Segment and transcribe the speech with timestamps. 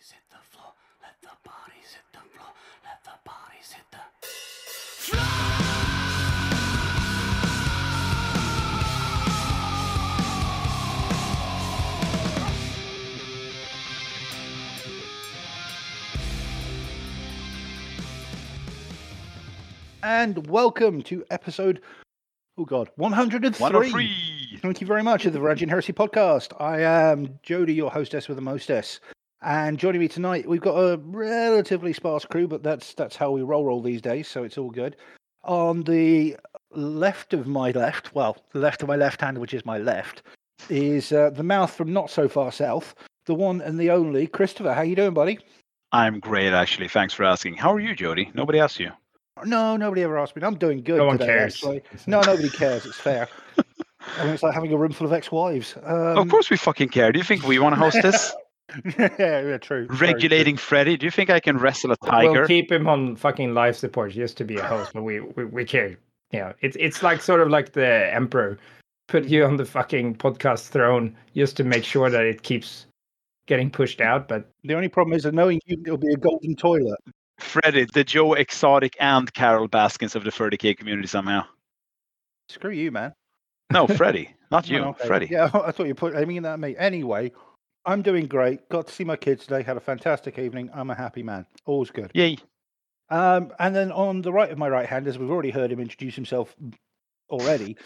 [0.00, 0.72] bodies hit the floor.
[1.02, 2.48] Let the bodies hit the floor.
[2.84, 3.98] Let the bodies hit the
[20.02, 21.82] And welcome to episode,
[22.56, 23.60] oh God, 103.
[23.60, 24.58] 103.
[24.62, 26.58] Thank you very much of the Virgin Heresy podcast.
[26.58, 28.98] I am Jody, your hostess with the mostess.
[29.42, 33.40] And joining me tonight, we've got a relatively sparse crew, but that's that's how we
[33.42, 34.96] roll roll these days, so it's all good.
[35.44, 36.36] On the
[36.72, 40.22] left of my left, well, the left of my left hand, which is my left,
[40.68, 44.74] is uh, the mouth from not so far south, the one and the only Christopher.
[44.74, 45.38] How you doing, buddy?
[45.92, 46.88] I'm great, actually.
[46.88, 47.54] Thanks for asking.
[47.54, 48.30] How are you, Jody?
[48.34, 48.90] Nobody asked you.
[49.46, 50.42] No, nobody ever asked me.
[50.42, 50.98] I'm doing good.
[50.98, 51.54] No one today, cares.
[51.54, 51.82] actually.
[52.06, 52.84] No, nobody cares.
[52.84, 53.26] It's fair.
[54.18, 55.76] I mean, it's like having a room full of ex-wives.
[55.82, 57.10] Um, of course, we fucking care.
[57.10, 58.34] Do you think we want to host this?
[58.98, 59.86] Yeah, yeah, true.
[59.86, 59.96] very true.
[59.96, 60.96] Regulating Freddy.
[60.96, 62.32] Do you think I can wrestle a tiger?
[62.32, 65.44] We'll keep him on fucking life support just to be a host, but we, we,
[65.44, 65.96] we care.
[66.32, 68.58] You know, it's it's like sort of like the emperor
[69.08, 72.86] put you on the fucking podcast throne just to make sure that it keeps
[73.46, 74.28] getting pushed out.
[74.28, 77.00] But The only problem is that knowing you, it'll be a golden toilet.
[77.38, 81.44] Freddy, the Joe Exotic and Carol Baskins of the 30k community somehow.
[82.48, 83.12] Screw you, man.
[83.72, 85.06] No, Freddy, not you, Oh, okay.
[85.06, 85.28] Freddy.
[85.30, 86.76] Yeah, I thought you put aiming that at me.
[86.78, 87.32] Anyway,
[87.84, 88.68] I'm doing great.
[88.68, 89.62] Got to see my kids today.
[89.62, 90.70] Had a fantastic evening.
[90.74, 91.46] I'm a happy man.
[91.66, 92.10] All's good.
[92.14, 92.36] Yay.
[93.08, 95.80] Um, and then on the right of my right hand, as we've already heard him
[95.80, 96.54] introduce himself
[97.28, 97.76] already,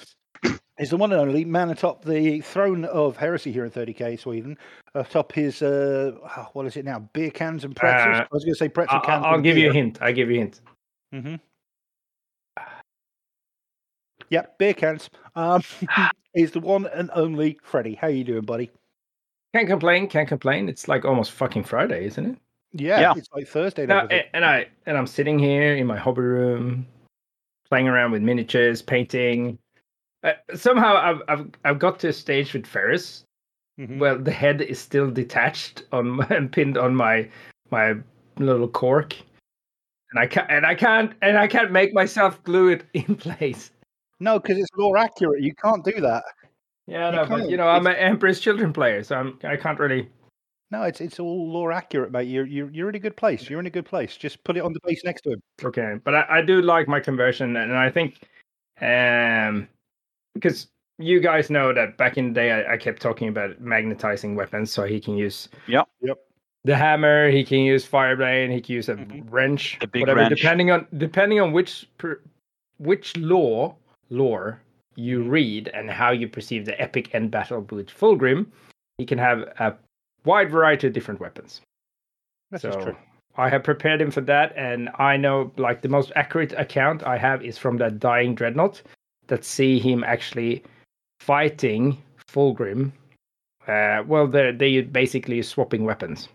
[0.79, 4.59] is the one and only man atop the throne of heresy here in 30k Sweden.
[4.95, 6.99] Atop his, uh, oh, what is it now?
[7.13, 8.17] Beer cans and pretzels.
[8.17, 9.25] Uh, I was going to say pretzel I, cans.
[9.27, 9.99] I'll give you a hint.
[10.03, 10.61] I'll give you a hint.
[11.15, 11.35] Mm-hmm.
[14.31, 15.11] Yep, beer cans.
[15.37, 15.63] Um,
[16.35, 17.95] is the one and only Freddie.
[17.95, 18.71] How you doing, buddy?
[19.55, 20.09] Can't complain.
[20.09, 20.69] Can't complain.
[20.69, 22.37] It's like almost fucking Friday, isn't it?
[22.73, 23.15] Yeah, Yeah.
[23.17, 23.83] it's like Thursday.
[23.83, 24.19] and No, everything.
[24.33, 26.87] a- and I and I'm sitting here in my hobby room,
[27.69, 29.59] playing around with miniatures, painting.
[30.25, 33.23] Uh, somehow I've I've I've got to a stage with Ferrus.
[33.79, 33.99] Mhm.
[33.99, 37.29] Well, the head is still detached on and pinned on my
[37.71, 37.95] my
[38.39, 39.15] little cork,
[40.11, 43.71] and I can't and I can't and I can't make myself glue it in place.
[44.19, 45.43] No, because it's more accurate.
[45.45, 46.25] You can't do that.
[46.87, 50.09] Yeah, no, but you know I'm an Emperor's Children player, so I'm I can't really.
[50.71, 52.29] No, it's it's all lore accurate, mate.
[52.29, 53.49] You're you're you're in a good place.
[53.49, 54.17] You're in a good place.
[54.17, 55.43] Just put it on the base next to him.
[55.63, 58.21] Okay, but I, I do like my conversion, and I think,
[58.81, 59.69] um,
[60.35, 60.67] because
[60.99, 64.71] you guys know that back in the day I, I kept talking about magnetizing weapons,
[64.73, 65.49] so he can use.
[65.69, 65.89] Yep.
[66.03, 66.19] Yep.
[66.65, 69.25] The hammer, he can use fireblade, he can use a Mhm.
[69.31, 70.37] wrench, The big whatever, wrench.
[70.41, 72.21] depending on depending on which per,
[72.79, 73.77] which law
[74.09, 74.61] lore
[74.97, 75.31] you Mhm.
[75.31, 78.47] read and how you perceive the epic end battle with Fulgrim,
[78.99, 79.75] he can have a
[80.25, 81.61] wide variety of different weapons.
[82.51, 82.97] That's so true.
[83.37, 87.19] I have prepared him for that, and I know like the most accurate account I
[87.19, 88.83] have is from that dying dreadnought
[89.27, 90.63] that see him actually
[91.21, 92.93] fighting Fulgrim.
[93.67, 96.29] Uh, well, they they basically swapping weapons,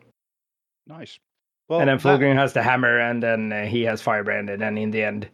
[0.87, 1.19] Nice.
[1.67, 4.61] Well, and then that Fulgrim has the hammer, and then uh, he has firebrand, and
[4.61, 5.29] then in the end,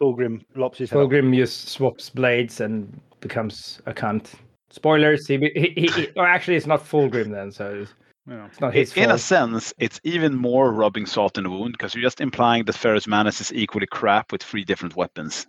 [0.00, 0.98] Fulgrim lops his head.
[0.98, 1.08] off.
[1.10, 4.34] Fulgrim just swaps blades and becomes a cunt.
[4.70, 5.26] Spoilers.
[5.26, 7.94] He, be- he, he, he or actually, it's not Fulgrim then, so it's,
[8.28, 8.46] Yeah.
[8.46, 11.94] it's not his In a sense, it's even more rubbing salt in the wound because
[11.94, 15.46] you're just implying that Ferrus Manus is equally crap with three different weapons.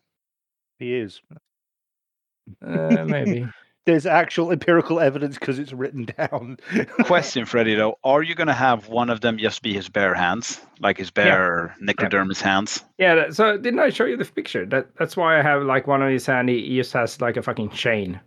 [0.79, 1.21] He is.
[2.65, 3.47] Uh, maybe.
[3.89, 6.57] There's actual empirical evidence because it's written down.
[7.05, 7.97] Question, Freddie, though.
[8.03, 11.09] Are you going to have one of them just be his bare hands, like his
[11.09, 12.85] bare necrodermis hands?
[12.99, 14.63] Yeah, that- so didn't I show you the picture?
[14.67, 16.49] That that's why I have like one of his hand.
[16.49, 18.19] He, he just has like a fucking chain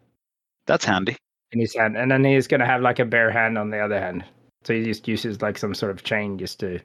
[0.67, 1.17] That's handy.
[1.53, 4.01] in his hand, and then he's gonna have like a bare hand on the other
[4.01, 4.25] hand.
[4.65, 6.81] So he just uses like some sort of chain just to.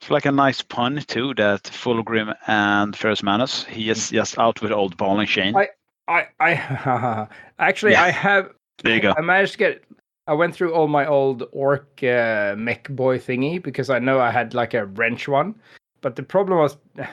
[0.00, 4.12] It's like a nice pun, too, that Fulgrim and Ferrus Manus, he is mm.
[4.12, 5.56] just out with old ball and chain.
[5.56, 5.70] I-
[6.08, 7.28] I I
[7.58, 8.04] actually Yeah.
[8.04, 8.50] I have
[8.82, 9.14] There you go.
[9.16, 9.84] I managed to get.
[10.28, 14.30] I went through all my old orc uh, mech boy thingy because I know I
[14.30, 15.54] had like a wrench one,
[16.00, 16.76] but the problem was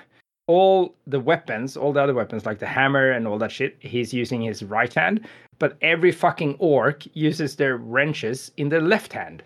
[0.48, 3.78] all the weapons, all the other weapons like the hammer and all that shit.
[3.80, 5.28] He's using his right hand,
[5.60, 9.44] but every fucking orc uses their wrenches in their left hand.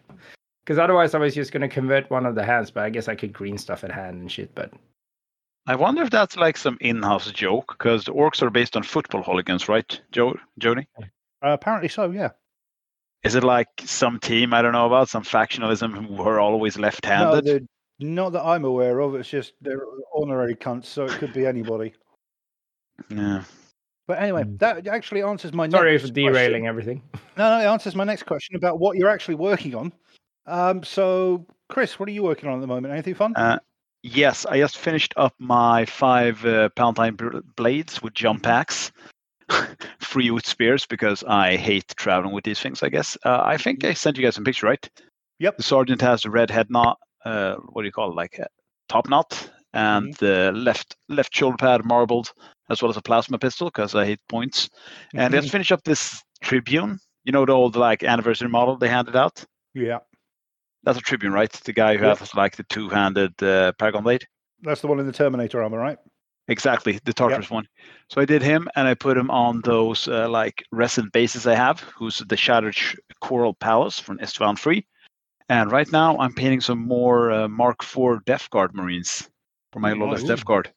[0.66, 3.16] Because otherwise, I was just gonna convert one of the hands, but I guess I
[3.16, 4.54] could green stuff at hand and shit.
[4.56, 4.74] But
[5.68, 9.22] I wonder if that's like some in-house joke, because the orcs are based on football
[9.22, 10.88] hooligans, right, jo- Jody?
[10.98, 11.04] Uh,
[11.50, 12.10] apparently so.
[12.12, 12.30] Yeah.
[13.24, 17.46] Is it like some team I don't know about, some factionalism who are always left-handed?
[17.46, 17.60] they're
[18.00, 19.16] not that I'm aware of.
[19.16, 19.81] It's just they're
[20.16, 21.94] honorary cunts, so it could be anybody.
[23.10, 23.44] yeah.
[24.08, 24.60] But anyway, Mm.
[24.60, 26.34] that actually answers my sorry next for question.
[26.34, 27.02] derailing everything.
[27.38, 29.92] No, no, it answers my next question about what you're actually working on.
[30.48, 32.92] Um, so, Chris, what are you working on at the moment?
[32.92, 33.34] Anything fun?
[33.36, 33.60] Uh,
[34.03, 37.17] Yes, I just finished up my five uh, Palatine
[37.55, 38.91] blades with jump packs,
[39.99, 42.83] free with spears because I hate traveling with these things.
[42.83, 44.89] I guess uh, I think I sent you guys some picture, right?
[45.39, 45.57] Yep.
[45.57, 46.97] The sergeant has the red head knot.
[47.25, 48.15] Uh, what do you call it?
[48.15, 48.47] Like a
[48.88, 52.31] top knot, and the left left shoulder pad marbled,
[52.69, 54.69] as well as a plasma pistol because I hate points.
[55.13, 56.99] And let's finish up this Tribune.
[57.23, 59.44] You know the old like anniversary model they handed out.
[59.73, 59.99] yeah,
[60.88, 61.51] That's a Tribune, right?
[61.51, 62.19] The guy who Yep.
[62.19, 64.25] has like the two-handed uh, Paragon blade.
[64.62, 65.98] that's the one in the Terminator armor, right?
[66.48, 67.68] Exactly, the Tartarus one.
[68.10, 71.56] So I did him, and I put him on those uh, like resident bases I
[71.56, 72.78] have, who's the Shattered
[73.19, 74.88] Coral Palace from Istvan Free.
[75.50, 79.30] And right now, I'm painting some more uh, Mark IV Death Guard Marines
[79.74, 80.24] for my Oh, Lawless.
[80.24, 80.72] Death Guard.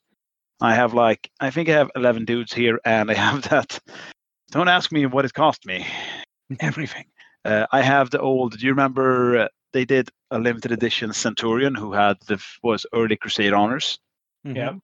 [0.61, 3.79] I have like, I think I have 11 dudes here, and I have that.
[4.51, 5.87] Don't ask me what it cost me.
[6.59, 7.05] Everything.
[7.45, 8.59] Uh, I have the old.
[8.59, 12.87] Do you remember uh, they did a limited edition Centurion who had the f- was
[12.93, 13.99] early Crusade honors?
[14.45, 14.75] Yeah.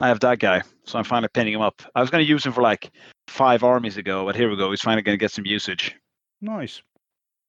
[0.00, 1.82] I have that guy, so I'm finally pinning him up.
[1.94, 2.90] I was going to use him for like
[3.28, 4.70] five armies ago, but here we go.
[4.70, 5.94] He's finally going to get some usage.
[6.40, 6.80] Nice,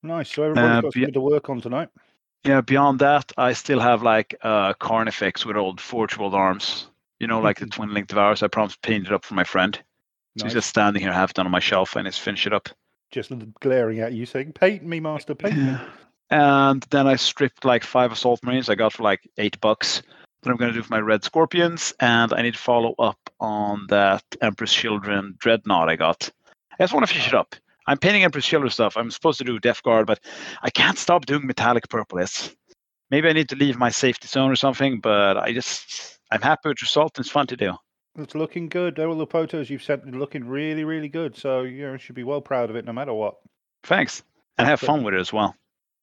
[0.04, 0.30] nice.
[0.34, 1.00] So everybody's Uh, got yeah.
[1.02, 1.90] something to work on tonight.
[2.44, 6.88] Yeah, beyond that, I still have like uh, Carnifex with old Forge World arms.
[7.20, 8.42] You know, like the Twin Link Devourers.
[8.44, 9.76] I promised to paint it up for my friend.
[9.76, 10.54] So Nice.
[10.54, 12.68] he's just standing here, half done on my shelf, and it's finish it up.
[13.12, 15.78] Just glaring at you, saying, "Paint me, master, paint me."
[16.32, 20.02] And then I stripped like five Assault Marines I got for like eight bucks.
[20.42, 23.20] That I'm going to do for my Red Scorpions, and I need to follow up
[23.40, 26.32] on that Emperor's Children Dreadnought I got.
[26.72, 27.56] I just want to finish it up.
[27.86, 28.98] I'm painting Emperor's Children stuff.
[28.98, 30.20] I'm supposed to do Death Guard, but
[30.64, 32.18] I can't stop doing metallic purple.
[32.18, 32.56] It's,
[33.12, 36.70] maybe I need to leave my safety zone or something, but I just I'm happy
[36.70, 37.18] with the result.
[37.18, 37.74] And it's fun to do.
[38.18, 38.98] It's looking good.
[38.98, 41.38] All the photos you've sent are looking really, really good.
[41.38, 43.36] So you know, should be well proud of it, no matter what.
[43.84, 44.24] Thanks,
[44.58, 45.56] and have fun with it as well.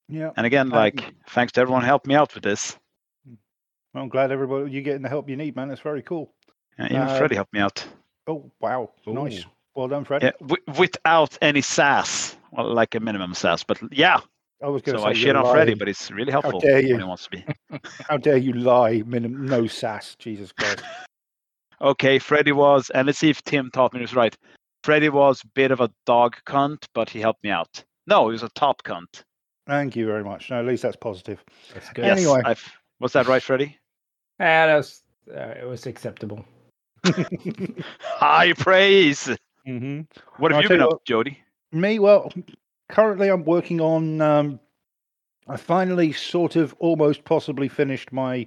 [0.09, 0.31] Yeah.
[0.37, 2.77] And again, Um, like thanks to everyone who helped me out with this.
[3.95, 5.71] Well, I'm glad everybody you're getting the help you need, man.
[5.71, 6.33] It's very cool.
[6.79, 7.85] Yeah, even Uh, Freddie helped me out.
[8.27, 9.45] Oh wow, nice.
[9.75, 10.23] Well done, Fred.
[10.23, 13.63] Yeah, wi- without any sass, well, like a minimum sass.
[13.63, 14.21] But yeah,
[14.63, 16.61] I was going so to I say shit you're on Freddie, but it's really helpful
[16.61, 16.97] How dare when you.
[16.99, 17.45] he wants to be.
[18.09, 19.03] How dare you lie?
[19.07, 20.17] Minim- no sass.
[20.19, 20.83] Jesus Christ.
[21.81, 24.37] Okay, Freddie was, and let's see if Tim taught me this right.
[24.83, 27.85] Freddie was a bit of a dog cunt, but he helped me out.
[28.09, 29.23] No, he was a top cunt.
[29.69, 30.51] Thank you very much.
[30.51, 31.45] No, at least that's positive.
[31.75, 32.07] That's good.
[32.07, 32.19] Yes.
[32.19, 32.41] Anyway.
[32.45, 33.77] I've, was that right, Freddie?
[34.41, 36.45] Yeah, that's uh, it was acceptable.
[38.01, 39.29] High praise.
[39.67, 40.01] hmm
[40.39, 41.39] What have I'll you been you up, what- Jody?
[41.71, 42.33] Me, well,
[42.89, 44.23] currently I'm working on.
[44.23, 44.59] Um,
[45.49, 48.47] I finally sort of almost possibly finished my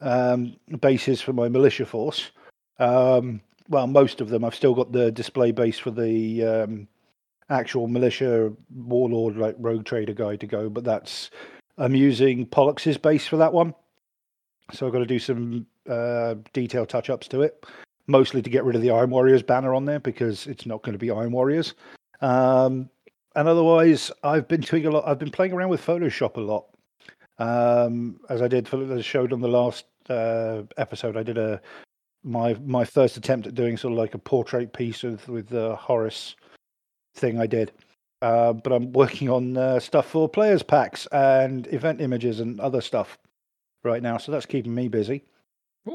[0.00, 2.30] um, bases for my militia force.
[2.78, 4.42] Um, well, most of them.
[4.42, 6.88] I've still got the display base for the um,
[7.50, 11.30] actual militia warlord, like rogue trader guy to go, but that's.
[11.78, 13.74] I'm using Pollux's base for that one.
[14.72, 17.64] So I've got to do some uh, detail touch ups to it,
[18.06, 20.92] mostly to get rid of the Iron Warriors banner on there because it's not going
[20.92, 21.74] to be Iron Warriors.
[22.20, 22.88] Um,
[23.34, 25.04] and otherwise, I've been doing a lot.
[25.06, 26.66] I've been playing around with Photoshop a lot,
[27.38, 31.16] um, as I did for as I showed on the last uh, episode.
[31.16, 31.60] I did a
[32.22, 35.74] my my first attempt at doing sort of like a portrait piece with with the
[35.76, 36.36] Horus
[37.14, 37.72] thing I did.
[38.20, 42.80] Uh, but I'm working on uh, stuff for players packs and event images and other
[42.80, 43.18] stuff
[43.82, 45.24] right now, so that's keeping me busy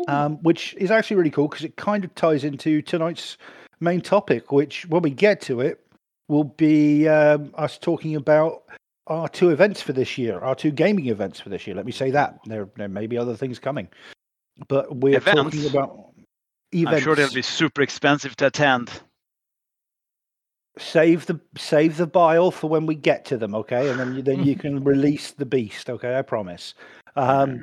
[0.07, 3.37] um, which is actually really cool because it kind of ties into tonight's
[3.79, 5.83] main topic, which when we get to it,
[6.27, 8.63] will be um, us talking about
[9.07, 11.75] our two events for this year, our two gaming events for this year.
[11.75, 13.87] Let me say that there there may be other things coming,
[14.67, 16.11] but we're talking about
[16.73, 16.97] events.
[16.97, 18.91] I'm sure they'll be super expensive to attend.
[20.79, 23.89] Save the save the bile for when we get to them, okay?
[23.89, 26.17] And then you, then you can release the beast, okay?
[26.17, 26.73] I promise.
[27.15, 27.61] Um,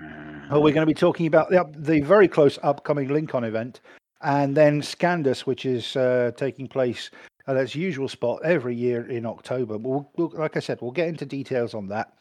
[0.50, 3.80] Oh, we're going to be talking about the, the very close upcoming Lincoln event,
[4.21, 7.11] and then Scandus, which is uh, taking place
[7.47, 9.78] at its usual spot every year in October.
[9.78, 12.12] But we'll, we'll, like I said, we'll get into details on that.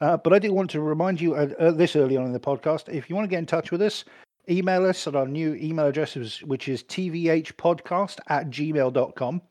[0.00, 2.88] Uh, but I do want to remind you uh, this early on in the podcast
[2.88, 4.04] if you want to get in touch with us,
[4.50, 9.42] email us at our new email address, which- which is tvhpodcast at gmail.com.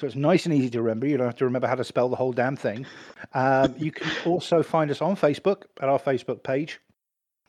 [0.00, 1.06] So it's nice and easy to remember.
[1.06, 2.86] You don't have to remember how to spell the whole damn thing.
[3.34, 6.80] Um, you can also find us on Facebook at our Facebook page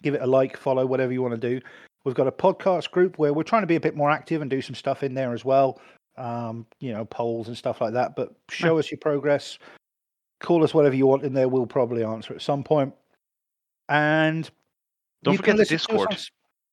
[0.02, 1.62] give it a like, follow, whatever you want to do.
[2.04, 4.50] We've got a podcast group where we're trying to be a bit more active and
[4.50, 5.80] do some stuff in there as well.
[6.18, 8.16] Um, you know, polls and stuff like that.
[8.16, 9.60] But show us your progress.
[10.40, 11.48] Call us whatever you want in there.
[11.48, 12.94] We'll probably answer at some point.
[13.88, 14.50] And
[15.24, 16.18] Don't forget the listen to us Discord.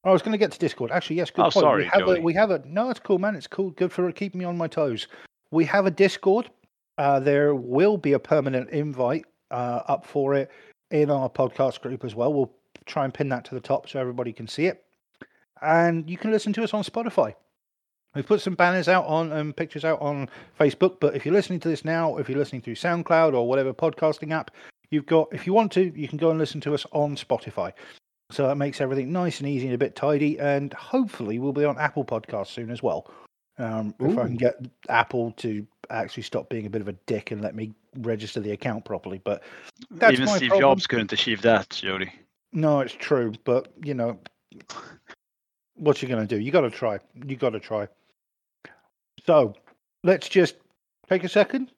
[0.04, 0.90] I was going to get to Discord.
[0.90, 1.54] Actually, yes, good Oh, point.
[1.54, 2.18] sorry, we have Joey.
[2.18, 3.34] a, we have a no, it's cool, man.
[3.34, 3.70] It's cool.
[3.72, 5.08] Good for keeping me on my toes.
[5.50, 6.50] We have a Discord.
[6.98, 10.50] Uh, there will be a permanent invite uh, up for it
[10.90, 12.32] in our podcast group as well.
[12.32, 12.52] We'll
[12.86, 14.84] try and pin that to the top so everybody can see it.
[15.62, 17.34] And you can listen to us on Spotify.
[18.14, 20.28] We've put some banners out on and pictures out on
[20.58, 23.72] Facebook, but if you're listening to this now, if you're listening through SoundCloud or whatever
[23.72, 24.50] podcasting app
[24.90, 27.72] you've got, if you want to, you can go and listen to us on Spotify.
[28.30, 30.38] So that makes everything nice and easy and a bit tidy.
[30.38, 33.10] And hopefully, we'll be on Apple Podcasts soon as well.
[33.58, 34.56] Um, if I can get
[34.88, 38.52] Apple to actually stop being a bit of a dick and let me register the
[38.52, 39.20] account properly.
[39.24, 39.42] But
[39.90, 40.70] that's Even my Steve problem.
[40.70, 42.12] Jobs couldn't achieve that, Jody.
[42.52, 44.18] No, it's true, but you know,
[45.74, 46.38] what are you gonna do?
[46.38, 46.98] You got to try.
[47.26, 47.88] You got to try.
[49.26, 49.54] So
[50.04, 50.54] let's just
[51.08, 51.72] take a second,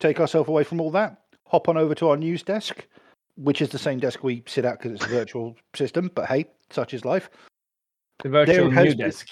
[0.00, 2.86] take ourselves away from all that, hop on over to our news desk,
[3.36, 6.10] which is the same desk we sit at because it's a virtual system.
[6.14, 7.28] But hey, such is life.
[8.22, 9.28] The virtual has new been- desk.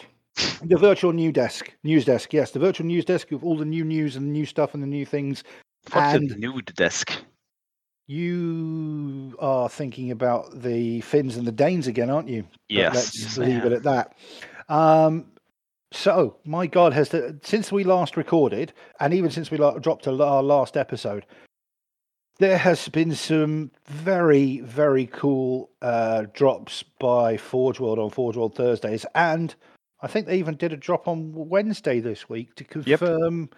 [0.62, 2.32] The virtual new desk, news desk.
[2.32, 4.82] Yes, the virtual news desk with all the new news and the new stuff and
[4.82, 5.42] the new things.
[5.92, 7.12] What's And- the nude desk?
[8.06, 12.42] You are thinking about the Finns and the Danes again, aren't you?
[12.42, 12.94] But Yes.
[12.94, 14.16] let's yes, leave it at that.
[14.68, 15.26] Um,
[15.92, 20.06] so, my God, has the since we last recorded, and even since we la- dropped
[20.08, 21.25] a, our last episode,
[22.38, 28.54] there has been some very, very cool uh, drops by Forge World on Forge World
[28.56, 29.54] Thursdays, and
[30.02, 33.00] I think they even did a drop on Wednesday this week to Yep.
[33.00, 33.50] confirm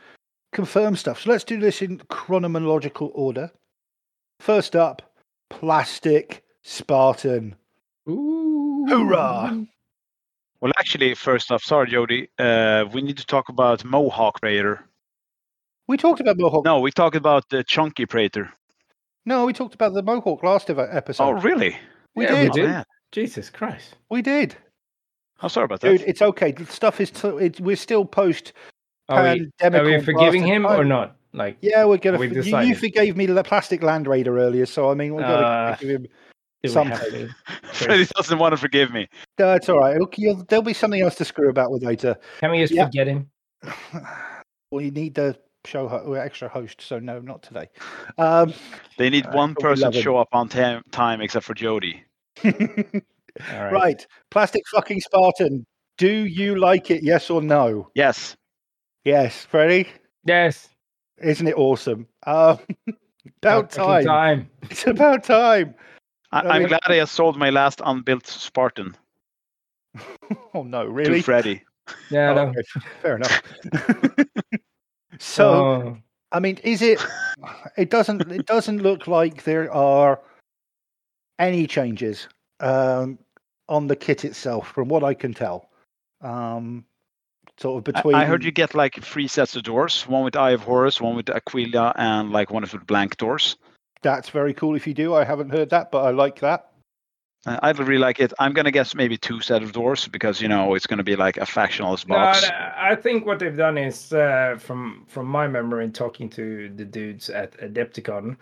[0.52, 1.22] confirm stuff.
[1.22, 3.50] So let's do this in chronological order.
[4.40, 5.14] First up,
[5.48, 7.56] Plastic Spartan.
[8.08, 8.84] Ooh.
[8.88, 9.66] Hoorah!
[10.60, 12.28] Well, actually, first off, sorry, Jody.
[12.38, 14.84] Uh, we need to talk about Mohawk Raider.
[15.88, 16.64] We talked about Mohawk.
[16.64, 18.52] No, we talked about the Chunky Praetor.
[19.24, 21.24] No, we talked about the Mohawk last episode.
[21.24, 21.76] Oh, really?
[22.14, 22.70] we Yeah, we did.
[22.70, 23.96] Oh, Jesus Christ.
[24.10, 24.56] We did.
[25.42, 26.08] I'm sorry about that, Dude, that.
[26.08, 26.52] it's okay.
[26.52, 27.10] The stuff is.
[27.10, 28.52] T- it, we're still post
[29.08, 31.16] Are we, are we forgiving him or not?
[31.34, 32.18] Like, Yeah, we're gonna.
[32.18, 35.22] We for- you, you forgave me the plastic Land Raider earlier, so I mean, we're
[35.22, 36.06] gonna Uh, give him.
[36.66, 36.96] something.
[36.96, 37.28] have to?
[37.72, 39.08] Freddie doesn't want to forgive me.
[39.38, 39.96] No, it's all right.
[39.96, 42.16] It'll- you'll- there'll be something else to screw about with later.
[42.40, 42.84] Can we just Yeah.
[42.84, 43.30] forget him?
[44.70, 47.68] well, you need the show ho- extra host, so no, not today.
[48.18, 48.52] Um,
[48.98, 52.04] They need Uh, one person to show up on time, time except for Jody.
[53.50, 53.72] All right.
[53.72, 55.66] right, plastic fucking Spartan.
[55.98, 57.02] Do you like it?
[57.02, 57.90] Yes or no?
[57.94, 58.36] Yes.
[59.04, 59.88] Yes, Freddie.
[60.24, 60.68] Yes.
[61.20, 62.06] Isn't it awesome?
[62.26, 62.58] Um,
[63.42, 64.04] about time.
[64.04, 64.50] time.
[64.70, 65.74] It's about time.
[66.30, 68.96] I, I I'm glad I just sold my last unbuilt Spartan
[70.54, 71.22] Oh no, to really?
[71.22, 71.62] Freddie.
[72.10, 72.42] Yeah, Oh, no.
[72.48, 72.62] okay,
[73.02, 73.42] Fair enough.
[75.18, 75.98] so, Oh,
[76.30, 77.04] I mean, is it?
[77.76, 78.30] It doesn't.
[78.30, 80.20] It doesn't look like there are
[81.38, 82.28] any changes
[82.60, 83.18] um,
[83.72, 85.70] on the kit itself, from what I can tell.
[86.20, 86.84] Um,
[87.58, 88.14] sort of I- between.
[88.14, 91.16] I heard you get like three sets of doors one with Eye of Horus, one
[91.16, 93.56] with Aquila, and like one with blank doors.
[94.02, 94.74] That's very cool.
[94.76, 96.68] If you do, I haven't heard that, but I like that.
[97.46, 98.32] Uh, I really like it.
[98.38, 101.38] I'm gonna guess maybe two set of doors because you know it's gonna be like
[101.38, 102.44] a factionalist box.
[102.50, 106.68] I I think what they've done is, uh, from from my memory and talking to
[106.68, 108.36] the dudes at Adepticon,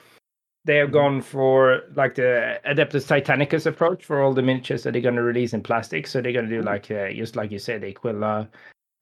[0.65, 0.93] they have Mhm.
[0.93, 5.23] gone for like the Adeptus Titanicus approach for all the miniatures that they're going to
[5.23, 6.07] release in plastic.
[6.07, 8.49] So they're going to do like uh, just like you said, Aquila,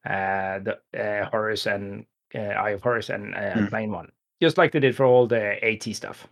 [0.06, 3.72] uh, the uh, Horus and uh, Eye of Horus and uh, Mm.
[3.72, 4.10] main one,
[4.40, 6.26] just like they did for all the AT stuff.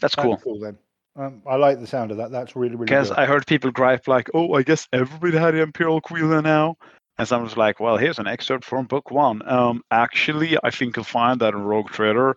[0.00, 0.36] That's That's cool.
[0.38, 0.78] cool then.
[1.16, 2.30] Um, I like the sound of that.
[2.30, 3.10] That's really really Because.
[3.10, 6.76] I heard people gripe like, "Oh, I guess everybody had the Imperial Aquila now,"
[7.18, 9.42] and someone was like, "Well, here's an excerpt from Book One.
[9.48, 12.36] Um, actually, I think you'll find that in Rogue Trader."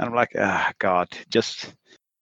[0.00, 1.74] And I'm like, "Ah, God, just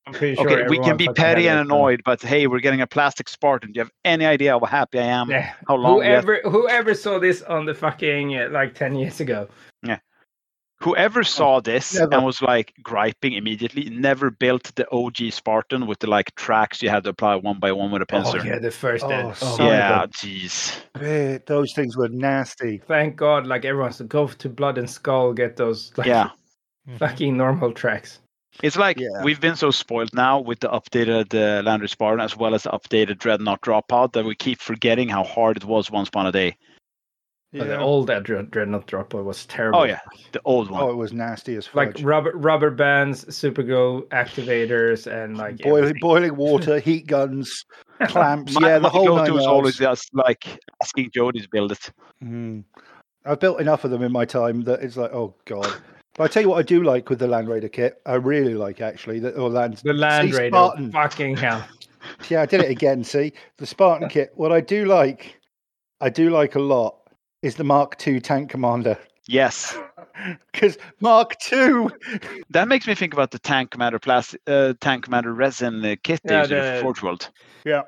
[0.04, 0.50] I'm pretty sure.
[0.50, 0.68] okay.
[0.68, 3.70] We can be petty and annoyed, but hey, we're getting a plastic Spartan.
[3.72, 5.30] Do you have any idea how happy I am?
[5.30, 5.52] Yeah.
[5.68, 6.00] How long?
[6.00, 9.46] we have- Whoever whoever saw this on the fucking uh, like ten years ago.
[9.84, 9.98] Yeah.
[10.80, 12.14] Whoever saw this Never.
[12.14, 16.88] and was like griping immediately never built the OG Spartan with the like tracks you
[16.88, 19.04] had to apply one by one with a Oh yeah, the first.
[19.04, 21.44] Oh, ed- son of a- yeah, jeez.
[21.46, 22.78] Those things were nasty.
[22.88, 26.30] Thank God, like everyone's to go to Blood and Skull, get those like Yeah.
[26.98, 28.20] Fucking normal tracks.
[28.62, 29.22] It's like Yeah.
[29.22, 32.70] we've been so spoiled now with the updated uh, Landry Spartan as well as the
[32.70, 36.32] updated Dreadnought Drop Pod that we keep forgetting how hard it was once upon a
[36.32, 36.56] day.
[37.52, 39.78] But The old Dread- Dreadnought Drop Pod was terrible.
[39.80, 40.00] Oh yeah,
[40.32, 40.82] the old one.
[40.82, 41.76] Oh, it was nasty as fuck.
[41.76, 46.00] Like rubber rubber bands, super glue activators, and like boiling, everything.
[46.00, 47.64] boiling water, heat guns,
[48.08, 48.52] clamps.
[48.60, 51.72] my, yeah, the my whole go-to nine is always just like asking Jody to build
[51.72, 51.90] it.
[52.22, 52.64] Mm.
[53.24, 55.72] I've built enough of them in my time that it's like, oh god.
[56.18, 58.02] But I tell you what, I do like with the Land Raider kit.
[58.04, 59.78] I really like actually that or Land.
[59.84, 60.50] the Land see, Raider.
[60.54, 60.92] Spartan.
[60.92, 61.64] Fucking hell.
[62.30, 63.02] Yeah, I did it again.
[63.04, 64.30] See the Spartan kit.
[64.36, 65.36] What I do like,
[66.00, 66.96] I do like a lot,
[67.42, 68.96] is the Mark II tank commander.
[69.26, 69.76] Yes,
[70.52, 71.88] Because Mark II.
[72.50, 76.20] that makes me think about the Tank Commander plastic, uh, Tank Commander resin uh, kit
[76.24, 77.28] they Yeah, used in the- Forge World.
[77.64, 77.82] Yeah.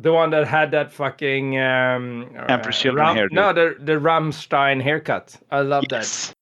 [0.00, 3.32] The one that had that fucking um, Emperor's uh, Children Ram- hairdo.
[3.32, 5.36] No, the the Ramstein haircut.
[5.52, 6.00] I love that.
[6.00, 6.33] Yes.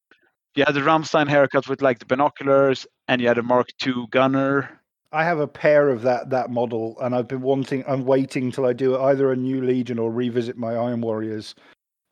[0.54, 4.06] You had the Ramstein haircut with like the binoculars, and you had a Mark II
[4.10, 4.80] gunner.
[5.12, 7.84] I have a pair of that that model, and I've been wanting.
[7.86, 11.54] I'm waiting till I do either a new Legion or revisit my Iron Warriors,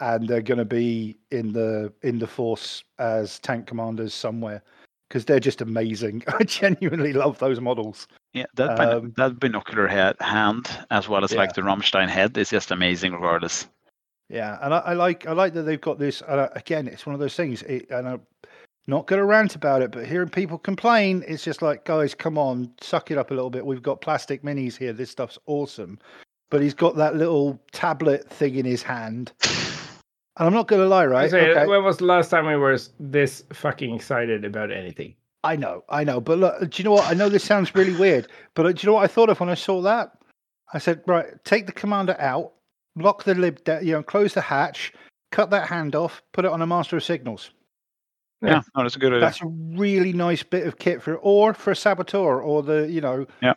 [0.00, 4.62] and they're going to be in the in the Force as tank commanders somewhere
[5.09, 6.23] because they're just amazing.
[6.38, 8.06] I genuinely love those models.
[8.32, 11.38] Yeah, that bin- Um, that binocular head, hand, as well as Yeah.
[11.38, 13.66] like the Ramstein head, is just amazing, regardless.
[14.30, 16.22] Yeah, and I, I like I like that they've got this.
[16.22, 18.20] Uh, again, it's one of those things, it, and I'm
[18.87, 22.38] not going to rant about it, but hearing people complain, it's just like, guys, come
[22.38, 23.66] on, suck it up a little bit.
[23.66, 24.92] We've got plastic minis here.
[24.92, 25.99] This stuff's awesome,
[26.49, 30.88] but he's got that little tablet thing in his hand, and I'm not going to
[30.88, 31.28] lie, right?
[31.28, 35.16] say, Okay, When was the last time we were this fucking excited about anything?
[35.42, 37.10] I know, I know, but look, do you know what?
[37.10, 39.40] I know this sounds really weird, but uh, do you know what I thought of
[39.40, 40.12] when I saw that?
[40.72, 42.52] I said, right, take the commander out,
[42.97, 44.92] lock the lid, down, you know, close the hatch,
[45.32, 47.50] cut that hand off, put it on a master of signals.
[48.42, 48.49] Yeah.
[48.50, 49.20] Yeah, no, that's a good idea.
[49.20, 53.00] That's a really nice bit of kit for, or for a saboteur, or the you
[53.00, 53.54] know, Yeah.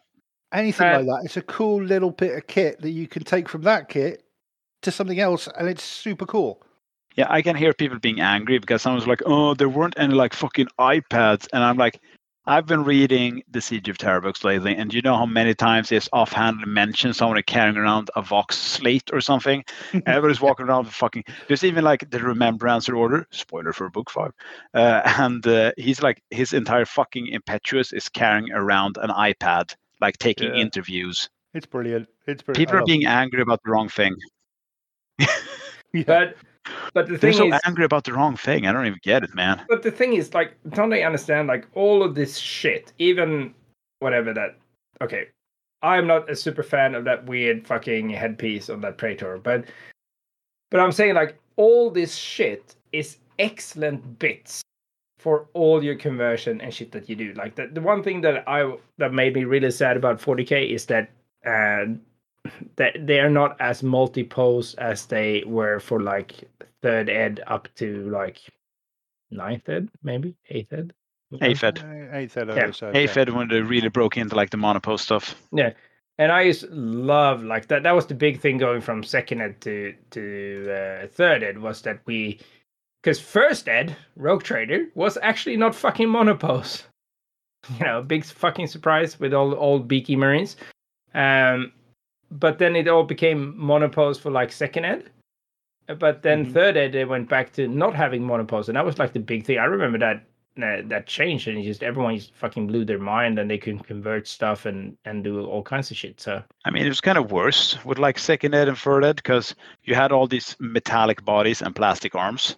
[0.54, 1.22] anything Uh, like that.
[1.25, 4.24] It's a cool little bit of kit that you can take from that kit
[4.82, 6.62] to something else, and it's super cool.
[7.16, 10.34] Yeah, I can hear people being angry because someone's like, "Oh, there weren't any like
[10.34, 12.02] fucking iPads," and I'm like,
[12.46, 15.92] I've been reading the Siege of Terra books lately, and you know how many times
[15.94, 19.64] it's offhandedly mentioned someone carrying around a Vox slate or something.
[20.06, 21.24] Everybody's walking around with fucking.
[21.48, 23.26] There's even like the Remembrancer Order.
[23.32, 24.32] Spoiler for book five,
[24.74, 30.18] uh, and uh, he's like his entire fucking impetuous is carrying around an iPad, like
[30.18, 30.62] taking Yeah.
[30.62, 31.30] interviews.
[31.54, 32.10] It's brilliant.
[32.28, 32.58] It's brilliant.
[32.58, 34.16] People are love being angry about the wrong thing.
[35.20, 35.30] it.
[35.94, 36.04] Yeah.
[36.08, 36.36] But
[36.93, 38.67] but the They're thing so is, angry about the wrong thing.
[38.67, 39.63] I don't even get it, man.
[39.67, 41.48] but the thing is, like, don't they understand?
[41.48, 43.53] Like all of this shit, even
[44.00, 44.58] whatever that.
[45.01, 45.27] Okay,
[45.82, 49.65] I'm not a super fan of that weird fucking headpiece on that Praetor, but
[50.72, 54.64] but I'm saying like all this shit is excellent bits
[55.20, 57.33] for all your conversion and shit that you do.
[57.33, 60.85] Like the, the one thing that I that made me really sad about 40k is
[60.88, 61.09] that
[61.46, 61.94] uh,
[62.75, 66.34] that they are not as multi-pose as they were for like
[66.82, 68.40] third ed up to like
[69.32, 70.94] ninth ed, maybe eighth ed.
[71.42, 71.84] Aphid.
[72.12, 72.56] Eighth head Yeah.
[72.56, 75.42] episode, Aphid when they really broke into like the monopose stuff.
[75.51, 75.74] Yeah.
[76.20, 77.82] And I used to love like that.
[77.82, 80.70] That was the big thing going from second ed to to
[81.03, 82.40] uh, third ed was that we,
[83.01, 86.84] because first ed Rogue Trader was actually not fucking monopose.
[87.79, 90.58] You know, big fucking surprise with all old beaky marines.
[91.14, 91.72] Um,
[92.39, 95.09] but then it all became monopose for like second ed.
[95.87, 96.53] But then Mhm.
[96.53, 99.46] third ed they went back to not having monopose, and that was like the big
[99.46, 99.59] thing.
[99.59, 100.24] I remember that
[100.55, 104.27] uh, that changed, and just everyone just fucking blew their mind, and they could convert
[104.27, 106.22] stuff and and do all kinds of shit.
[106.22, 109.15] So I mean, it was kind of worse with like second ed and third ed
[109.17, 112.55] because you had all these metallic bodies and plastic arms.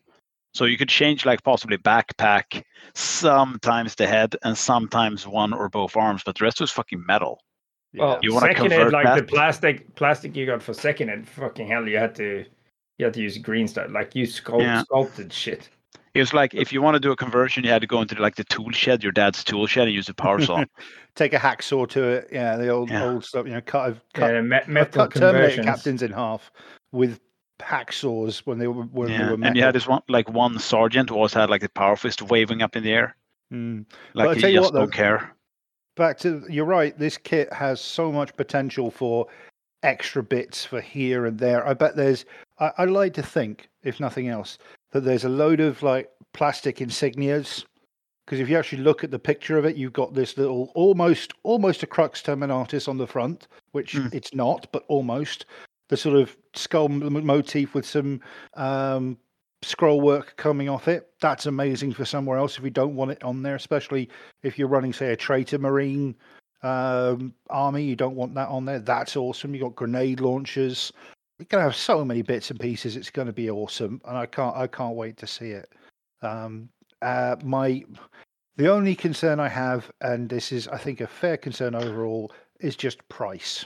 [0.53, 5.95] So you could change like possibly backpack, sometimes the head and sometimes one or both
[5.97, 7.41] arms, but the rest was fucking metal.
[7.97, 11.27] Well, You wanna second ed, convert like the plastic plastic you got for second ed,
[11.27, 12.45] fucking hell, you had to
[12.97, 13.89] you had to use green stuff.
[13.91, 14.83] Like you sculpt, Yeah.
[14.83, 15.69] sculpted shit.
[16.13, 18.15] It was like if you want to do a conversion, you had to go into
[18.21, 20.63] like the tool shed, your dad's tool shed, and use a power saw.
[21.15, 22.29] Take a hacksaw to it.
[22.31, 23.03] Yeah, the old Yeah.
[23.05, 23.45] old stuff.
[23.45, 26.51] You know, cut a- cut, Yeah, me- I've metal cut Terminator captains in half
[26.93, 27.19] with
[27.59, 29.27] hacksaws when they were when they yeah.
[29.27, 29.57] were And metal.
[29.57, 32.61] you had this one like one sergeant who always had like the power fist waving
[32.61, 33.15] up in the air,
[33.53, 33.85] Mm.
[34.13, 35.34] like I he tell you just what, don't care.
[35.95, 39.27] Back to you're right this kit has so much potential for
[39.83, 41.65] extra bits for here and there.
[41.67, 42.25] I bet there's
[42.59, 44.57] i, I like to think if nothing else
[44.91, 47.65] that there's a load of like plastic insignias.
[48.25, 51.33] Because if you actually look at the picture of it you've got this little almost
[51.43, 54.13] almost a crux terminatus on the front which Mm.
[54.13, 55.45] it's not but almost.
[55.89, 58.19] The sort of skull motif with some
[58.55, 59.17] um
[59.65, 63.23] scroll work coming off it that's amazing for somewhere else if you don't want it
[63.23, 64.09] on there especially
[64.43, 66.15] if you're running, say, a traitor marine
[66.65, 68.79] um, army, you don't want that on there.
[68.79, 69.53] That's awesome.
[69.53, 70.91] You've got grenade launchers.
[71.37, 72.95] You're gonna have so many bits and pieces.
[72.95, 75.69] It's to be awesome, and I can't, I can't wait to see it.
[76.23, 76.69] Um,
[77.03, 77.83] uh, my,
[78.55, 82.75] the only concern I have, and this is, I think, a fair concern overall, is
[82.75, 83.65] just price.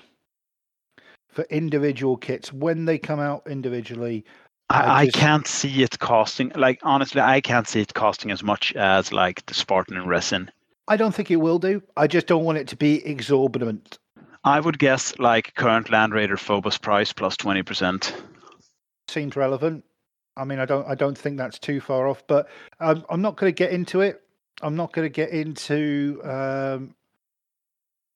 [1.30, 4.26] For individual kits, when they come out individually,
[4.70, 8.74] I I, can't see it costing like honestly I can't see it costing as much
[8.76, 10.52] as like the Spartan and resin.
[10.88, 11.82] I don't think it will do.
[11.98, 13.98] I just don't want it to be exorbitant.
[14.44, 18.16] I would guess like current Land Raider Phobos price plus plus twenty percent.
[19.08, 19.84] seems relevant.
[20.38, 22.48] I mean, I don't I don't think that's too far off, but
[22.80, 24.22] um, I'm not going to get into it.
[24.62, 26.22] I'm not going to get into.
[26.24, 26.96] Um,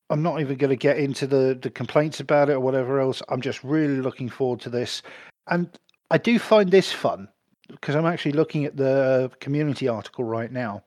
[0.09, 3.21] I'm not even going to get into the the complaints about it or whatever else.
[3.29, 5.01] I'm just really looking forward to this,
[5.49, 5.69] and
[6.13, 7.27] I do find this fun
[7.69, 10.83] because I'm actually looking at the community article right now,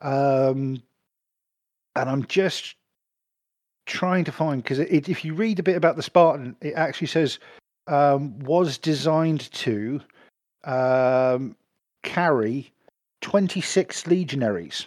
[0.00, 0.82] um,
[1.94, 2.76] and I'm just
[3.84, 7.08] trying to find because it, if you read a bit about the Spartan, it actually
[7.08, 7.40] says
[7.88, 10.00] um, was designed to
[10.64, 11.54] um,
[12.02, 12.72] carry
[13.20, 14.86] 26 legionaries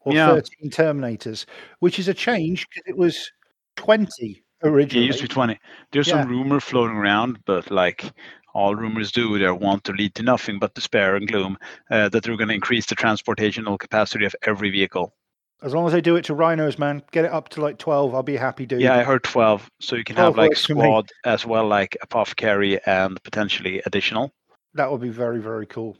[0.00, 0.26] or Yeah.
[0.26, 1.46] 13 terminators,
[1.78, 3.32] which is a change because it was
[3.76, 5.04] 20 Yeah, originally.
[5.04, 5.58] it used to be 20.
[5.92, 6.20] There's Yeah.
[6.20, 8.12] some rumor floating around, but like
[8.54, 11.58] all rumors do, they want to lead to nothing but despair and gloom
[11.90, 15.14] uh, that they're going to increase the transportational capacity of every vehicle.
[15.62, 18.14] As long as they do it to rhinos, man, get it up to like 12.
[18.14, 18.80] I'll be happy, dude.
[18.80, 19.68] Yeah, I heard 12.
[19.80, 24.32] So you can have like works squad as well, like apothecary and potentially additional.
[24.74, 25.96] That would be very, very cool.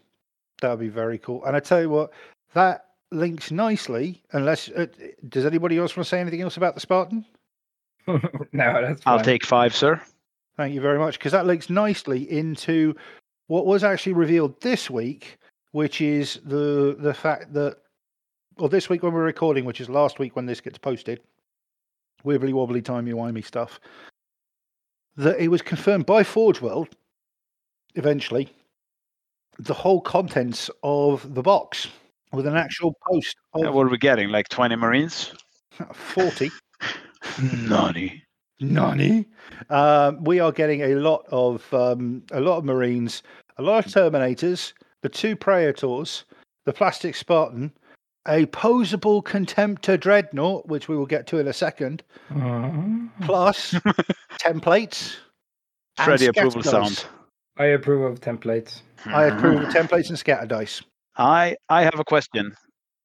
[0.62, 1.44] That would be very cool.
[1.44, 2.12] And I tell you what,
[2.54, 4.22] that links nicely.
[4.32, 4.86] Unless, uh,
[5.28, 7.24] does anybody else want to say anything else about the Spartan?
[8.06, 8.20] no,
[8.52, 9.18] that's Fine.
[9.18, 10.00] I'll take five, sir.
[10.58, 12.96] Thank you very much, because that links nicely into
[13.46, 15.38] what was actually revealed this week,
[15.70, 17.76] which is the the fact that,
[18.58, 21.20] well, this week when we're recording, which is last week when this gets posted,
[22.24, 23.78] wibbly wobbly timey wimey stuff,
[25.16, 26.88] that it was confirmed by Forge World,
[27.94, 28.48] eventually,
[29.60, 31.86] the whole contents of the box
[32.32, 34.30] with an actual post of what are we getting?
[34.30, 35.32] Like 20 Marines?
[35.92, 36.50] 40
[37.42, 38.24] Nani.
[38.60, 39.26] Nani?
[39.70, 43.22] Um, we are getting a lot of um, a lot of Marines,
[43.56, 46.24] a lot of Terminators, the two Praetors,
[46.64, 47.72] the Plastic Spartan,
[48.26, 53.08] a posable Contemptor Dreadnought, which we will get to in a second, Mhm.
[53.22, 53.72] plus
[54.40, 55.16] templates.
[55.98, 56.70] and Freddy scatter approval dice.
[56.98, 57.06] sound.
[57.56, 58.82] I approve of templates.
[59.06, 60.82] I approve of templates and scatter dice.
[61.16, 62.54] I I have a question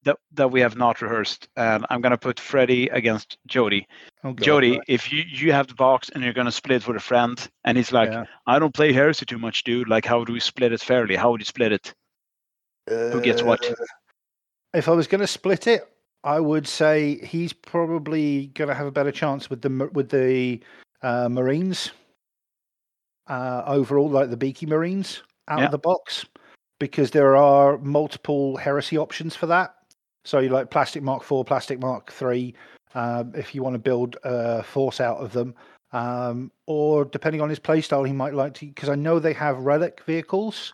[0.03, 3.87] that that we have not rehearsed, and I'm gonna put Freddy against Jody.
[4.23, 4.81] Oh, God, Jody, right.
[4.87, 7.91] if you you have the box and you're gonna split with a friend, and he's
[7.91, 8.25] like, Yeah.
[8.47, 9.89] I don't play heresy too much, dude.
[9.89, 11.15] Like, how do we split it fairly?
[11.15, 11.93] How would you split it?
[12.87, 13.65] Who gets what?
[13.65, 13.75] Uh,
[14.73, 15.87] If I was going to split it,
[16.23, 20.61] I would say he's probably going to have a better chance with the with the
[21.01, 21.91] uh, Marines
[23.27, 25.65] uh, overall, like the Beaky Marines out Yeah.
[25.65, 26.25] of the box,
[26.79, 29.75] because there are multiple heresy options for that.
[30.25, 32.53] So you like Plastic Mark Four, Plastic Mark Three,
[32.95, 35.53] um, if you want to build a force out of them.
[35.91, 39.57] Um, or depending on his playstyle, he might like to because I know they have
[39.59, 40.73] relic vehicles.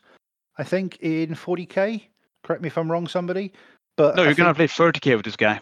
[0.57, 2.03] I think in 40k.
[2.43, 3.51] Correct me if I'm wrong, somebody.
[3.97, 5.59] But No, I you're gonna think- play 30k with this guy.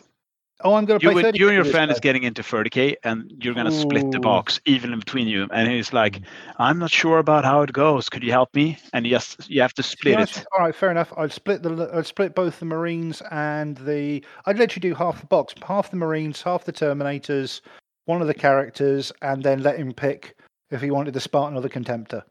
[0.63, 1.39] Oh, I'm going to You, play and- 30.
[1.39, 4.97] you and your friend is getting into 30k, and you're gonna split the box even
[4.97, 5.47] between you.
[5.51, 6.19] And he's like,
[6.57, 8.09] I'm not sure about how it goes.
[8.09, 8.79] Could you help me?
[8.91, 10.47] And yes, you have to To be split honest, it.
[10.53, 11.13] All right, fair enough.
[11.15, 14.23] I'd split the I'd split both the Marines and the.
[14.47, 17.61] I'd let you do half the box, half the Marines, half the Terminators,
[18.05, 20.35] one of the characters, and then let him pick
[20.71, 22.23] if he wanted the Spartan or the Contemptor.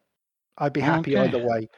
[0.58, 1.28] I'd be happy Okay.
[1.28, 1.68] either way,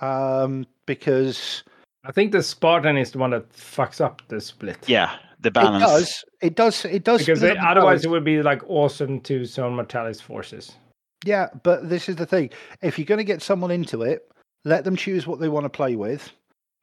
[0.00, 1.62] um, because
[2.04, 4.78] I think the Spartan is the one that fucks up the split.
[4.88, 5.82] Yeah, the balance.
[5.82, 6.24] it does.
[6.40, 6.84] It does.
[6.84, 7.20] It does.
[7.20, 8.04] Because it, otherwise balance.
[8.04, 10.72] it would be like awesome to zone Mortalis forces.
[11.24, 12.50] Yeah, but this is the thing.
[12.82, 14.30] If you're going to get someone into it,
[14.64, 16.32] let them choose what they want to play with.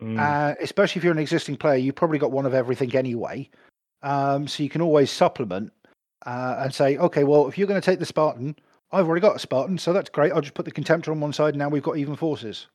[0.01, 0.19] Mm.
[0.19, 3.49] Uh, especially if you're an existing player, you've probably got one of everything anyway.
[4.03, 5.73] Um, so you can always supplement
[6.25, 8.55] uh, and say, okay, well, if you're going to take the Spartan,
[8.91, 10.31] I've already got a Spartan, so that's great.
[10.31, 12.67] I'll just put the Contemptor on one side, and now we've got even forces.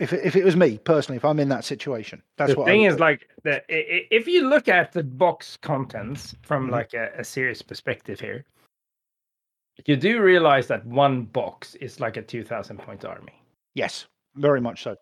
[0.00, 2.68] If it, if it was me personally, if I'm in that situation, that's the what
[2.68, 3.00] I thing is do.
[3.00, 6.72] like the, if you look at the box contents from Mhm.
[6.72, 8.44] like a, a serious perspective here
[9.86, 13.32] you do realize that one box is like a 2000 point army
[13.74, 14.94] yes, very much so.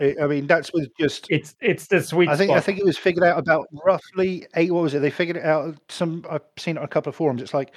[0.00, 2.78] I I mean, that's with just it's it's the sweet I think spot I think
[2.78, 4.70] it was figured out about roughly eight.
[4.70, 4.98] What was it?
[5.00, 5.74] They figured it out.
[5.88, 7.40] Some I've seen it on a couple of forums.
[7.40, 7.72] It's like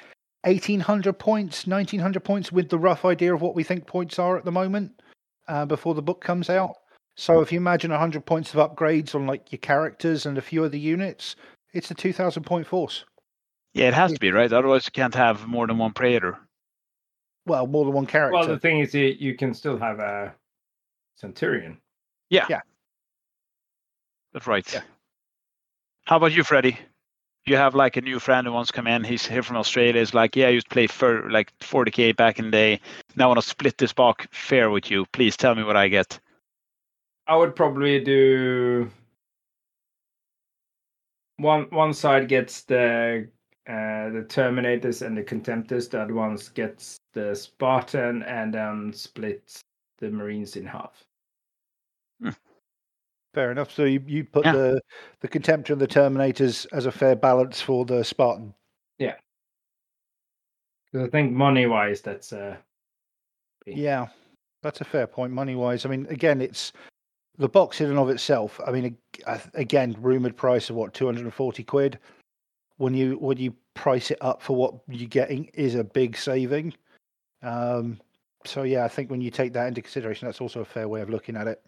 [0.46, 4.20] eighteen hundred points, nineteen hundred points, with the rough idea of what we think points
[4.20, 5.02] are at the moment
[5.49, 6.75] uh, before the book comes out.
[7.15, 10.63] So if you imagine hundred points of upgrades on like your characters and a few
[10.63, 11.35] of the units,
[11.73, 13.03] it's a two thousand point force.
[13.73, 14.51] Yeah, it has to be right.
[14.51, 16.38] Otherwise, you can't have more than one Praetor.
[17.45, 18.38] Well, more than one character.
[18.38, 20.33] well the thing is you, you can still have a
[21.15, 21.77] centurion
[22.29, 22.45] Yeah.
[22.49, 22.62] Yeah.
[24.33, 24.71] That's right.
[24.71, 24.81] Yeah.
[26.05, 26.77] How about you, Freddie?
[27.45, 29.04] You have like a new friend who wants to come in.
[29.04, 29.99] He's here from Australia.
[29.99, 32.80] He's like, yeah, I used to play for like 40k back in the day.
[33.15, 35.06] Now I want to split this box fair with you.
[35.13, 36.19] Please tell me what I get.
[37.28, 38.89] i would probably do
[41.38, 43.28] one one side gets the
[43.67, 49.62] uh, the terminators and the contemptors the other gets the spartan and then splits
[49.99, 51.06] the Marines in half.
[53.34, 53.72] Fair enough.
[53.72, 54.54] So you, you put Yeah.
[54.54, 54.82] the
[55.22, 58.54] the Contemptor and the Terminators as a fair balance for the Spartan.
[60.92, 62.58] 'Cause I think money wise, that's uh,
[63.68, 63.76] Yeah.
[63.76, 64.08] Yeah,
[64.63, 65.32] that's a fair point.
[65.32, 66.74] Money wise, I mean, again, it's
[67.38, 68.60] the box in and of itself.
[68.65, 72.00] I mean, ag- I th- again, rumored price of what two hundred and forty quid.
[72.78, 76.74] When you when you price it up for what you're getting, is a big saving.
[77.44, 78.02] Um,
[78.46, 81.02] so yeah, I think when you take that into consideration, that's also a fair way
[81.02, 81.63] of looking at it.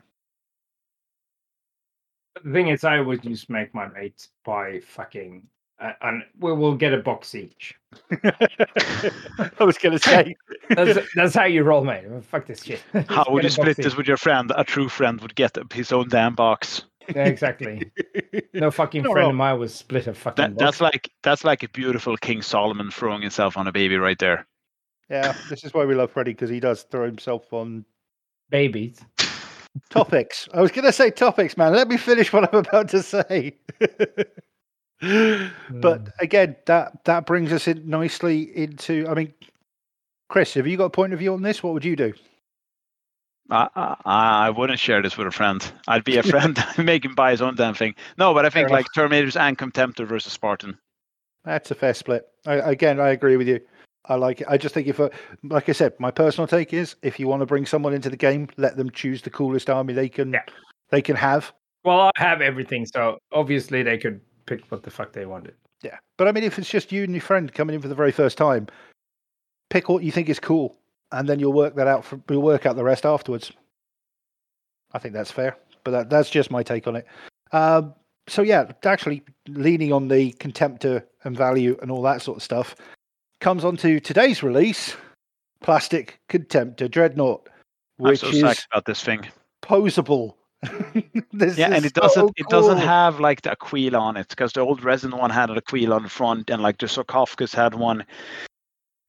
[2.44, 5.48] The thing is, I would just make my mates buy fucking,
[5.82, 7.76] uh, and we will get a box each.
[8.24, 10.36] I was going to say,
[10.70, 12.06] That's that's how you roll, mate.
[12.24, 12.82] Fuck this shit.
[13.10, 13.98] How would you split this each.
[13.98, 14.52] with your friend?
[14.56, 16.84] A true friend would get his own damn box.
[17.16, 17.92] Yeah, exactly.
[18.54, 19.32] No fucking Not friend wrong.
[19.32, 20.60] of mine would split a fucking That, box.
[20.64, 24.46] that's like that's like a beautiful King Solomon throwing himself on a baby right there.
[25.10, 27.84] yeah, this is why we love Freddie because he does throw himself on
[28.50, 29.02] babies.
[29.90, 30.48] topics.
[30.54, 31.74] I was going to say topics, man.
[31.74, 33.56] Let me finish what I'm about to say.
[35.70, 39.08] but again, that that brings us in nicely into.
[39.08, 39.34] I mean,
[40.30, 41.64] Chris, have you got a point of view on this?
[41.64, 42.14] What would you do?
[43.50, 45.72] I, I, I wouldn't share this with a friend.
[45.88, 47.96] I'd be a friend and make him buy his own damn thing.
[48.18, 50.78] No, but I think Fair like Terminators and Contemptor versus Spartan.
[51.44, 52.28] That's a fair split.
[52.46, 53.60] I, again, I agree with you.
[54.06, 54.48] I like it.
[54.50, 55.00] I just think if,
[55.44, 58.18] like I said, my personal take is if you want to bring someone into the
[58.18, 60.44] game, let them choose the coolest army they can Yeah.
[60.90, 61.54] they can have.
[61.84, 65.56] well, I have everything, so obviously they could pick what the fuck they wanted.
[65.84, 67.96] Yeah, but I mean, if it's just you and your friend coming in for the
[67.96, 68.68] very first time,
[69.70, 70.78] pick what you think is cool,
[71.12, 72.06] and then you'll work that out.
[72.06, 73.52] For, you'll work out the rest afterwards.
[74.94, 77.08] I think that's fair, but that, that's just my take on it.
[77.52, 77.96] Um,
[78.28, 82.76] so yeah, actually leaning on the contemptor and value and all that sort of stuff
[83.42, 84.96] comes on to today's release,
[85.62, 87.50] Plastic Contemptor Dreadnought,
[88.00, 89.28] I'm which so is about this thing.
[89.62, 90.36] posable.
[91.34, 94.54] This Yeah, and it doesn't so it doesn't have like the Aquila on it because
[94.54, 97.74] the old resin one had an Aquila on the front and like the sarcophagus had
[97.74, 98.06] one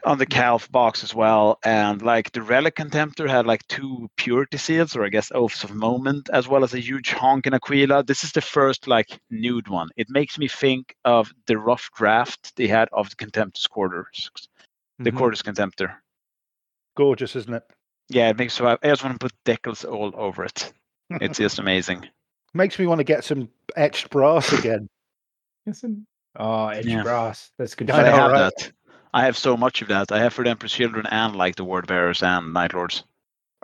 [0.04, 1.58] on the Calth box as well.
[1.64, 5.74] And like the Relic Contemptor had like two purity seals or I guess oaths of
[5.74, 8.02] moment as well as a huge honk in Aquila.
[8.04, 9.88] This is the first like nude one.
[9.96, 14.30] It makes me think of the rough draft they had of the Contemptor's Cortus.
[14.98, 15.18] The Mhm.
[15.18, 15.96] Cortus Contemptor.
[16.94, 17.62] gorgeous, isn't it?
[18.08, 20.72] Yeah, it makes so I I just want to put decals all over it.
[21.20, 22.08] It's just amazing.
[22.54, 24.88] Makes me want to get some etched brass again.
[25.66, 25.84] Yes,
[26.36, 27.02] Oh, etched Yeah.
[27.02, 27.50] brass.
[27.58, 27.90] That's good.
[27.90, 28.38] I I, know, have right?
[28.56, 28.72] that.
[29.14, 30.10] I have so much of that.
[30.10, 33.04] I have for the Emperor's Children and like the Word Bearers and Night Lords.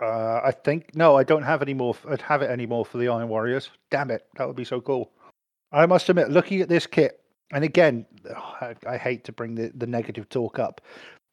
[0.01, 1.95] Uh, I think no, I don't have any more.
[2.09, 3.69] I'd have it anymore for the Iron Warriors.
[3.91, 5.11] Damn it, that would be so cool.
[5.71, 7.19] I must admit, looking at this kit,
[7.51, 8.05] and again,
[8.61, 10.81] I, I hate to bring the, the negative talk up,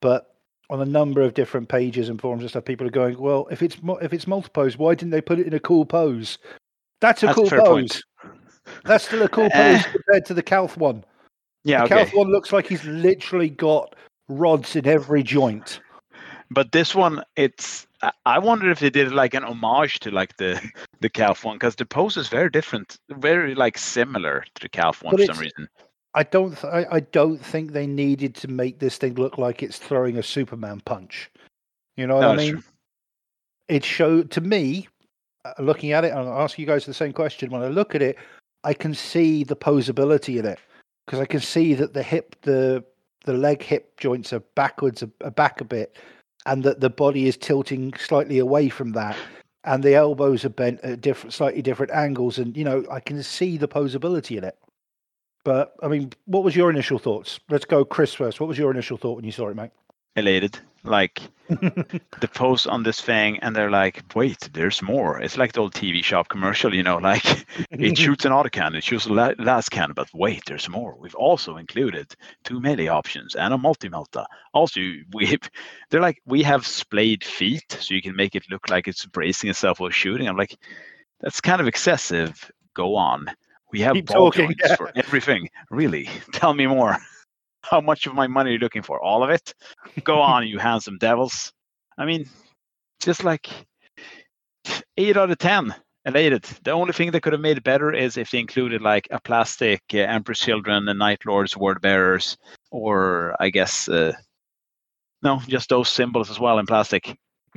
[0.03, 0.35] but
[0.69, 3.63] on a number of different pages and forums and stuff, people are going, "Well, if
[3.63, 6.39] it's if it's multi-pose, why didn't they put it in a cool pose?"
[7.01, 8.03] That's a That's cool fair pose.
[8.25, 8.35] point.
[8.85, 9.77] That's still a cool Eh.
[9.83, 11.05] pose compared to the Calth one.
[11.67, 12.05] Yeah, the okay.
[12.05, 13.97] Calth one looks like he's literally got
[14.29, 15.81] rods in every joint.
[16.49, 17.89] But this one, it's.
[18.03, 20.61] I- I wonder if they did like an homage to like the
[21.01, 25.03] the Calth one because the pose is very different, very like similar to the Calth
[25.03, 25.69] one But for some reason.
[26.15, 26.57] I don't.
[26.57, 30.19] Th- I, I don't think they needed to make this thing look like it's throwing
[30.19, 31.33] a Superman punch.
[31.97, 32.53] You know what No, I mean?
[32.53, 32.63] true.
[33.67, 34.87] It showed to me,
[35.45, 37.51] uh, looking at it, and I'll ask you guys the same question.
[37.51, 38.17] When I look at it,
[38.63, 40.61] I can see the posability in it
[41.07, 42.85] because I can see that the hip, the
[43.25, 45.97] the leg hip joints are backwards, a, a back a bit,
[46.45, 49.17] and that the body is tilting slightly away from that,
[49.65, 53.23] and the elbows are bent at different, slightly different angles, and you know I can
[53.23, 54.59] see the posability in it.
[55.45, 57.39] But I mean, what was your initial thoughts?
[57.49, 58.41] Let's go, Chris first.
[58.41, 59.71] What was your initial thought when you saw it, mate?
[60.17, 65.53] Elated, like the post on this thing, and they're like, "Wait, there's more." It's like
[65.53, 67.25] the old TV shop commercial, you know, like
[67.71, 70.97] it shoots an auto cannon, it shoots a la- lascannon, but wait, there's more.
[70.99, 74.27] We've also included two melee options and a multi melta.
[74.55, 74.81] Also,
[75.13, 75.37] we
[75.91, 79.51] they're like we have splayed feet, so you can make it look like it's bracing
[79.51, 80.29] itself while shooting.
[80.29, 80.57] I'm like,
[81.21, 82.51] that's kind of excessive.
[82.75, 83.27] Go on.
[83.73, 84.77] We have Keep ball talking, joints yeah.
[84.77, 85.49] for everything.
[85.71, 86.97] Really, tell me more.
[87.71, 89.01] How much of my money are you looking for?
[89.03, 89.55] All of it?
[90.05, 91.53] Go on, you handsome devils.
[91.99, 92.29] I mean,
[93.01, 93.49] just like
[94.97, 95.75] eight out of ten
[96.05, 96.45] elated.
[96.63, 99.21] The only thing that could have made it better is if they included like a
[99.21, 102.37] plastic uh, Emperor's Children and Night Lords, Word Bearers,
[102.71, 104.13] or I guess uh,
[105.23, 107.17] no, just those symbols as well in plastic.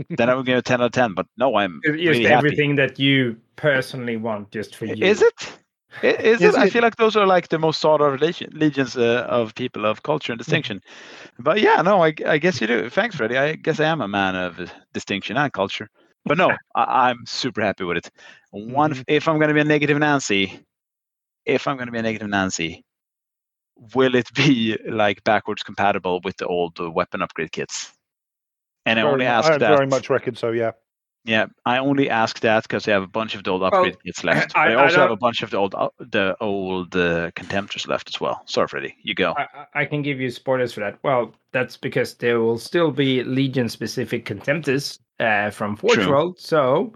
[0.09, 1.13] then I would give it ten out of ten.
[1.13, 2.47] But no, I'm Just really happy.
[2.47, 5.05] everything that you personally want, just for you.
[5.05, 5.59] Is it?
[6.03, 6.55] I- Is, it?
[6.55, 8.17] I feel like those are like the most sought after
[8.51, 10.81] legions uh, of people of culture and distinction.
[11.39, 12.89] But yeah, no, I, I guess you do.
[12.89, 13.37] Thanks, Freddie.
[13.37, 15.89] I guess I am a man of uh, distinction and culture.
[16.25, 18.09] but no, I, I'm super happy with it.
[18.51, 19.03] One, Mhm.
[19.07, 20.59] if I'm going to be a negative Nancy,
[21.45, 22.83] if I'm going to be a negative Nancy,
[23.93, 27.91] will it be like backwards compatible with the old weapon upgrade kits?
[28.85, 29.69] And I Very only ask I that.
[29.69, 30.51] very much reckon so.
[30.51, 30.71] Yeah.
[31.25, 34.23] Yeah, I only ask that because they have a bunch of the old upgrade kits
[34.23, 34.51] left.
[34.55, 37.87] I- I, I also have a bunch of the old uh, the old uh, contemptors
[37.87, 38.41] left as well.
[38.45, 39.33] Sorry, Freddy, you go.
[39.37, 40.97] I, I- I can give you spoilers for that.
[41.03, 46.09] Well, that's because there will still be Legion specific contemptors uh, from Forge True.
[46.09, 46.39] World.
[46.39, 46.93] So,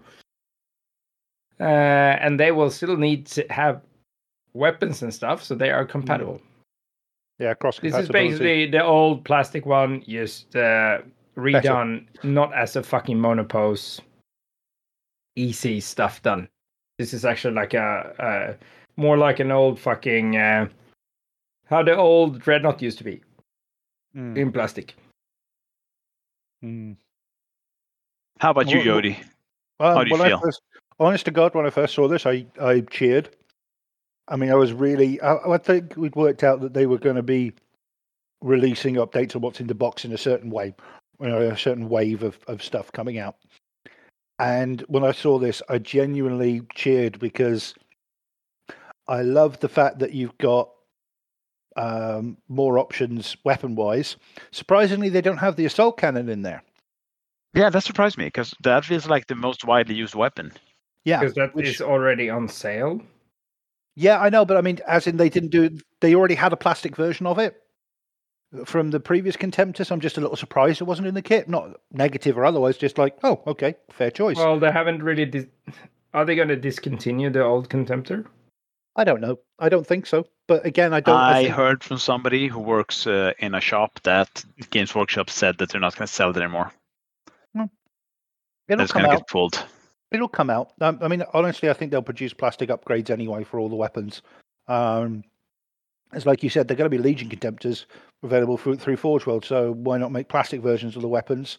[1.60, 3.82] uh, and they will still need to have
[4.54, 6.40] weapons and stuff, so they are compatible.
[7.38, 7.54] Yeah.
[7.54, 7.98] Cross compatible.
[8.00, 10.98] This is basically the old plastic one, just uh,
[11.36, 14.00] redone, not as a fucking monopose,
[15.36, 16.48] easy stuff done.
[16.98, 18.14] This is actually like a,
[18.58, 20.68] a more like an old fucking uh,
[21.66, 23.20] how the old dreadnought used to be
[24.16, 24.94] Mm, in plastic.
[26.64, 26.94] mm.
[28.38, 29.18] How about you, Well, well- Jody?
[29.80, 30.36] How do you feel?
[30.36, 30.62] I first,
[31.00, 33.28] honest to God, when I first saw this, I, I cheered.
[34.28, 35.20] I mean, I was really.
[35.20, 37.52] I, I think we'd worked out that they were going to be
[38.40, 40.72] releasing updates on what's in the box in a certain way,
[41.20, 43.34] you know, a certain wave of, of stuff coming out.
[44.38, 47.74] And when I saw this, I genuinely cheered because
[49.06, 50.70] I love the fact that you've got
[51.76, 54.16] um, more options weapon wise.
[54.50, 56.62] Surprisingly, they don't have the assault cannon in there.
[57.54, 60.52] Yeah, that surprised me because that feels like the most widely used weapon.
[61.04, 63.00] Yeah, because that is which- already on sale.
[63.96, 65.78] Yeah, I know, but I mean, as in they didn't do.
[66.00, 67.63] They already had a plastic version of it
[68.64, 69.90] from the previous Contemptus.
[69.90, 71.48] I'm just a little surprised it wasn't in the kit.
[71.48, 74.36] Not negative or otherwise, just like, oh, okay, fair choice.
[74.36, 75.26] Well, they haven't really.
[75.26, 75.46] Dis-
[76.12, 78.26] are they going to discontinue the old Contemptor?
[78.96, 79.40] I don't know.
[79.58, 80.26] I don't think so.
[80.46, 81.16] But again, I don't.
[81.16, 85.30] I, I think, heard from somebody who works uh, in a shop that Games Workshop
[85.30, 86.72] said that they're not going to sell it anymore.
[88.68, 89.20] it'll It's come going to out.
[89.20, 89.64] get pulled.
[90.12, 90.72] It'll come out.
[90.80, 94.22] Um, I mean, honestly, I think they'll produce plastic upgrades anyway for all the weapons.
[94.68, 95.24] Um,
[96.16, 97.86] it's like you said, they're going to be Legion Contemptors
[98.22, 99.44] available through, through Forge World.
[99.44, 101.58] So why not make plastic versions of the weapons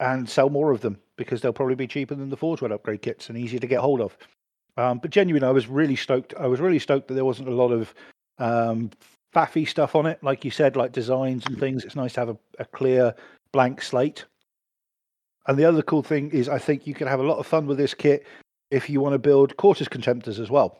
[0.00, 0.98] and sell more of them?
[1.16, 3.80] Because they'll probably be cheaper than the Forge World upgrade kits and easier to get
[3.80, 4.16] hold of.
[4.76, 6.34] Um, but genuinely, I was really stoked.
[6.38, 7.94] I was really stoked that there wasn't a lot of
[8.38, 8.90] um,
[9.34, 11.84] faffy stuff on it, like you said, like designs and things.
[11.84, 13.14] It's nice to have a, a clear
[13.52, 14.24] blank slate.
[15.46, 17.66] And the other cool thing is, I think you can have a lot of fun
[17.66, 18.26] with this kit
[18.70, 20.78] if you want to build Cortus contemptors as well,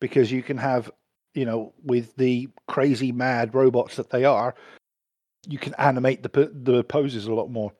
[0.00, 0.90] because you can have,
[1.34, 4.54] you know, with the crazy mad robots that they are,
[5.48, 7.72] you can animate the the poses a lot more.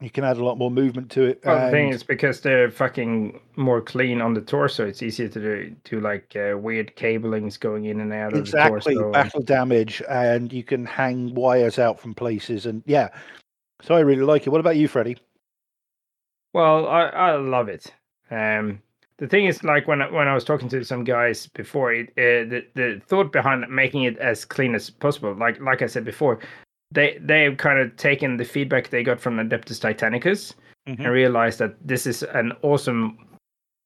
[0.00, 1.42] You can add a lot more movement to it.
[1.44, 4.84] Well, the thing is because they're fucking more clean on the torso.
[4.84, 8.94] It's easier to do to like uh, weird cablings going in and out of exactly
[8.94, 9.12] the torso.
[9.12, 13.10] battle damage, and you can hang wires out from places, and yeah.
[13.82, 14.50] So I really like it.
[14.50, 15.18] What about you, Freddie?
[16.52, 17.92] Well, I, I love it.
[18.30, 18.82] Um,
[19.22, 22.08] the thing is, like when I, when I was talking to some guys before, it
[22.18, 26.04] uh, the the thought behind making it as clean as possible, like like I said
[26.04, 26.40] before,
[26.90, 30.54] they they've kind of taken the feedback they got from Adeptus Titanicus
[30.86, 33.16] and realized that this is an awesome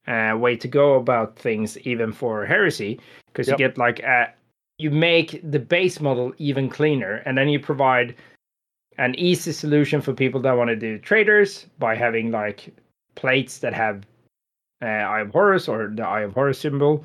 [0.07, 3.59] uh, way to go about things, even for heresy, because Yep.
[3.59, 4.33] you get like a
[4.79, 8.15] you make the base model even cleaner, and then you provide
[8.97, 12.75] an easy solution for people that want to do traders by having like
[13.17, 14.07] plates that have
[14.83, 17.05] uh, Eye of Horus or the Eye of Horus symbol,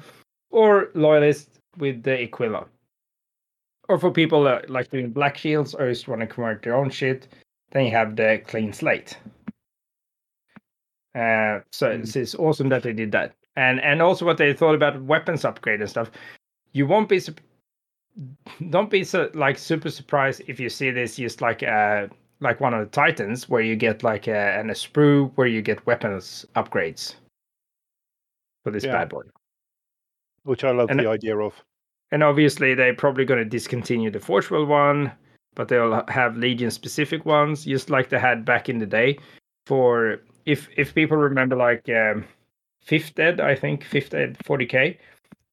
[0.50, 2.66] or Loyalist with the Aquila.
[3.90, 6.90] Or for people that like doing black shields or just want to convert their own
[6.90, 7.28] shit,
[7.72, 9.18] then you have the clean slate.
[11.14, 12.02] Uh, so Mm.
[12.02, 15.44] it's, it's awesome that they did that, and and also what they thought about weapons
[15.44, 16.10] upgrade and stuff.
[16.72, 17.20] You won't be
[18.70, 22.08] don't be so like super surprised if you see this just like uh
[22.40, 25.62] like one of the titans where you get like a, and a sprue where you
[25.62, 27.16] get weapons upgrades
[28.64, 28.94] for this Yeah.
[28.94, 29.24] bad boy.
[30.44, 31.54] Which I love And- the idea of.
[32.12, 35.12] And obviously, they're probably going to discontinue the Forge World one,
[35.56, 39.18] but they'll have Legion specific ones, just like they had back in the day.
[39.66, 42.26] For if if people remember, like um,
[42.82, 44.98] Fifth Ed, I think Fifth Ed 40k,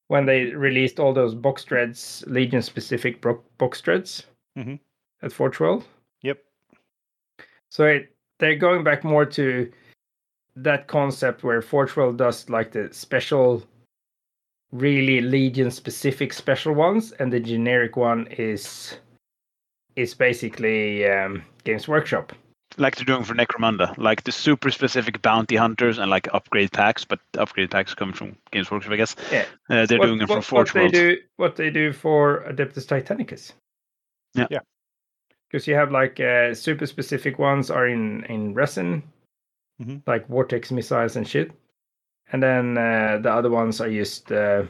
[0.09, 4.27] when they released all those box dreads, Legion specific bro- box dreads
[4.57, 4.81] Mhm.
[5.23, 5.87] at Forge World.
[6.23, 6.43] Yep.
[7.69, 9.71] So it, they're going back more to
[10.63, 13.63] that concept where Forge World does like the special,
[14.73, 18.97] really Legion specific special ones, and the generic one is
[19.97, 22.33] is basically um, Games Workshop.
[22.77, 27.05] Like they're doing for Necromunda, like the super specific bounty hunters and like upgrade packs,
[27.05, 29.17] but upgrade packs come from Games Workshop, I guess.
[29.33, 29.47] Yeah.
[29.71, 32.45] Uh, they're what, doing it from what, Forge what they do what they do for
[32.49, 33.53] Adeptus Titanicus.
[34.35, 34.47] Yeah.
[34.51, 34.61] Yeah.
[35.51, 39.03] Because you have like uh, super specific ones are in in resin,
[39.81, 40.03] Mhm.
[40.07, 41.53] like vortex missiles and shit.
[42.33, 44.65] And then uh, the other ones are just uh,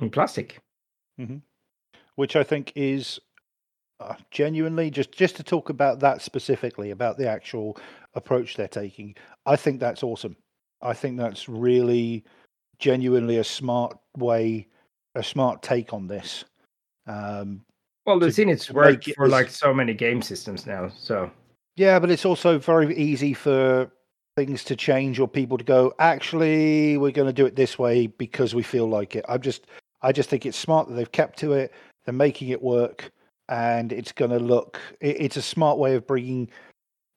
[0.00, 0.60] in plastic.
[2.16, 3.18] which I think is
[4.00, 7.78] uh, genuinely just just to talk about that specifically about the actual
[8.14, 9.14] approach they're taking.
[9.46, 10.36] I think that's awesome.
[10.82, 12.24] I think that's really
[12.78, 14.68] genuinely a smart way,
[15.14, 16.44] a smart take on this.
[17.06, 17.64] Um,
[18.04, 20.88] Well, they've it's worked for like so many game systems now.
[20.88, 21.30] So
[21.76, 23.90] yeah, but it's also very easy for
[24.36, 25.92] things to change or people to go.
[25.98, 29.24] Actually, we're going to do it this way because we feel like it.
[29.28, 29.66] I'm just,
[30.02, 31.72] I just think it's smart that they've kept to it.
[32.04, 33.10] They're making it work,
[33.48, 34.80] and it's going to look.
[35.00, 36.50] It, it's a smart way of bringing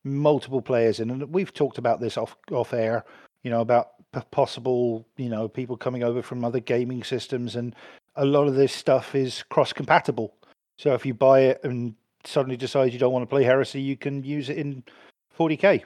[0.03, 3.03] multiple players in, and we've talked about this off off air.
[3.43, 7.76] You know about p- possible, you know, people coming over from other gaming systems, and
[8.16, 10.34] a lot of this stuff is cross compatible.
[10.78, 11.95] So if you buy it and
[12.28, 14.84] suddenly decide you don't want to play Heresy, you can use it in
[15.38, 15.84] 40k,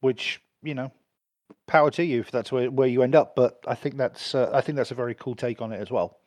[0.00, 0.92] which you know,
[1.66, 3.34] power to you if that's where, where you end up.
[3.34, 5.90] But I think that's uh, I think that's a very cool take on it as
[5.90, 6.18] well,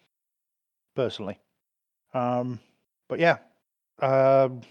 [0.96, 1.40] personally.
[2.14, 2.60] Um,
[3.10, 3.38] but yeah,
[4.00, 4.62] um,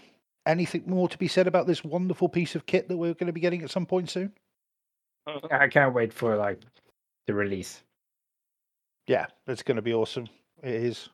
[0.45, 3.33] anything more to be said about this wonderful piece of kit that we're going to
[3.33, 4.31] be getting at some point soon?
[5.51, 6.59] I can't wait for like
[7.27, 7.83] the release.
[9.07, 10.27] Yeah, it's going to be awesome.
[10.61, 11.09] It is.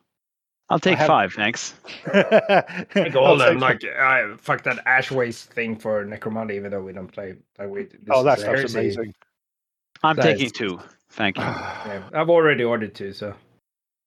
[0.70, 1.74] I'll take have- five, thanks.
[2.14, 3.58] Like all I'll them.
[3.58, 7.34] Like, I, fuck that Ash Waste thing for Necromunda, even though we don't play.
[7.58, 8.78] Like, we, this oh, that is stuff's crazy.
[8.78, 9.14] amazing.
[10.02, 10.80] I'm That taking is- two.
[11.10, 11.42] Thank you.
[11.44, 13.34] Yeah, I've already ordered two, so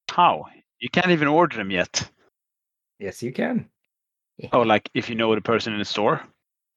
[0.10, 0.46] How?
[0.80, 2.10] You can't even order them yet.
[3.00, 3.68] yes, you can.
[4.52, 6.22] Oh, like if you know the person in the store?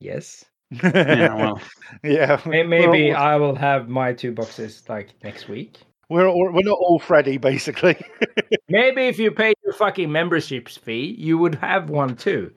[0.01, 0.45] Yes.
[0.71, 1.61] Yeah, well,
[2.05, 2.41] yeah.
[2.45, 5.79] Maybe all- I will have my two boxes like next week.
[6.09, 7.97] We're all, we're not all Freddy, basically.
[8.69, 12.53] Maybe if you paid your fucking memberships fee, you would have one too.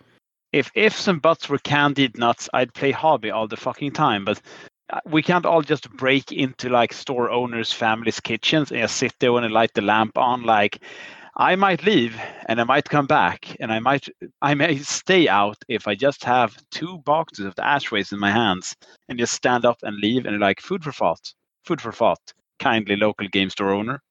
[0.54, 4.26] if ifs and buts were candied nuts, I'd play hobby all the fucking time.
[4.26, 4.42] But
[4.92, 9.14] uh, we can't all just break into like store owners' families' kitchens and just sit
[9.20, 10.44] there and light the lamp on.
[10.44, 10.82] Like,
[11.38, 14.08] I might leave and I might come back and I might
[14.42, 18.20] I may stay out if I just have two boxes of the Ash Wastes in
[18.20, 18.76] my hands
[19.08, 21.34] and just stand up and leave and like food for thought,
[21.66, 22.34] food for thought.
[22.60, 24.02] Kindly local game store owner.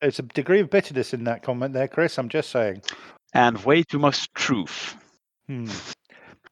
[0.00, 2.18] There's a degree of bitterness in that comment there, Chris.
[2.18, 2.82] I'm just saying.
[3.32, 4.96] And way too much truth.
[5.46, 5.68] Hmm.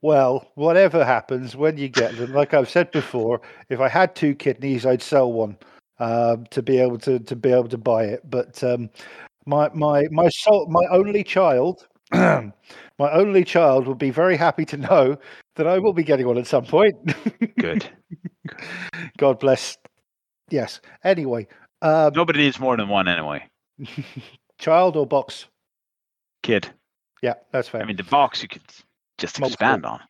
[0.01, 3.41] Well, whatever happens when you get them, like I've said before,
[3.71, 5.57] if I had two kidneys, I'd sell one
[5.99, 8.21] um, to be able to to be able to buy it.
[8.29, 8.91] But um,
[9.47, 12.53] my my my soul, my only child, my
[12.99, 15.17] only child will be very happy to know
[15.57, 16.95] that I will be getting one at some point.
[17.59, 17.89] Good.
[19.17, 19.79] God bless.
[20.51, 20.81] Yes.
[21.03, 21.47] Anyway,
[21.85, 23.47] um, Nobody needs more than one anyway.
[24.59, 25.47] child or box?
[26.43, 26.69] Kid.
[27.23, 27.83] Yeah, that's fair.
[27.83, 28.63] I mean, the box you could
[29.19, 29.53] just Multiple.
[29.67, 30.01] expand on.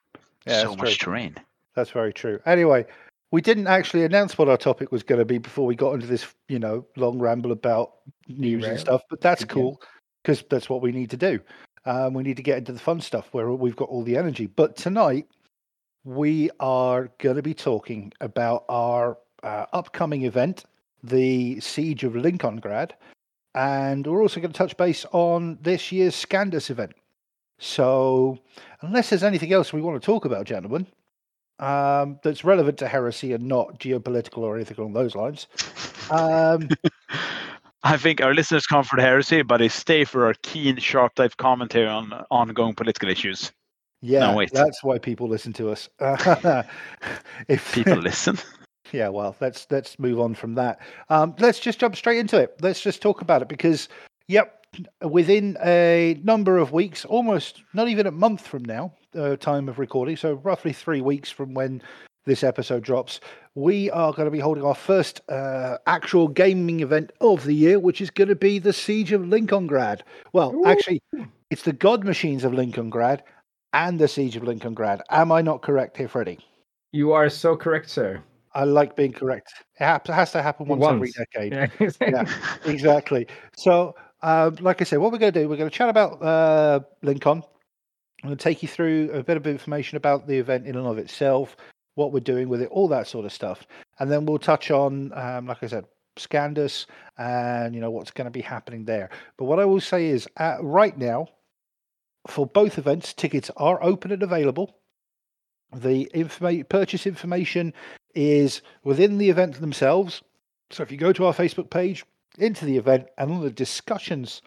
[0.47, 1.13] Yeah, so that's much true.
[1.13, 1.37] terrain.
[1.75, 2.41] That's very true.
[2.47, 2.87] Anyway,
[3.31, 6.07] we didn't actually announce what our topic was going to be before we got into
[6.07, 7.95] this, you know, long ramble about
[8.29, 8.71] news Derail.
[8.73, 9.03] and stuff.
[9.11, 9.55] But that's Again.
[9.55, 9.83] cool
[10.23, 11.41] because that's what we need to do.
[11.87, 14.47] Um, we need to get into the fun stuff where we've got all the energy.
[14.47, 15.27] But tonight,
[16.05, 20.65] we are going to be talking about our uh, upcoming event,
[21.05, 22.93] the Siege of Lincolngrad,
[23.55, 26.93] and we're also going to touch base on this year's Scandus event.
[27.59, 28.39] So,
[28.81, 30.87] unless there's anything else we want to talk about, gentlemen,
[31.61, 35.47] um, that's relevant to heresy and not geopolitical or anything along those lines.
[36.11, 36.69] Um,
[37.85, 41.15] I think our listeners come for the heresy, but they stay for our keen, sharp
[41.15, 43.53] type commentary on ongoing political issues.
[44.01, 44.51] yeah, wait.
[44.53, 45.89] that's why people listen to us.
[47.49, 48.39] if People listen.
[48.93, 50.81] Yeah, well, let's let's move on from that.
[51.09, 52.57] Um, let's just jump straight into it.
[52.61, 53.89] Let's just talk about it because,
[54.29, 54.67] yep,
[55.03, 59.79] within a number of weeks, almost not even a month from now, uh, time of
[59.79, 61.83] recording, so roughly three weeks from when
[62.27, 63.21] this episode drops,
[63.55, 67.79] we are going to be holding our first uh, actual gaming event of the year,
[67.79, 70.01] which is going to be the Siege of Lincolngrad.
[70.33, 71.03] Well, actually,
[71.51, 73.21] it's the God Machines of Lincolngrad
[73.73, 75.03] and the Siege of Lincolngrad.
[75.11, 76.39] Am I not correct here, Freddie?
[76.93, 78.23] You are so correct, sir.
[78.55, 79.53] I like being correct.
[79.81, 81.53] It has to happen once, every decade.
[81.53, 81.91] Yeah.
[82.01, 82.25] Yeah.
[82.65, 83.27] exactly.
[83.57, 86.23] So, um, like I said, what we're going to do, we're going to chat about
[86.23, 87.43] uh, Lincoln.
[88.23, 90.87] I'm going to take you through a bit of information about the event in and
[90.87, 91.57] of itself,
[91.95, 93.67] what we're doing with it, all that sort of stuff,
[93.99, 95.85] and then we'll touch on, um, like I said,
[96.17, 96.87] Scandus
[97.19, 99.11] and you know what's going to be happening there.
[99.37, 101.27] But what I will say is, uh, right now,
[102.29, 104.77] for both events, tickets are open and available.
[105.75, 107.75] The informa- purchase information
[108.15, 110.23] is within the event themselves.
[110.71, 112.05] So if you go to our Facebook page,
[112.39, 114.43] into the event, and on the discussions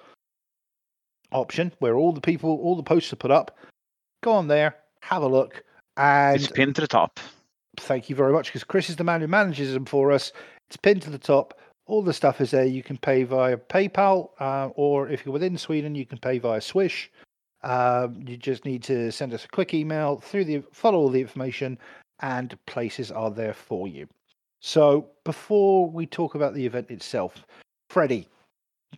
[1.32, 3.58] option, where all the people, all the posts are put up,
[4.24, 5.64] go on there, have a look,
[5.96, 7.20] And It's pinned to the top.
[7.78, 10.32] thank you very much because Chris is the man who manages them for us.
[10.68, 11.60] It's pinned to the top.
[11.86, 12.66] All the stuff is there.
[12.66, 16.60] You can pay via PayPal, uh, or if you're within Sweden, you can pay via
[16.60, 17.10] Swish.
[17.64, 21.22] Um, you just need to send us a quick email through the follow all the
[21.22, 21.80] information,
[22.22, 24.08] and places are there for you.
[24.60, 27.46] So before we talk about the event itself,
[27.90, 28.28] Freddie,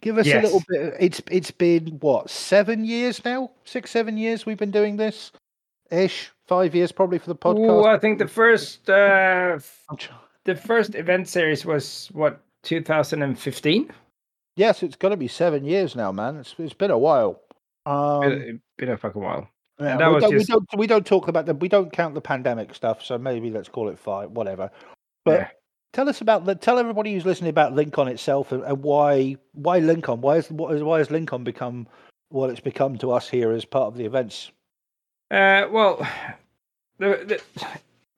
[0.01, 0.91] give us a little Yes.
[0.91, 0.93] bit.
[0.99, 5.32] It's it's been what seven years now, six seven years we've been doing this,
[5.91, 6.32] ish.
[6.47, 7.84] Five years probably for the podcast.
[7.84, 10.13] Ooh, I think the first uh, f- I'm tr-
[10.45, 13.91] the first event series was what 2015.
[14.55, 16.38] Yes, it's got to be seven years now, man.
[16.38, 17.41] It's it's been a while.
[17.86, 19.47] Um, been, been a fucking while.
[19.80, 21.91] Yeah, that we, was don't, just- we don't we don't talk about the we don't
[21.91, 24.69] count the pandemic stuff, so maybe let's call it five, whatever.
[25.25, 25.47] But Yeah.
[25.93, 29.80] tell us about the tell everybody who's listening about Lincoln itself and, and why why
[29.80, 30.21] Lincoln?
[30.21, 31.88] Why is what is why has Lincoln become
[32.30, 34.51] what it's become to us here as part of the events?
[35.32, 36.05] Uh, well,
[36.97, 37.67] the, the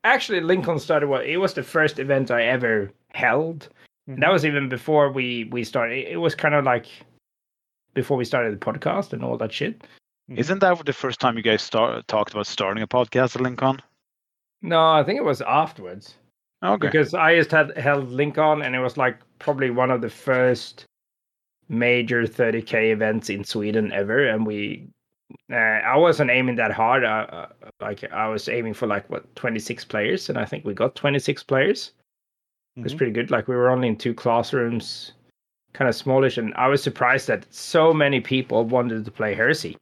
[0.03, 1.07] actually Lincoln started.
[1.07, 3.69] What it was the first event I ever held.
[4.07, 6.11] And that was even before we we started.
[6.11, 6.87] It was kind of like
[7.93, 9.83] before we started the podcast and all that shit.
[10.37, 13.81] Isn't that the first time you guys start, talked about starting a podcast at Lincoln?
[14.61, 16.15] No, I think it was afterwards.
[16.63, 16.87] Okay.
[16.87, 20.85] because I just had held Lincoln, and it was like probably one of the first
[21.69, 24.87] major 30k events in Sweden ever, and we.
[25.51, 27.03] Uh, I wasn't aiming that hard.
[27.05, 27.47] Uh, uh,
[27.79, 31.41] like I was aiming for like what 26 players, and I think we got 26
[31.43, 31.93] players.
[32.75, 32.97] It was Mhm.
[32.97, 33.31] pretty good.
[33.31, 35.13] Like we were only in two classrooms,
[35.73, 39.77] kind of smallish, and I was surprised that so many people wanted to play Heresy.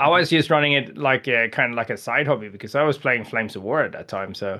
[0.00, 2.82] I was just running it like a, kind of like a side hobby because I
[2.82, 4.34] was playing Flames of War at that time.
[4.34, 4.58] So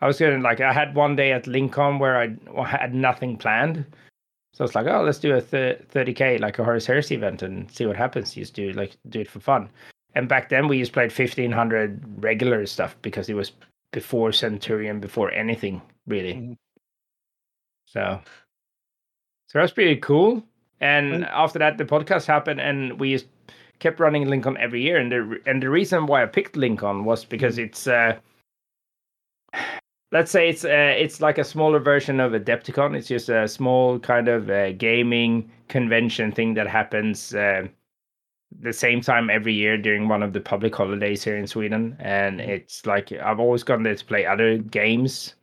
[0.00, 3.84] I was going like I had one day at Lincoln where I had nothing planned.
[4.54, 7.86] So it's like, oh, let's do a 30k like a Horus Heresy event and see
[7.86, 8.34] what happens.
[8.34, 9.68] Just do like do it for fun.
[10.14, 13.52] And back then we just played 1500 regular stuff because it was
[13.92, 16.34] before Centurion, before anything really.
[16.34, 16.56] Mhm.
[17.86, 18.20] So,
[19.48, 20.42] so that's pretty cool.
[20.80, 23.26] And And- after that, the podcast happened, and we just
[23.80, 24.98] kept running Lincoln every year.
[24.98, 28.18] And the and the reason why I picked Lincoln was because it's uh,
[30.12, 32.96] let's say it's uh, it's like a smaller version of Adepticon.
[32.96, 37.66] It's just a small kind of uh, gaming convention thing that happens uh,
[38.60, 41.96] the same time every year during one of the public holidays here in Sweden.
[42.00, 45.34] And it's like I've always gone there to play other games,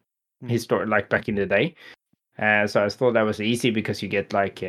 [0.43, 0.49] Mhm.
[0.51, 1.75] historic like back in the day.
[2.37, 4.61] Uh, so I thought that was easy because you get like.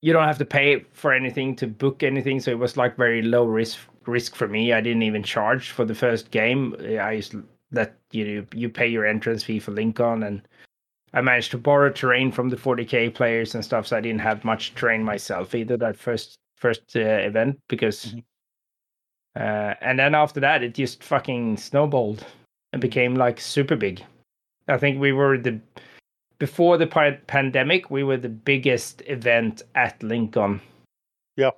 [0.00, 3.22] You don't have to pay for anything to book anything, so it was like very
[3.22, 4.72] low risk risk for me.
[4.72, 6.74] I didn't even charge for the first game.
[7.00, 7.34] I just
[7.72, 10.42] that you you pay your entrance fee for Lincoln, and
[11.12, 13.86] I managed to borrow terrain from the 40k players and stuff.
[13.88, 18.24] So I didn't have much terrain myself either that first first uh, event because, Mhm.
[19.36, 22.24] uh, and then after that it just fucking snowballed
[22.72, 24.02] and became like super big.
[24.68, 25.60] I think we were the
[26.38, 30.60] before the pa- pandemic we were the biggest event at Lincoln.
[31.36, 31.50] Yeah.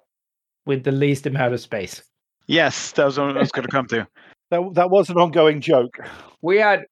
[0.67, 2.03] With the least amount of space.
[2.47, 4.07] Yes, that was what I was going to come to.
[4.51, 5.97] That that was an ongoing joke.
[6.43, 6.85] we had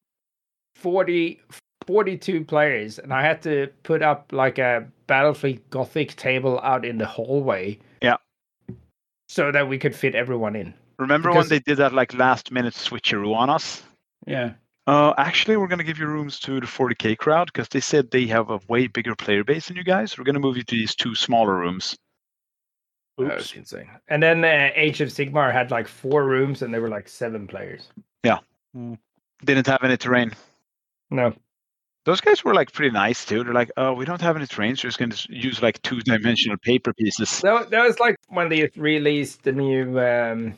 [0.76, 1.40] 40
[1.88, 6.98] 42 players and i had to put up like a Battlefleet Gothic table out in
[6.98, 8.16] the hallway Yeah.
[9.28, 12.52] so that we could fit everyone in Remember Because- when they did that like last
[12.52, 13.82] minute switcheroo on us?
[14.26, 14.52] yeah
[14.88, 18.10] Uh, actually, we're going to give you rooms to the 40k crowd because they said
[18.10, 20.16] they have a way bigger player base than you guys.
[20.16, 21.94] We're going to move you to these two smaller rooms.
[23.18, 26.80] that was insane and then uh, age of sigmar had like four rooms and there
[26.80, 27.88] were like seven players
[28.24, 28.38] Yeah.
[29.44, 30.32] Didn't have any terrain.
[31.10, 31.34] no
[32.06, 33.44] Those guys were like pretty nice too.
[33.44, 35.82] They're like, oh, we don't have any terrain, so we're just going to use like
[35.82, 37.42] two dimensional paper pieces.
[37.42, 40.54] that, that was like when they released the new um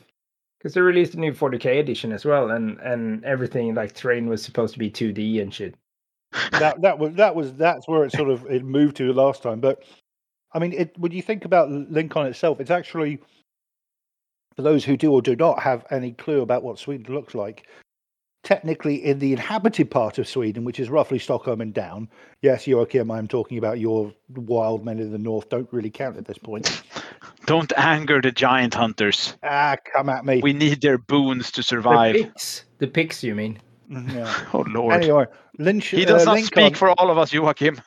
[0.61, 4.43] because they released a new 40k edition as well and and everything like terrain was
[4.43, 5.75] supposed to be 2d and shit
[6.51, 9.59] that that was that was that's where it sort of it moved to last time.
[9.59, 9.83] But
[10.53, 13.19] I mean, it when you think about Lincoln itself, it's actually
[14.55, 17.67] for those who do or do not have any clue about what Sweden looks like.
[18.43, 22.09] Technically, in the inhabited part of Sweden, which is roughly Stockholm and down.
[22.41, 25.49] Yes, Joachim, I'm talking about your wild men in the north.
[25.49, 26.81] Don't really count at this point.
[27.45, 29.35] Don't anger the giant hunters.
[29.43, 30.41] Ah, come at me.
[30.41, 32.13] We need their boons to survive.
[32.13, 32.33] the survive.
[32.33, 34.43] pigs the pigs you mean Yeah.
[34.53, 34.95] Oh Lord.
[34.95, 35.25] Anyway,
[35.59, 37.79] Lynch, he does uh, not Lincoln- speak for all of us, Joachim.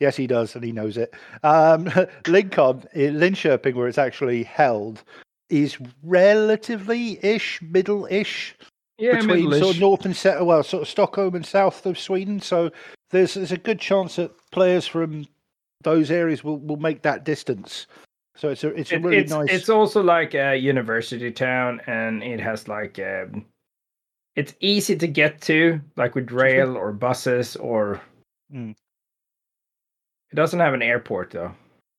[0.00, 1.12] Yes, he does, and he knows it.
[1.42, 1.90] Um,
[2.26, 5.02] Lincoln, in Linköping, where it's actually held,
[5.50, 8.56] is relatively ish, middle ish
[8.98, 12.40] yeah between sort of north and south, well, sort of Stockholm and south of Sweden.
[12.40, 12.70] So
[13.10, 15.26] there's there's a good chance that players from
[15.82, 17.86] those areas will, will make that distance.
[18.36, 19.48] So it's a it's a It- really it's nice.
[19.50, 23.44] it's also like a university town, and it has like um,
[24.36, 28.00] it's easy to get to, like with rail or buses, or
[28.54, 28.74] Mm.
[30.30, 31.54] it doesn't have an airport though.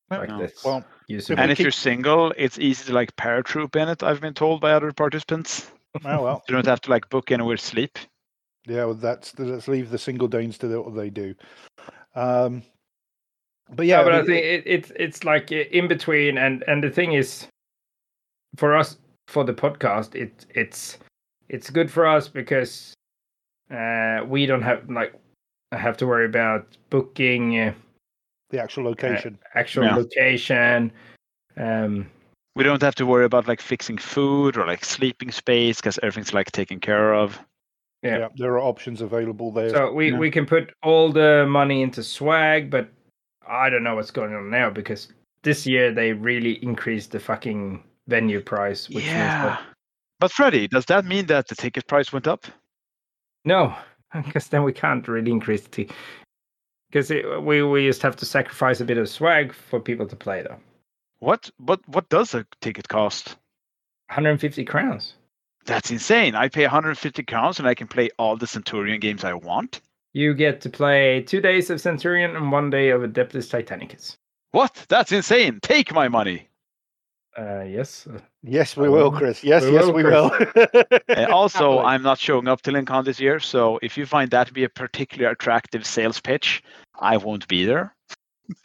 [0.10, 0.40] Like No.
[0.40, 0.64] this.
[0.64, 4.02] well, And if keep- you're single, it's easy to like paratroop in it.
[4.02, 5.70] I've been told by other participants.
[6.06, 6.44] Oh well.
[6.48, 7.98] You don't have to like book anywhere to sleep.
[8.66, 11.34] Yeah, well, that's let's leave the single Danes to do what they do.
[12.16, 12.64] Um,
[13.72, 16.64] but yeah, yeah, but I mean, think it, it's it's like uh, in between, and
[16.68, 17.48] and the thing is,
[18.58, 20.98] for us for the podcast, it it's
[21.50, 22.94] it's good for us because
[23.72, 25.14] uh, we don't have like
[25.72, 27.74] have to worry about booking uh,
[28.50, 29.38] the actual location.
[29.56, 29.96] actual Yeah.
[29.96, 30.92] location.
[31.58, 32.10] Um,
[32.60, 36.34] We don't have to worry about like fixing food or like sleeping space because everything's
[36.34, 37.40] like taken care of.
[38.04, 38.18] yeah.
[38.18, 38.28] yeah.
[38.36, 39.70] there are options available there.
[39.70, 40.18] so we Yeah.
[40.18, 42.90] we can put all the money into swag, but
[43.48, 45.08] I don't know what's going on now because
[45.44, 48.90] this year they really increased the fucking venue price.
[48.90, 49.46] Which means yeah.
[49.46, 49.62] that,
[50.20, 52.46] But Freddie, does that mean that the ticket price went up?
[53.46, 53.74] no,
[54.26, 55.88] because then we can't really increase the
[56.92, 60.42] because we we just have to sacrifice a bit of swag for people to play
[60.42, 60.60] though.
[61.20, 61.50] What?
[61.58, 61.80] What?
[61.88, 63.30] What does a ticket cost?
[64.10, 65.14] 150 crowns.
[65.66, 66.36] That's insane.
[66.36, 69.82] I pay 150 crowns and I can play all the Centurion games I want.
[70.14, 74.16] You get to play two days of Centurion and one day of Adeptus Titanicus.
[74.52, 74.86] What?
[74.90, 75.60] That's insane.
[75.62, 76.48] Take my money.
[77.38, 78.08] Uh, yes.
[78.42, 79.18] yes, we I will, will.
[79.18, 79.44] Chris.
[79.44, 80.16] Yes, We yes, will, we Chris.
[80.16, 80.84] will.
[81.10, 84.48] Uh, also, I'm not showing up to LinCon this year, so if you find that
[84.48, 86.64] to be a particularly attractive sales pitch,
[87.00, 87.96] I won't be there.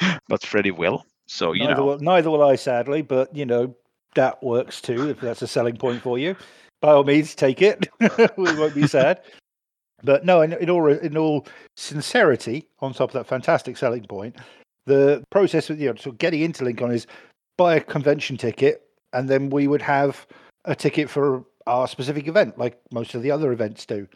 [0.28, 1.05] but Freddie will.
[1.27, 3.03] So you neither, know, will, neither will I, sadly.
[3.03, 3.75] But you know
[4.14, 5.11] that works too.
[5.11, 6.37] If that's a selling point for you,
[6.81, 7.89] by all means, take it.
[8.37, 9.20] we won't be sad.
[10.03, 11.47] But no, in, in all in all
[11.77, 14.37] sincerity, on top of that fantastic selling point,
[14.87, 17.07] the process of you know, sort of getting into Lincoln is
[17.57, 20.27] buy a convention ticket, and then we would have
[20.64, 24.07] a ticket for our specific event, like most of the other events do.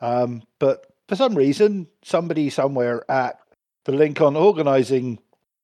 [0.00, 3.38] Um, but for some reason, somebody somewhere at
[3.84, 5.18] the Lincoln organizing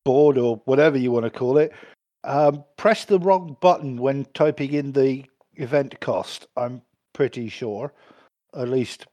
[0.06, 1.72] board or whatever you want to call it
[2.26, 6.46] um, pressed the wrong button when typing in the event cost.
[6.56, 6.82] I'm
[7.12, 7.92] pretty sure,
[8.54, 9.06] at least.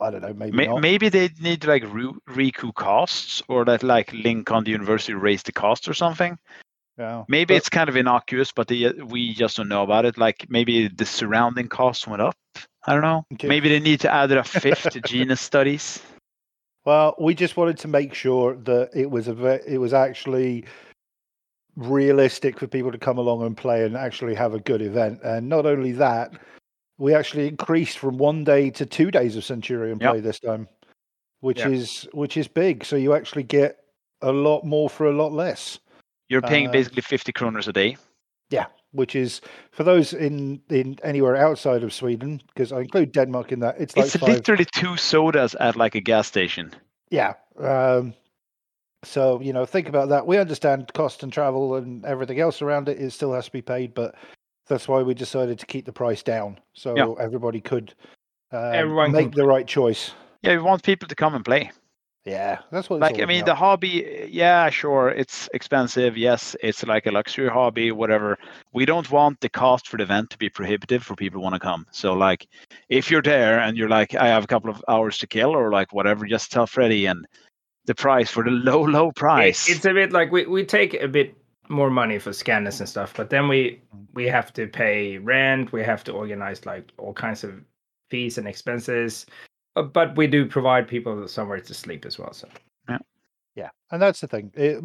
[0.00, 4.52] I don't know, maybe maybe they need like re- recoup costs, or that like link
[4.52, 6.38] on the university raise the cost or something.
[6.96, 7.24] Yeah.
[7.28, 10.16] Maybe But- it's kind of innocuous, but they, we just don't know about it.
[10.16, 12.36] Like maybe the surrounding costs went up.
[12.86, 13.24] I don't know.
[13.34, 13.48] Okay.
[13.48, 16.00] Maybe they need to add a fifth to genus studies.
[16.84, 20.64] Well, we just wanted to make sure that it was a ve- it was actually
[21.76, 25.20] realistic for people to come along and play and actually have a good event.
[25.22, 26.32] And not only that,
[26.98, 30.10] we actually increased from one day to two days of Centurion Yep.
[30.12, 30.68] play this time,
[31.40, 31.68] which Yeah.
[31.68, 32.84] is which is big.
[32.84, 33.78] So you actually get
[34.22, 35.78] a lot more for a lot less.
[36.28, 37.96] You're paying Uh, basically 50 kroners a day.
[38.50, 38.66] Yeah,
[38.98, 39.40] which is
[39.70, 43.76] for those in in anywhere outside of Sweden, because I include Denmark in that.
[43.78, 46.74] It's like it's five, literally two sodas at like a gas station.
[47.10, 47.34] Yeah.
[47.58, 48.14] Um,
[49.04, 50.26] so you know, think about that.
[50.26, 53.00] We understand cost and travel and everything else around it.
[53.00, 54.14] It still has to be paid, but
[54.66, 57.24] that's why we decided to keep the price down so Yeah.
[57.24, 57.94] everybody could
[58.52, 60.12] uh, Everyone make the right choice.
[60.42, 61.70] Yeah, we want people to come and play.
[62.24, 63.00] Yeah, that's what.
[63.00, 63.46] Like, I mean, about.
[63.46, 66.16] the hobby, yeah, sure, it's expensive.
[66.18, 68.36] Yes, it's like a luxury hobby, whatever.
[68.74, 71.54] We don't want the cost for the event to be prohibitive for people who want
[71.54, 71.86] to come.
[71.90, 72.46] So, like,
[72.90, 75.72] if you're there and you're like, I have a couple of hours to kill or
[75.72, 77.26] like whatever, just tell Freddie and
[77.86, 79.68] the price for the low, low It- price.
[79.68, 81.34] it's a bit like we, we take a bit
[81.70, 83.80] more money for Scandus and stuff, but then we
[84.12, 87.54] we have to pay rent, we have to organize like all kinds of
[88.10, 89.24] fees and expenses.
[89.78, 92.32] Uh, But we do provide people somewhere to sleep as well.
[92.32, 92.48] So
[92.88, 92.98] Yeah,
[93.54, 94.50] yeah, and that's the thing.
[94.54, 94.82] It,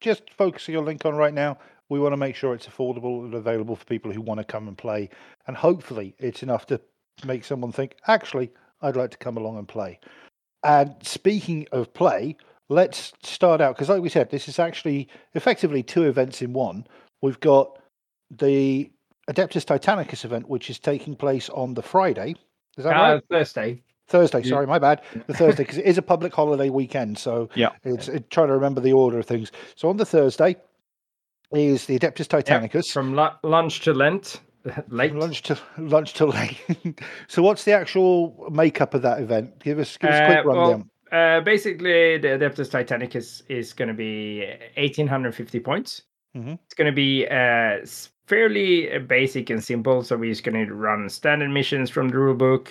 [0.00, 3.24] just focusing your link on Lincoln right now, we want to make sure it's affordable
[3.24, 5.08] and available for people who want to come and play,
[5.46, 6.80] and hopefully it's enough to
[7.24, 8.50] make someone think, actually,
[8.82, 9.98] I'd like to come along and play.
[10.62, 12.36] And speaking of play,
[12.68, 16.86] let's start out because, like we said, this is actually effectively two events in one.
[17.22, 17.78] We've got
[18.30, 18.90] the
[19.30, 22.34] Adeptus Titanicus event, which is taking place on the Friday.
[22.76, 23.22] Is that uh, right?
[23.30, 23.82] Thursday.
[24.08, 24.50] Thursday, Yeah.
[24.50, 25.02] sorry, my bad.
[25.26, 27.18] The Thursday, because it is a public holiday weekend.
[27.18, 27.70] So Yeah.
[27.84, 29.50] it's it, trying to remember the order of things.
[29.74, 30.56] So on the Thursday
[31.52, 32.92] is the Adeptus Titanicus.
[32.92, 34.40] From lu- lunch to Lent,
[34.88, 35.10] late.
[35.10, 36.58] From lunch to lunch till late.
[37.28, 39.58] so what's the actual makeup of that event?
[39.60, 40.84] Give us give us a quick Uh, well.
[41.12, 44.40] Uh, basically, the Adeptus Titanicus is going to be
[44.76, 46.02] 1850 points.
[46.36, 46.58] Mhm.
[46.64, 47.86] It's going to be uh,
[48.26, 50.02] fairly uh, basic and simple.
[50.02, 52.68] So we're just going to run standard missions from the rulebook.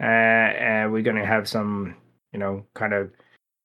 [0.00, 1.94] Uh, and we're going to have some,
[2.32, 3.10] you know, kind of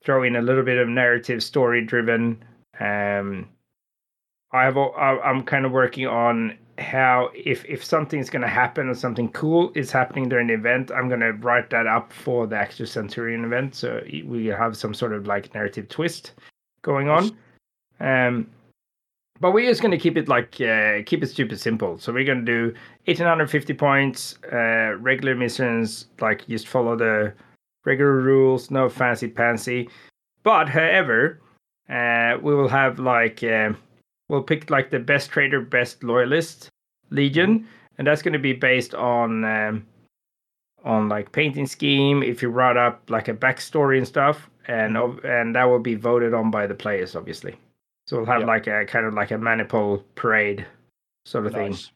[0.04, 2.44] throw in a little bit of narrative, story driven.
[2.80, 3.48] Um,
[4.52, 8.96] I have I'm kind of working on how if if something's going to happen or
[8.96, 12.56] something cool is happening during the event, I'm going to write that up for the
[12.56, 16.34] actual Centurion event, so we have some sort of like narrative twist
[16.82, 17.38] going on.
[18.00, 18.48] Um,
[19.40, 21.98] but we're just going to keep it like uh, keep it stupid simple.
[21.98, 22.64] So we're going to do
[23.06, 27.34] 1850 points, uh, regular missions, like just follow the
[27.86, 29.90] regular rules, no fancy pantsy.
[30.44, 31.42] But however,
[31.90, 33.72] uh, we will have like uh,
[34.28, 36.70] we'll pick like the best trader, best loyalist
[37.10, 37.68] legion,
[37.98, 39.86] and that's going to be based on um,
[40.84, 42.24] on like painting scheme.
[42.24, 46.34] If you write up like a backstory and stuff, and and that will be voted
[46.34, 47.58] on by the players, obviously.
[48.10, 48.48] So we'll have Yeah.
[48.48, 50.66] like a kind of like a maniple parade
[51.26, 51.70] sort of thing.
[51.70, 51.92] Nice.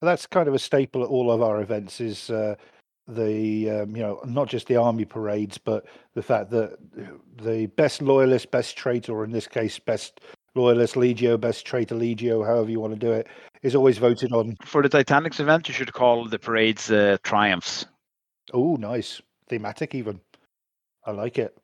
[0.00, 2.54] Well, that's kind of a staple at all of our events is uh,
[3.06, 5.84] the um, you know not just the army parades, but
[6.14, 6.78] the fact that
[7.36, 10.22] the best loyalist, best traitor, or in this case, best
[10.54, 13.26] loyalist legio, best traitor legio, however you want to do it,
[13.60, 14.56] is always voted on.
[14.64, 17.84] For the Titanicus event, you should call the parades uh, triumphs.
[18.54, 20.18] Oh, nice thematic even.
[21.04, 21.54] I like it.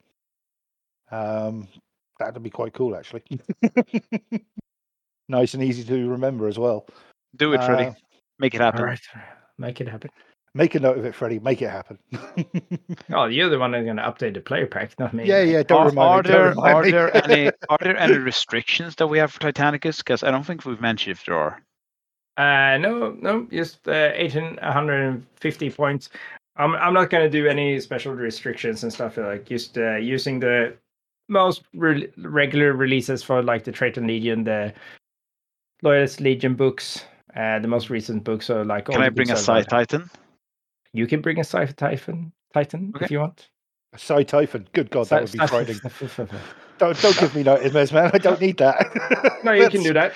[1.10, 1.68] Um,
[2.18, 3.22] that'd be quite cool, actually.
[5.28, 6.86] nice and easy to remember as well.
[7.36, 7.86] Do it, Freddie.
[7.86, 7.94] Uh,
[8.38, 8.80] Make it happen.
[8.80, 9.00] All right,
[9.58, 10.10] make it happen.
[10.54, 11.40] Make a note of it, Freddie.
[11.40, 11.98] Make it happen.
[13.12, 15.26] Oh, you're the one that's going to update the player pack, not me.
[15.26, 15.62] yeah, yeah.
[15.62, 16.28] Don't Are, remind are me.
[16.28, 16.90] don't there remind are me.
[16.90, 19.98] there any are there any restrictions that we have for Titanicus?
[19.98, 21.62] Because I don't think we've mentioned if there are.
[22.36, 26.10] Uh, no, no, just uh, 1850 points.
[26.56, 30.74] I'm I'm not gonna do any special restrictions and stuff like just uh, using the
[31.28, 34.72] most re- regular releases for like the Traitor Legion, the
[35.82, 37.04] Loyalist Legion books,
[37.36, 38.88] uh, the most recent books are like.
[38.88, 39.68] all Can I bring a books Sci I've read.
[39.70, 40.10] Titan?
[40.92, 43.04] You can bring a Sci Titan, Titan Okay.
[43.04, 43.50] if you want.
[43.92, 44.66] A sci Typhon.
[44.72, 45.80] Good God, that would be frightening.
[46.78, 48.10] Don't don't give me nightmares, man.
[48.14, 49.40] I don't need that.
[49.44, 50.12] no, you can do that.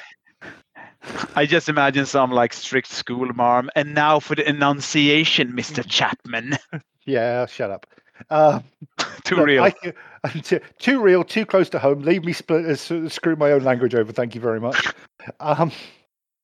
[1.34, 3.68] I just imagine some like strict school marm.
[3.74, 5.84] And now for the enunciation, Mr.
[5.84, 6.56] Chapman.
[7.04, 7.86] Yeah, shut up.
[8.30, 8.60] Uh,
[9.24, 9.64] Too real.
[9.64, 9.70] I,
[10.42, 12.00] too, too real, too close to home.
[12.02, 14.12] Leave me split, uh, screw my own language over.
[14.12, 14.86] Thank you very much.
[15.38, 15.70] Um,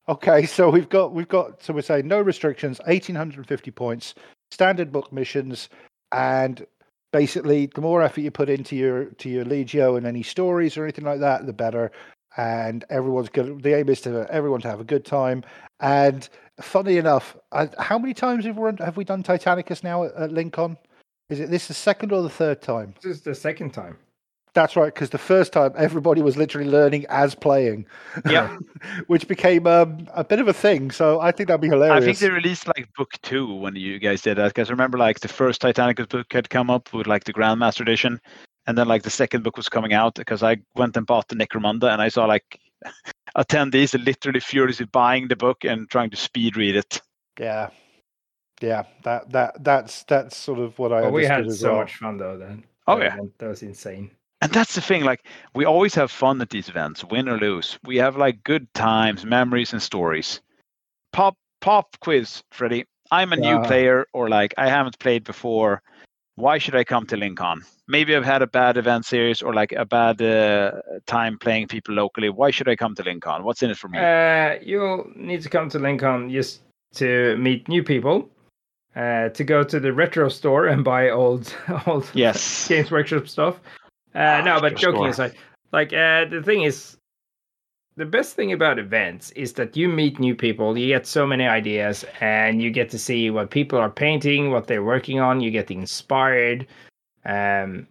[0.08, 3.72] okay, so we've got we've got so we're saying no restrictions, eighteen hundred and fifty
[3.72, 4.14] points,
[4.52, 5.68] standard book missions,
[6.12, 6.64] and
[7.12, 10.84] basically the more effort you put into your to your legio and any stories or
[10.84, 11.90] anything like that, the better.
[12.36, 13.64] And everyone's good.
[13.64, 15.42] The aim is to everyone to have a good time.
[15.80, 16.28] And
[16.60, 20.14] funny enough, I, how many times have we run, have we done Titanicus now at,
[20.14, 20.78] at Lincoln?
[21.30, 22.94] Is it this the second or the third time?
[23.02, 23.98] This is the second time.
[24.54, 27.86] That's right, because the first time everybody was literally learning as playing.
[28.28, 28.56] Yeah.
[29.06, 30.90] which became um, a bit of a thing.
[30.90, 32.02] So I think that'd be hilarious.
[32.02, 34.48] I think they released like book two when you guys did that.
[34.48, 38.20] Because remember, like the first Titanicus book had come up with like the Grandmaster edition,
[38.66, 40.14] and then like the second book was coming out.
[40.14, 42.58] Because I went and bought the Necromunda, and I saw like
[43.36, 47.00] attendees literally furiously buying the book and trying to speed read it.
[47.38, 47.68] yeah,
[48.60, 48.84] yeah.
[49.04, 51.02] That that that's that's sort of what I.
[51.02, 51.80] But we had understood as so well.
[51.80, 52.38] much fun though.
[52.38, 52.64] Then.
[52.86, 53.16] Oh, yeah.
[53.38, 54.10] that was insane.
[54.40, 57.78] And that's the thing, like we always have fun at these events, win or lose.
[57.84, 60.40] We have like good times, memories, and stories.
[61.12, 62.84] Pop pop quiz, Freddie.
[63.10, 65.82] I'm a new player, or like I haven't played before.
[66.36, 67.62] Why should I come to Lincoln?
[67.88, 70.72] Maybe I've had a bad event series or like a bad uh,
[71.06, 72.28] time playing people locally.
[72.28, 73.42] Why should I come to Lincoln?
[73.42, 73.98] What's in it for me?
[73.98, 76.60] Uh, you'll need to come to Lincoln just
[76.94, 78.30] to meet new people,
[78.96, 81.54] uh, to go to the retro store and buy old
[81.86, 82.68] old yes.
[82.68, 83.60] Games Workshop stuff.
[84.14, 85.26] Uh, Ah, no, but joking store.
[85.26, 85.34] aside,
[85.72, 86.96] like uh, the thing is,
[87.96, 91.46] the best thing about events is that you meet new people, you get so many
[91.46, 95.40] ideas, and you get to see what people are painting, what they're working on.
[95.40, 96.66] You get inspired.
[97.24, 97.86] Um,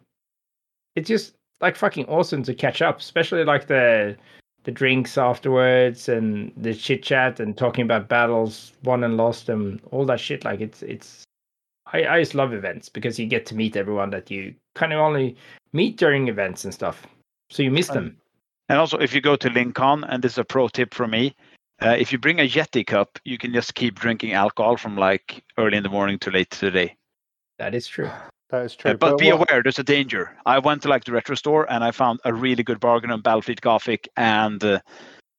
[0.95, 4.15] it's just like fucking awesome to catch up, especially like the
[4.67, 9.79] the drinks afterwards and the chit chat and talking about battles won and lost and
[9.91, 10.43] all that shit.
[10.43, 11.23] Like it's it's
[11.93, 14.99] I, I just love events because you get to meet everyone that you kind of
[14.99, 15.37] only
[15.71, 17.07] meet during events and stuff.
[17.49, 18.17] So you miss them.
[18.67, 21.33] And also, if you go to Lincoln, and this is a pro tip from me,
[21.81, 25.45] uh, if you bring a Yeti cup, you can just keep drinking alcohol from like
[25.57, 26.93] early in the morning to late today.
[27.57, 28.11] That is true.
[28.49, 28.97] That is Uh, true.
[28.97, 30.35] but be what- aware, there's a danger.
[30.45, 33.21] I went to like the retro store and I found a really good bargain on
[33.21, 34.79] Battlefleet Gothic and uh,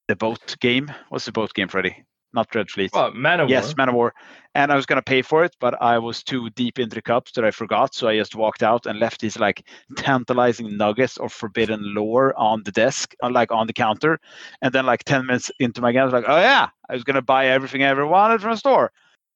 [0.09, 0.93] the boat game.
[1.09, 2.05] What's the boat game, Freddy?
[2.35, 2.91] Not Dread Fleet.
[2.93, 3.75] Well, Man of yes, War.
[3.79, 4.15] Man of War.
[4.55, 7.33] And I was gonna pay for it, but I was too deep into the cups
[7.33, 7.95] that I forgot.
[7.95, 9.65] So I just walked out and left these like
[9.97, 14.21] tantalizing nuggets of forbidden lore on the desk, uh, like on the counter.
[14.61, 17.05] And then like ten minutes into my game, I was like, oh yeah, I was
[17.05, 18.93] gonna buy everything I ever wanted from a store.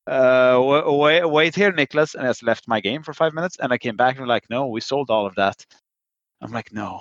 [0.06, 2.14] Uh, wait, wait here, Nicholas.
[2.14, 4.44] And I just left my game for five minutes, and I came back and like,
[4.50, 5.64] no, we sold all of that.
[6.40, 7.00] I'm like, no.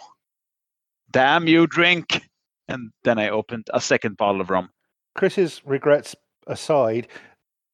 [1.11, 2.21] Damn you, drink.
[2.67, 4.69] and then I opened a second bottle of rum.
[5.15, 6.15] Chris's regrets
[6.47, 7.07] aside,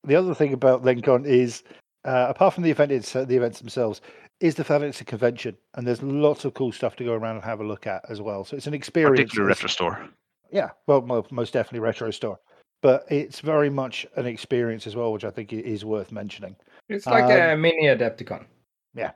[0.03, 1.63] the other thing about Lincoln is,
[2.05, 4.01] uh, apart from the event, it's uh, the events themselves,
[4.39, 7.13] is the fact that it's a convention and there's lots of cool stuff to go
[7.13, 8.43] around and have a look at as well.
[8.45, 9.17] So it's an experience.
[9.19, 10.09] Particular It's- retro store.
[10.51, 12.39] Yeah, well, most definitely retro store,
[12.81, 16.55] but it's very much an experience as well, which I think i- is worth mentioning.
[16.89, 18.45] It's like Um, a mini Adepticon.
[18.93, 19.11] Yeah,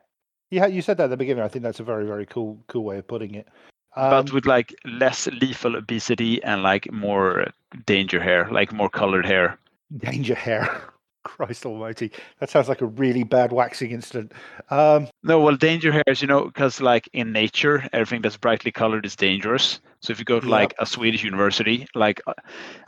[0.50, 0.66] yeah.
[0.68, 1.44] you said that at the beginning.
[1.44, 3.48] I think that's a very very cool cool way of putting it.
[3.96, 7.48] Um, but with like less lethal obesity and like more
[7.86, 9.58] danger hair, like more colored hair.
[9.98, 10.82] danger hair.
[11.24, 14.32] Christ Almighty, that sounds like a really bad waxing incident.
[14.70, 19.06] Um, No, well, danger hairs, you know, because like in nature, everything that's brightly colored
[19.06, 19.80] is dangerous.
[20.02, 20.60] So if you go to Yep.
[20.60, 22.34] like a Swedish university, like uh,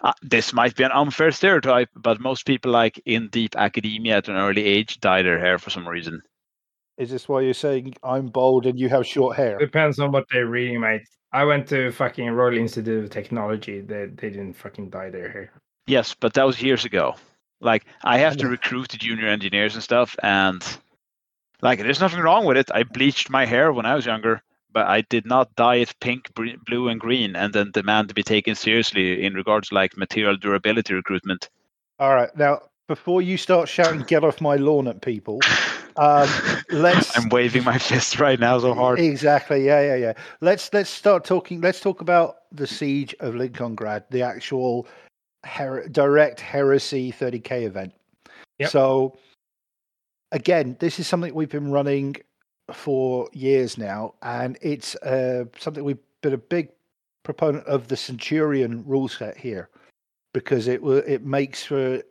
[0.03, 4.27] uh, this might be an unfair stereotype, but most people like in deep academia at
[4.29, 6.21] an early age dye their hair for some reason.
[6.97, 9.57] is this why you're saying I'm bold and you have short hair?
[9.59, 11.01] Depends on what they're reading, mate.
[11.31, 13.81] I went to fucking Royal Institute of Technology.
[13.81, 15.51] They they didn't fucking dye their hair.
[15.87, 17.15] Yes, but that was years ago.
[17.63, 20.63] Like I have to recruit the junior engineers and stuff, and
[21.61, 22.69] like there's nothing wrong with it.
[22.73, 24.41] I bleached my hair when I was younger,
[24.71, 28.23] but I did not dye it pink, blue, and green, and then demand to be
[28.23, 31.49] taken seriously in regards to like material durability recruitment.
[31.99, 35.39] All right, now before you start shouting "Get off my lawn" at people,
[35.95, 36.27] um,
[36.69, 38.99] let's I'm waving my fist right now so hard.
[38.99, 39.65] Exactly.
[39.65, 40.13] Yeah, yeah, yeah.
[40.41, 41.61] Let's let's start talking.
[41.61, 44.87] Let's talk about the siege of Lincolngrad, the actual
[45.43, 47.93] her- direct heresy 30k event.
[48.59, 48.69] Yep.
[48.69, 49.17] So
[50.31, 52.15] again, this is something we've been running
[52.71, 56.69] for years now, and it's uh, something we've been a big
[57.23, 59.69] proponent of the Centurion rule set here
[60.33, 62.01] because it it makes for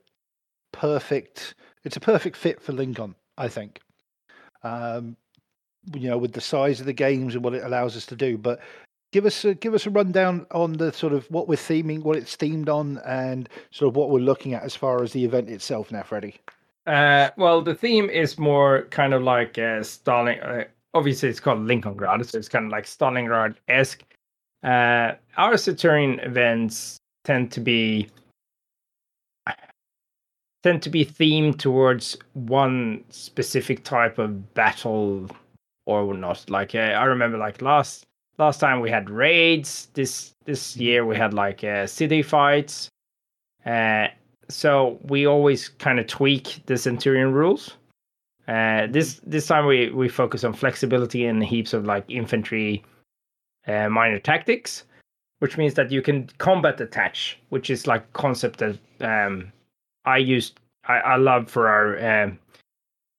[0.73, 1.55] perfect.
[1.85, 3.81] It's a perfect fit for Lincoln, I think.
[4.63, 5.17] Um,
[5.95, 8.39] you know, with the size of the games and what it allows us to do.
[8.39, 8.61] But
[9.13, 12.17] give us a, give us a rundown on the sort of what we're theming, what
[12.17, 15.49] it's themed on, and sort of what we're looking at as far as the event
[15.49, 15.93] itself.
[15.93, 16.41] Now, Freddie.
[16.87, 20.41] Uh, well, the theme is more kind of like uh, Stalin.
[20.41, 24.03] Uh, obviously, it's called Lincolngrad, so it's kind of like Stalingrad esque.
[24.65, 28.09] Uh, our Saturn events tend to be
[30.63, 35.29] tend to be themed towards one specific type of battle
[35.87, 36.49] or not.
[36.49, 38.07] Like uh, I remember, like last
[38.43, 39.89] last time we had raids.
[39.95, 42.89] This this year we had like uh, city fights.
[43.65, 44.09] Uh,
[44.49, 47.77] so we always kind of tweak the Centurion rules.
[48.49, 52.83] Uh, this this time we we focus on flexibility and heaps of like infantry,
[53.69, 54.85] uh, minor tactics,
[55.39, 59.53] which means that you can combat attach, which is like concept that um,
[60.05, 62.39] I used I, I love for our um,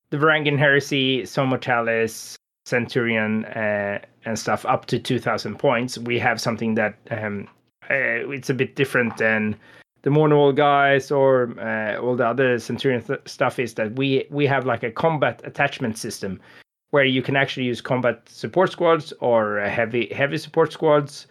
[0.09, 5.97] the Varangian Heresy, Zone Mortalis, Centurion, uh, and stuff up to two thousand points.
[5.97, 7.47] We have something that um,
[7.89, 9.55] uh, it's a bit different than
[10.03, 14.45] the Mournival guys or uh, all the other Centurion th- stuff is that we we
[14.45, 16.39] have like a combat attachment system
[16.91, 21.27] where you can actually use combat support squads or uh, heavy heavy support squads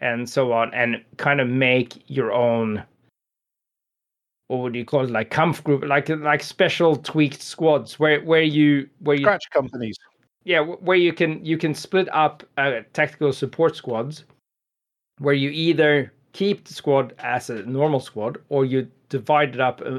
[0.00, 2.82] and so on and kind of make your own
[4.48, 8.42] what would you call it like comf group like like special tweaked squads where where
[8.42, 9.96] you where you Scratch companies.
[10.44, 14.24] Yeah where you can you can split up uh, tactical support squads
[15.18, 19.80] where you either keep the squad as a normal squad or you divide it up
[19.84, 19.98] uh,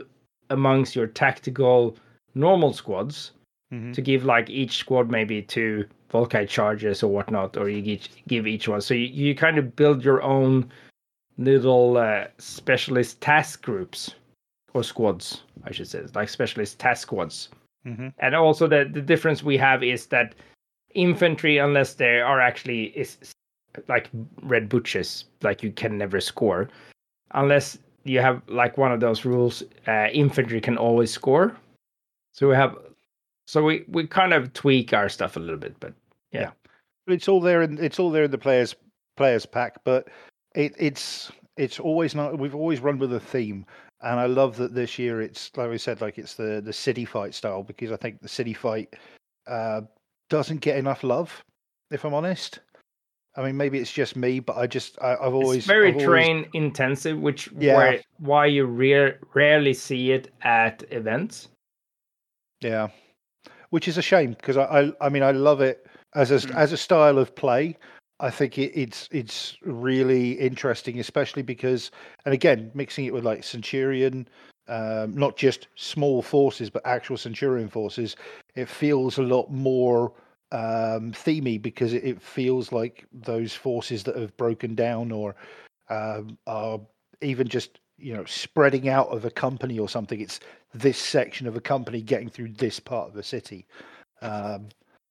[0.49, 1.95] amongst your tactical
[2.33, 3.31] normal squads
[3.73, 3.93] Mhm.
[3.93, 8.45] to give like each squad maybe two Volkite charges or whatnot, or you each, give
[8.45, 8.79] each one.
[8.79, 10.71] So you, you kind of build your own
[11.37, 14.13] little uh, specialist task groups
[14.73, 17.49] or squads, I should say, like specialist task squads.
[17.85, 18.13] Mhm.
[18.19, 20.35] And also the the difference we have is that
[20.93, 23.17] infantry, unless they are actually is
[23.87, 24.09] like
[24.41, 26.69] red butchers, like you can never score,
[27.31, 31.55] unless you have like one of those rules, uh, infantry can always score.
[32.33, 32.77] So we have,
[33.47, 35.93] so we we kind of tweak our stuff a little bit, but
[36.31, 36.51] yeah.
[37.07, 38.75] It's all there in it's all there in the players
[39.17, 40.07] players pack, but
[40.55, 42.39] it, it's it's always not.
[42.39, 43.65] We've always run with a theme,
[44.05, 47.03] and I love that this year it's like we said, like it's the the city
[47.05, 48.95] fight style because I think the city fight
[49.47, 49.81] uh,
[50.29, 51.43] doesn't get enough love.
[51.91, 52.59] If I'm honest,
[53.35, 56.07] I mean maybe it's just me, but I just I, I've always it's very I've
[56.07, 57.77] always- intensive, which Yeah.
[57.77, 61.49] where, why you rare, rarely see it at events.
[62.61, 62.87] Yeah,
[63.71, 65.85] which is a shame because I, I I mean I love it
[66.15, 66.55] as a Mm.
[66.55, 67.77] as a style of play.
[68.19, 71.91] I think it, it's it's really interesting, especially because
[72.23, 74.27] and again mixing it with like Centurion,
[74.69, 78.15] um, not just small forces but actual Centurion forces.
[78.55, 80.13] It feels a lot more
[80.53, 85.35] um, themey because it, it feels like those forces that have broken down or
[85.89, 86.79] um, are
[87.21, 90.21] even just you know spreading out of a company or something.
[90.21, 90.39] It's
[90.73, 93.65] this section of a company getting through this part of the city.
[94.21, 94.69] Um,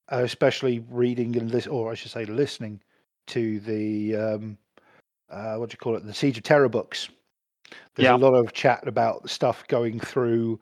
[0.08, 2.80] especially reading and this, or I should say, listening
[3.28, 4.58] to the um,
[5.30, 7.08] uh, what do you call it, the Siege of Terror books.
[7.94, 8.16] There's Yeah.
[8.16, 10.60] a lot of chat about stuff going through,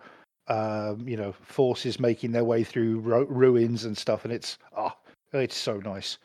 [0.49, 4.93] um, you know, forces making their way through ru- ruins and stuff, and it's oh,
[5.33, 6.19] it's so nice.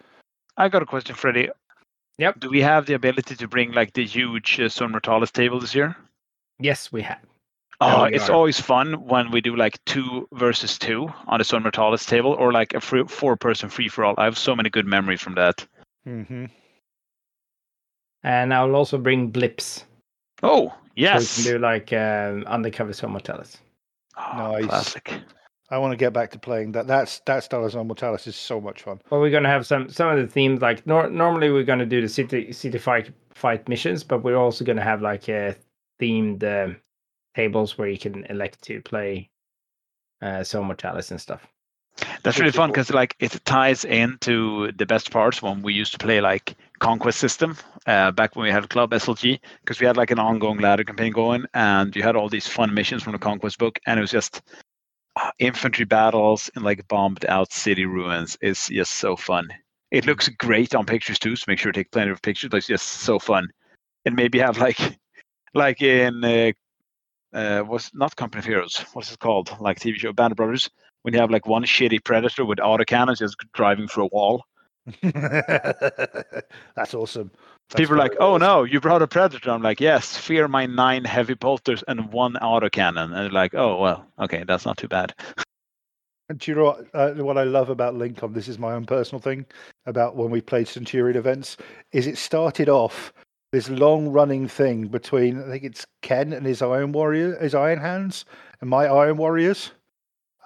[0.57, 1.49] I got a question, Freddie.
[2.17, 2.39] Yep.
[2.39, 5.75] Do we have the ability to bring like the huge uh, Zone Mortalis table this
[5.75, 5.95] year?
[6.59, 7.19] Yes, we have.
[7.79, 8.33] Oh, we it's are.
[8.33, 12.51] always fun when we do like two versus two on the Zone Mortalis table or
[12.51, 14.15] like a free, four person free for all.
[14.17, 15.67] I have so many good memories from that.
[16.07, 16.45] Mm-hmm.
[18.23, 19.85] And I'll also bring blips.
[20.43, 21.37] Oh, So yes.
[21.37, 23.57] we can do like um, undercover Zone Mortalis.
[24.17, 24.65] Oh, Nice.
[24.67, 25.13] Classic.
[25.69, 26.87] I want to get back to playing that.
[26.87, 29.01] That's that Zone Mortalis is so much fun.
[29.09, 31.99] Well, we're gonna have some some of the themes like nor- normally we're gonna do
[31.99, 35.51] the city city fight fight missions, but we're also gonna have like uh,
[36.01, 36.73] themed uh,
[37.35, 39.29] tables where you can elect to play
[40.21, 41.45] uh, Zone Mortalis and stuff.
[42.23, 45.97] That's really fun because like it ties into the best parts when we used to
[45.97, 50.11] play like conquest system uh, back when we had club SLG because we had like
[50.11, 53.57] an ongoing ladder campaign going and you had all these fun missions from the conquest
[53.57, 54.41] book and it was just
[55.15, 59.47] uh, infantry battles in like bombed out city ruins is just so fun.
[59.89, 62.49] It looks great on pictures too, so make sure to take plenty of pictures.
[62.49, 63.47] But it's just so fun,
[64.05, 64.79] and maybe have like
[65.53, 66.51] like in uh,
[67.33, 68.83] uh, was not Company of Heroes.
[68.93, 69.55] What's it called?
[69.61, 70.69] Like TV show Band of Brothers
[71.01, 74.43] when you have like one shitty predator with autocannons just driving through a wall.
[75.01, 77.31] That's awesome.
[77.69, 78.41] That's People are like, "Oh awesome.
[78.41, 82.33] no, you brought a predator." I'm like, "Yes, fear my nine heavy bolters and one
[82.35, 85.13] autocannon." And they're like, "Oh well, okay, that's not too bad."
[86.29, 88.33] And do you know what, uh, what I love about Lincoln?
[88.33, 89.45] This is my own personal thing
[89.85, 91.55] about when we played Centurion events.
[91.93, 93.13] Is it started off
[93.51, 97.79] this long running thing between I think it's Ken and his Iron Warrior, his Iron
[97.79, 98.25] Hands,
[98.61, 99.71] and my Iron Warriors.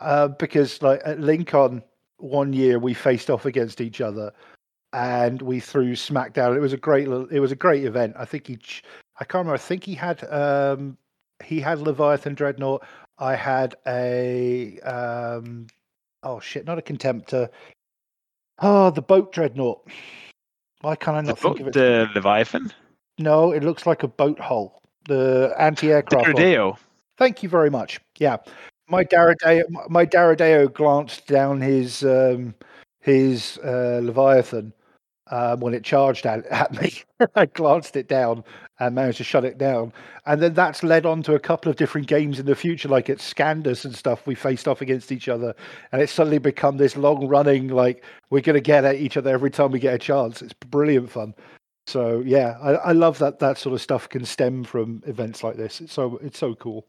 [0.01, 1.83] Uh, because like at Lincoln
[2.17, 4.31] one year we faced off against each other,
[4.93, 6.55] and we threw SmackDown.
[6.55, 8.15] It was a great, little- it was a great event.
[8.17, 8.83] I think he, ch-
[9.19, 9.53] I can't remember.
[9.55, 10.97] I think he had, um,
[11.43, 12.83] he had Leviathan Dreadnought.
[13.19, 15.67] I had a um
[16.23, 17.49] oh shit, not a contemptor.
[18.59, 19.87] Oh, the boat dreadnought.
[20.81, 21.73] Why can't I The, not think bo- of it?
[21.73, 22.71] the Leviathan,
[23.19, 24.81] No, it looks like a boat hull.
[25.07, 26.33] The the anti-aircraft.
[26.33, 26.35] one.
[26.35, 26.77] Deredeo.
[27.17, 27.99] Thank you very much.
[28.17, 28.37] Yeah,
[28.91, 30.05] my Deredeo, my
[30.67, 32.53] glanced down his um,
[33.01, 34.73] his uh, Leviathan
[35.31, 36.93] um, when it charged at, at me.
[37.35, 38.43] I glanced it down
[38.79, 39.93] and managed to shut it down.
[40.25, 43.09] And then that's led on to a couple of different games in the future, like
[43.09, 44.27] at Scandus and stuff.
[44.27, 45.55] We faced off against each other,
[45.91, 49.31] and it's suddenly become this long running like we're going to get at each other
[49.31, 50.41] every time we get a chance.
[50.41, 51.33] It's brilliant fun.
[51.87, 55.57] So yeah, I, I love that that sort of stuff can stem from events like
[55.57, 55.81] this.
[55.81, 56.85] It's so it's so cool.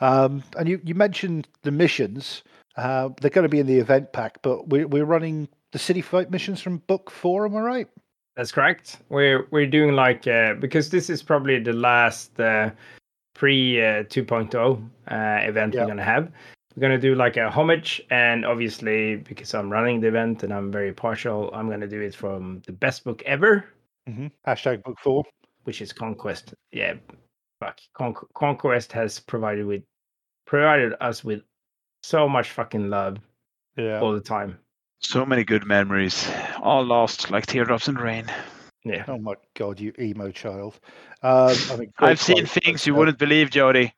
[0.00, 2.42] Um, and you, you mentioned the missions.
[2.76, 6.00] Uh, they're going to be in the event pack, but we're we're running the city
[6.00, 7.44] fight missions from book four.
[7.46, 7.88] Am I right?
[8.36, 8.98] That's correct.
[9.10, 12.70] We're we're doing like uh, because this is probably the last uh,
[13.34, 14.54] pre uh, 2.0
[15.10, 15.80] uh, event Yeah.
[15.82, 16.30] we're gonna have.
[16.76, 20.70] We're gonna do like a homage, and obviously because I'm running the event and I'm
[20.70, 23.64] very partial, I'm gonna do it from the best book ever,
[24.08, 24.28] Mm-hmm.
[24.46, 25.24] Hashtag book four.
[25.64, 26.54] which is Conquest.
[26.72, 26.94] Yeah,
[27.60, 27.78] fuck.
[27.94, 29.82] Con- Conquest has provided with
[30.50, 31.42] provided us with
[32.02, 33.18] so much fucking love
[33.76, 34.00] Yeah.
[34.00, 34.58] all the time.
[34.98, 36.28] So many good memories,
[36.60, 38.26] all lost like teardrops in rain.
[38.84, 39.04] Yeah.
[39.06, 40.80] Oh my god, you emo child.
[41.22, 43.94] Um, I mean, I've seen things you uh, wouldn't believe, Jody.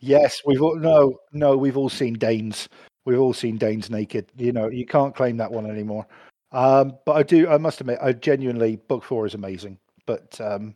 [0.00, 2.68] Yes, we've all no, no, we've all seen Danes.
[3.04, 4.26] We've all seen Danes naked.
[4.36, 6.06] You know, you can't claim that one anymore.
[6.50, 7.48] Um, but I do.
[7.48, 9.78] I must admit, I genuinely book four is amazing.
[10.06, 10.74] But um,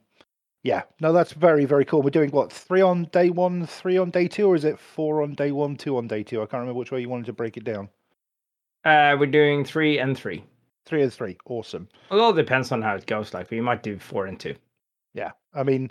[0.62, 2.02] yeah, no, that's very, very cool.
[2.02, 5.22] We're doing what three on day one, three on day two, or is it four
[5.22, 6.42] on day one, two on day two?
[6.42, 7.88] I can't remember which way you wanted to break it down.
[8.84, 10.44] Uh, we're doing three and three.
[10.86, 11.88] Three and three, awesome.
[12.10, 13.32] Well, It all depends on how it goes.
[13.32, 14.54] Like we might do four and two.
[15.14, 15.90] Yeah, I mean,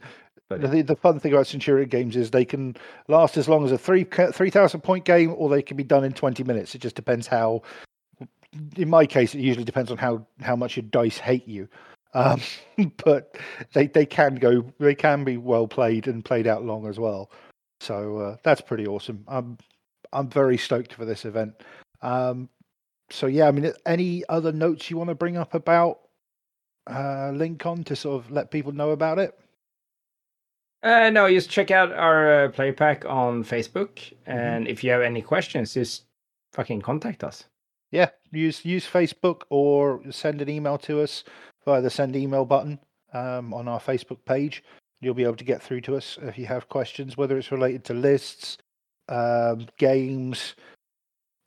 [0.50, 2.76] But the, the fun thing about Centurion games is they can
[3.08, 6.04] last as long as a three three thousand point game, or they can be done
[6.04, 6.74] in twenty minutes.
[6.76, 7.62] It just depends how.
[8.78, 11.68] In my case, it usually depends on how how much your dice hate you,
[12.14, 12.42] um,
[13.04, 13.38] but
[13.74, 17.32] they they can go they can be well played and played out long as well.
[17.82, 19.24] So uh, that's pretty awesome.
[19.28, 19.58] I'm
[20.12, 21.54] I'm very stoked for this event.
[22.02, 22.50] Um,
[23.12, 26.00] so yeah, I mean, any other notes you want to bring up about
[26.90, 29.38] uh, Lincoln to sort of let people know about it?
[30.82, 35.02] Uh, no, just check out our uh, play pack on Facebook, and if you have
[35.02, 36.04] any questions, just
[36.54, 37.44] fucking contact us.
[37.92, 41.24] yeah, use use Facebook or send an email to us
[41.66, 42.80] via the send email button
[43.14, 44.64] um, on our Facebook page.
[45.02, 47.86] You'll be able to get through to us if you have questions, whether it's related
[47.86, 48.58] to lists,
[49.08, 50.56] um, games.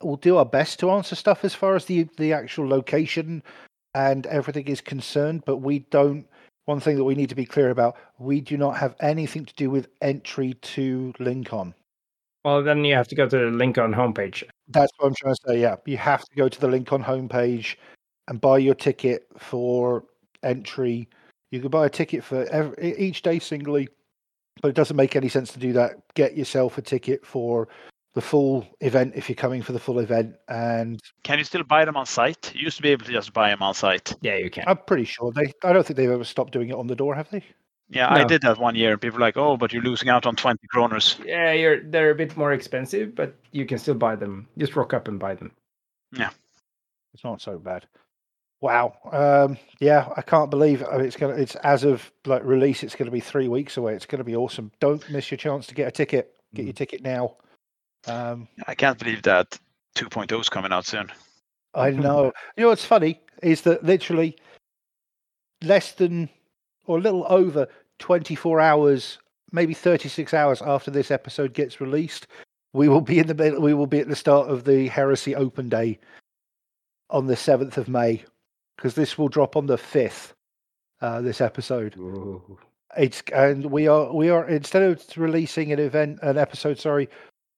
[0.01, 3.43] We'll do our best to answer stuff as far as the the actual location
[3.93, 6.27] and everything is concerned, but we don't.
[6.65, 9.53] One thing that we need to be clear about: we do not have anything to
[9.55, 11.75] do with entry to Lincoln.
[12.43, 14.43] Well, then you have to go to the link on homepage.
[14.67, 15.61] That's what I'm trying to say.
[15.61, 17.75] Yeah, you have to go to the link on homepage
[18.27, 20.05] and buy your ticket for
[20.43, 21.07] entry.
[21.51, 23.87] You can buy a ticket for every, each day singly,
[24.61, 25.95] but it doesn't make any sense to do that.
[26.15, 27.67] Get yourself a ticket for
[28.13, 31.83] the full event if you're coming for the full event, and Can you still buy
[31.83, 32.51] them on site?
[32.53, 34.13] You used to be able to just buy them on site.
[34.21, 34.65] Yeah, you can.
[34.67, 35.51] I'm pretty sure they.
[35.63, 37.43] I don't think they've ever stopped doing it on the door, have they?
[37.89, 38.93] Yeah, I did that one year.
[38.93, 42.11] and People were like, "Oh, but you're losing out on 20 kroners." Yeah, you're they're
[42.11, 44.47] a bit more expensive, but you can still buy them.
[44.57, 45.51] Just rock up and buy them.
[46.11, 46.29] Yeah,
[47.13, 47.85] it's not so bad.
[48.63, 48.95] Wow.
[49.11, 51.33] Um, yeah, I can't believe I mean, it's gonna.
[51.33, 52.81] It's as of like release.
[52.81, 53.93] It's going to be three weeks away.
[53.93, 54.71] It's going to be awesome.
[54.79, 56.33] Don't miss your chance to get a ticket.
[56.55, 57.35] Get your ticket now.
[58.07, 59.59] Um, I can't believe that
[59.97, 61.11] 2.0 is coming out soon.
[61.75, 62.31] I know.
[62.55, 64.37] You know what's funny is that literally
[65.61, 66.29] less than
[66.85, 67.67] or a little over
[67.99, 69.19] 24 hours,
[69.51, 72.27] maybe 36 hours after this episode gets released,
[72.71, 75.67] we will be in the we will be at the start of the Heresy Open
[75.67, 75.99] Day
[77.09, 78.23] on the 7th of May
[78.77, 80.33] because this will drop on the 5th.
[81.01, 82.57] Uh, this episode, Ooh.
[82.95, 87.09] it's and we are we are instead of releasing an event an episode sorry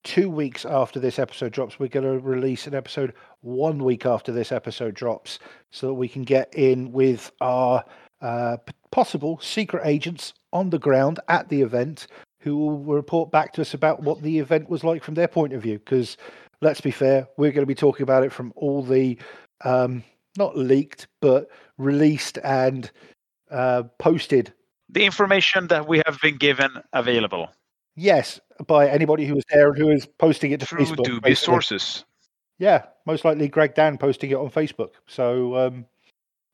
[0.04, 4.32] two weeks after this episode drops we're going to release an episode one week after
[4.32, 5.38] this episode drops
[5.72, 7.84] so that we can get in with our
[8.22, 12.08] uh, p- possible secret agents on the ground at the event
[12.40, 15.54] who will report back to us about what the event was like from their point
[15.54, 16.18] of view because
[16.62, 19.18] let's be fair we're going to be talking about it from all the
[19.64, 20.04] um,
[20.38, 22.92] not leaked but released and
[23.52, 24.54] uh, posted
[24.90, 27.50] The information that we have been given available
[27.96, 31.04] Yes, by anybody who was there and who is posting it to through Facebook.
[31.04, 31.46] dubious basically.
[31.46, 32.06] sources.
[32.60, 34.92] Yeah, most likely Greg Dan posting it on Facebook.
[35.08, 35.86] So, um,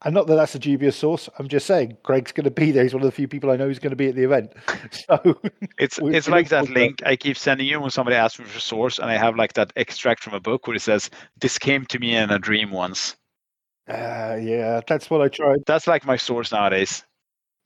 [0.03, 1.29] and not that that's a dubious source.
[1.39, 2.83] I'm just saying Greg's going to be there.
[2.83, 4.53] He's one of the few people I know who's going to be at the event.
[4.91, 5.39] So,
[5.77, 6.85] It's it's like that forward to it.
[6.85, 9.35] link I keep sending you when somebody asks me for a source, and I have
[9.35, 11.09] like that extract from a book where it says,
[11.39, 13.15] "This came to me in a dream once."
[13.91, 15.59] Uh, yeah, that's what I tried.
[15.67, 17.03] That's like my source nowadays.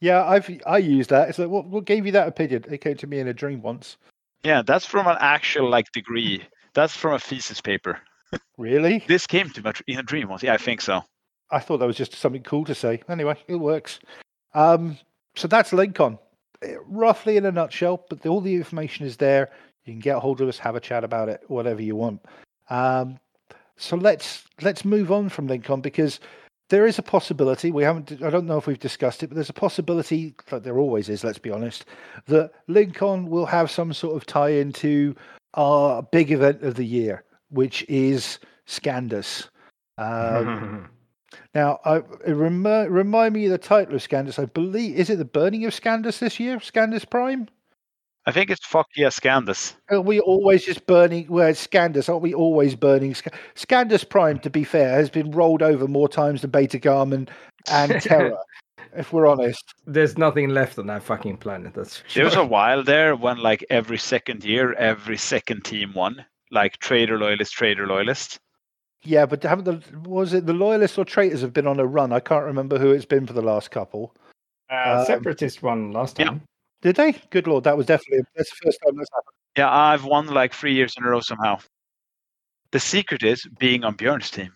[0.01, 1.30] Yeah, I've I use that.
[1.30, 2.65] It's like, what, what gave you that opinion?
[2.69, 3.97] It came to me in a dream once.
[4.43, 6.43] Yeah, that's from an actual like degree.
[6.73, 7.99] That's from a thesis paper.
[8.57, 9.03] Really?
[9.07, 10.43] This came to me in a dream once.
[10.43, 11.03] Yeah, I think so.
[11.51, 13.01] I thought that was just something cool to say.
[13.07, 13.99] Anyway, it works.
[14.53, 14.97] Um,
[15.36, 16.17] so that's Lincoln,
[16.61, 18.05] Eh, roughly in a nutshell.
[18.09, 19.51] But the, all the information is there.
[19.86, 22.21] You can get a hold of us, have a chat about it, whatever you want.
[22.69, 23.19] Um,
[23.78, 26.19] so let's let's move on from Lincoln because
[26.69, 27.71] there is a possibility.
[27.71, 28.21] We haven't.
[28.23, 30.36] I don't know if we've discussed it, but there's a possibility.
[30.51, 31.23] Like there always is.
[31.23, 31.86] Let's be honest.
[32.28, 35.15] That Lincoln will have some sort of tie into
[35.53, 39.49] our big event of the year, which is Scandus.
[39.97, 40.89] Um,
[41.55, 44.39] now, I, it remi- remind me of the title of Scandus.
[44.39, 46.59] I believe is it the burning of Scandus this year?
[46.59, 47.47] Scandus Prime?
[48.28, 49.76] I think it's fuck yeah, Scandus.
[49.89, 51.28] Are we always just burning?
[51.30, 52.34] Well, it's Scandus, aren't we?
[52.34, 53.13] Always burning.
[53.13, 57.30] Sc- Scandus Prime, to be fair, has been rolled over more times than Beta Garmon
[57.69, 58.38] and Terra.
[58.95, 61.73] if we're honest, There's nothing left on that fucking planet.
[61.76, 65.93] That's for There was a while there when like every second year, every second team
[65.93, 66.26] won.
[66.52, 68.39] Like trader loyalist, trader loyalist.
[69.03, 72.11] yeah, but haven't the was it the loyalists or traitors have been on a run?
[72.14, 74.15] I can't remember who it's been for the last couple.
[74.72, 76.35] uh, um, separatist one last yeah.
[76.86, 77.14] Did they?
[77.32, 79.34] Good lord, that was definitely that's the first time that's happened.
[79.57, 81.57] Yeah, I've won like three years in a row somehow.
[82.70, 84.53] The secret is being on Björn's team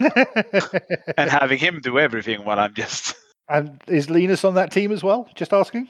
[1.16, 3.14] and having him do everything while I'm just.
[3.48, 5.28] and is Linus on that team as well?
[5.36, 5.88] Just asking.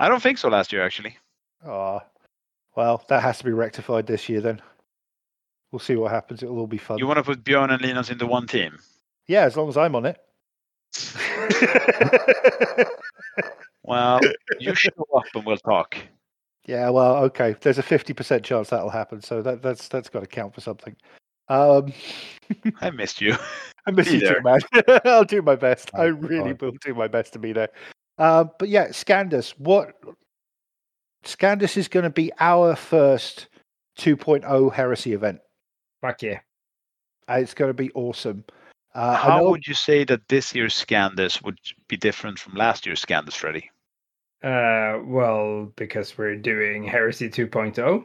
[0.00, 1.16] I don't think so last year actually.
[1.64, 2.04] Ah,
[2.74, 4.60] well, that has to be rectified this year then.
[5.70, 6.42] We'll see what happens.
[6.42, 6.98] It'll all be fun.
[6.98, 8.76] You want to put Björn and Linus into one team?
[9.28, 10.20] Yeah, as long as I'm on it.
[13.86, 14.20] Well,
[14.60, 15.96] you show up and we'll talk.
[16.66, 17.54] yeah, well, okay.
[17.60, 20.60] There's a fifty percent chance that'll happen, so that, that's that's got to count for
[20.60, 20.96] something.
[21.48, 21.92] Um,
[22.80, 23.36] I missed you.
[23.86, 24.42] I miss Be you too, there.
[24.42, 24.60] man.
[25.04, 25.90] I'll do my best.
[25.94, 26.62] I Oh, really God.
[26.62, 27.68] will do my best to be there.
[28.18, 29.50] Um, but yeah, Scandus.
[29.58, 29.94] What
[31.24, 33.46] Scandus is going to be our first
[33.98, 35.40] 2.0 heresy event.
[36.00, 36.40] Fuck yeah.
[37.28, 38.44] Uh, It's going to be awesome.
[38.94, 41.58] Uh, How know would you say that this year's Scandus would
[41.88, 43.70] be different from last year's Scandus, Freddy?
[44.42, 48.04] Uh, well, because we're doing Heresy 2.0,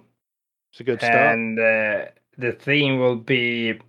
[0.72, 1.38] it's a good start.
[1.38, 2.06] and uh,
[2.38, 3.80] the theme will be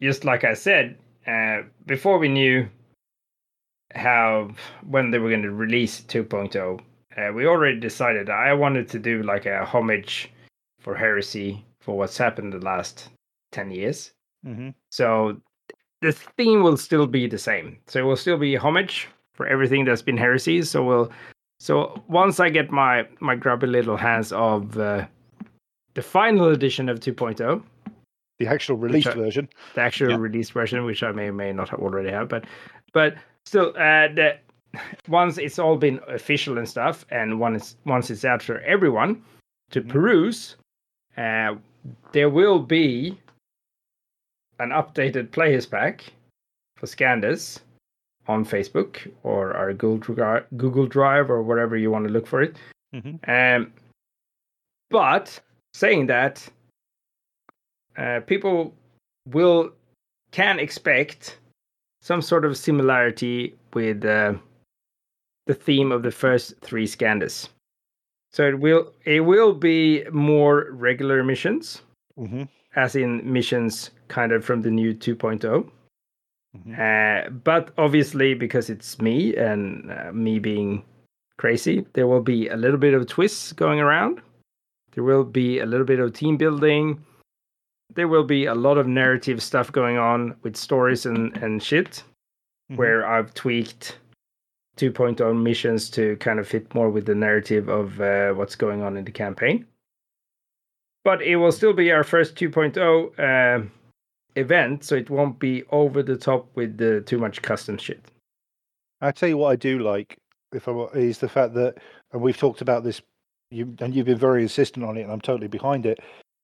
[0.00, 2.68] just like I said, uh, before we knew
[3.94, 4.50] how
[4.88, 6.80] when they were going to release 2.0,
[7.16, 10.30] uh, we already decided I wanted to do like a homage
[10.80, 13.08] for Heresy for what's happened the last
[13.52, 14.12] 10 years.
[14.44, 15.40] hmm So
[16.02, 17.78] the theme will still be the same.
[17.86, 20.62] So it will still be homage for everything that's been Heresy.
[20.62, 21.10] So we'll
[21.58, 25.06] so once I get my my grubby little hands of uh,
[25.94, 27.62] the final edition of 2.0,
[28.38, 29.48] The actual released I- version.
[29.74, 30.16] the actual Yeah.
[30.18, 32.44] release version, which I may or may not already have, but
[32.92, 34.38] but still, uh, the
[35.08, 39.22] once it's all been official and stuff, and once once it's out for everyone
[39.70, 39.88] to Mhm.
[39.88, 40.56] peruse,
[41.16, 41.54] uh,
[42.12, 43.18] there will be
[44.58, 46.04] an updated players pack
[46.76, 47.60] for Scandus
[48.28, 52.56] on Facebook or our Google Google Drive or whatever you want to look for it.
[52.92, 53.72] hmm Um,
[54.90, 55.40] but
[55.74, 56.48] saying that,
[57.96, 58.74] uh, people
[59.28, 59.72] will
[60.30, 61.38] can expect
[62.02, 64.34] some sort of similarity with uh,
[65.46, 67.48] the theme of the first three Scandus.
[68.32, 71.82] So it will it will be more regular missions,
[72.16, 72.44] hmm
[72.76, 75.70] as in missions kind of from the new 2.0.
[76.64, 80.82] hmm Uh, but obviously, because it's me and uh, me being
[81.38, 84.20] crazy, there will be a little bit of twists going around.
[84.92, 87.04] There will be a little bit of team building.
[87.94, 92.02] There will be a lot of narrative stuff going on with stories and, and shit,
[92.70, 92.76] Mhm.
[92.76, 93.98] where I've tweaked
[94.76, 98.96] 2.0 missions to kind of fit more with the narrative of uh, what's going on
[98.96, 99.66] in the campaign.
[101.04, 103.62] But it will still be our first 2.0 uh,
[104.36, 108.04] event, so it won't be over the top with the too much custom shit.
[109.00, 110.16] I tell you what I do like
[110.52, 111.78] if I is the fact that,
[112.12, 113.00] and we've talked about this,
[113.50, 116.00] you and you've been very insistent on it, and I'm totally behind it.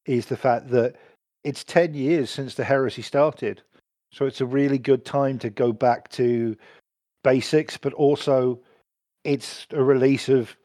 [0.07, 0.97] Is the fact that
[1.45, 3.63] it's ten years since the heresy started,
[4.13, 6.57] so it's a really good time to go back to
[7.23, 8.61] basics, but also
[9.25, 10.57] it's a release of.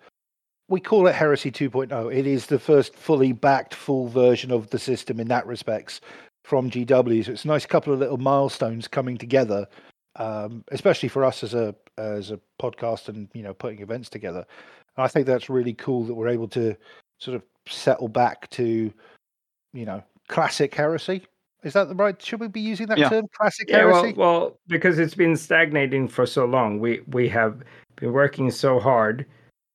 [0.70, 2.14] We call it Heresy 2.0.
[2.14, 6.02] It is the first fully backed full version of the system in that respects
[6.48, 7.26] from GW.
[7.26, 9.68] So it's a nice couple of little milestones coming together
[10.18, 14.46] um, especially for us as a as a podcast and you know putting events together.
[14.96, 16.76] And I think that's really cool that we're able to
[17.20, 18.92] sort of settle back to
[19.74, 21.26] you know classic heresy.
[21.64, 22.20] Is that the right?
[22.22, 23.10] Should we be using that Yeah.
[23.10, 24.18] term, classic Yeah, well, heresy?
[24.18, 27.64] well, because it's been stagnating for so long, we we have
[27.96, 29.26] been working so hard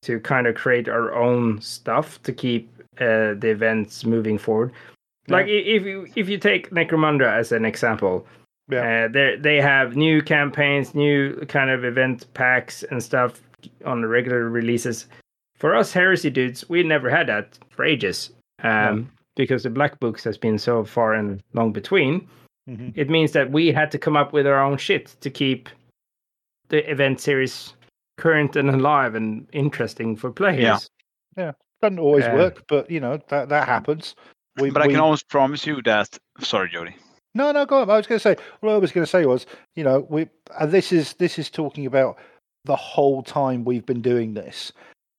[0.03, 2.69] to kind of create our own stuff to keep
[2.99, 4.73] uh, the events moving forward.
[5.33, 8.27] Like if you if you take Necromunda as an example,
[8.71, 9.05] Yeah.
[9.05, 13.41] uh, they they have new campaigns, new kind of event packs and stuff
[13.85, 15.07] on the regular releases.
[15.57, 18.31] For us heresy dudes, we never had that for ages,
[18.65, 22.29] um, because the black books has been so far and long between
[22.69, 25.69] hmm it means that we had to come up with our own shit to keep
[26.69, 27.75] the event series
[28.19, 30.61] current and alive and interesting for players.
[30.61, 30.79] Yeah.
[31.37, 31.53] Yeah.
[31.81, 32.35] Doesn't always Yeah.
[32.37, 34.15] work, but you know that that happens.
[34.59, 36.19] We, but I we- can almost promise you that.
[36.41, 36.95] Sorry, Jody.
[37.35, 37.89] No, no, go on.
[37.89, 38.37] I was going to say.
[38.61, 40.29] What I was going to say was, you know, we
[40.61, 42.19] and this is this is talking about
[42.65, 44.71] the whole time we've been doing this,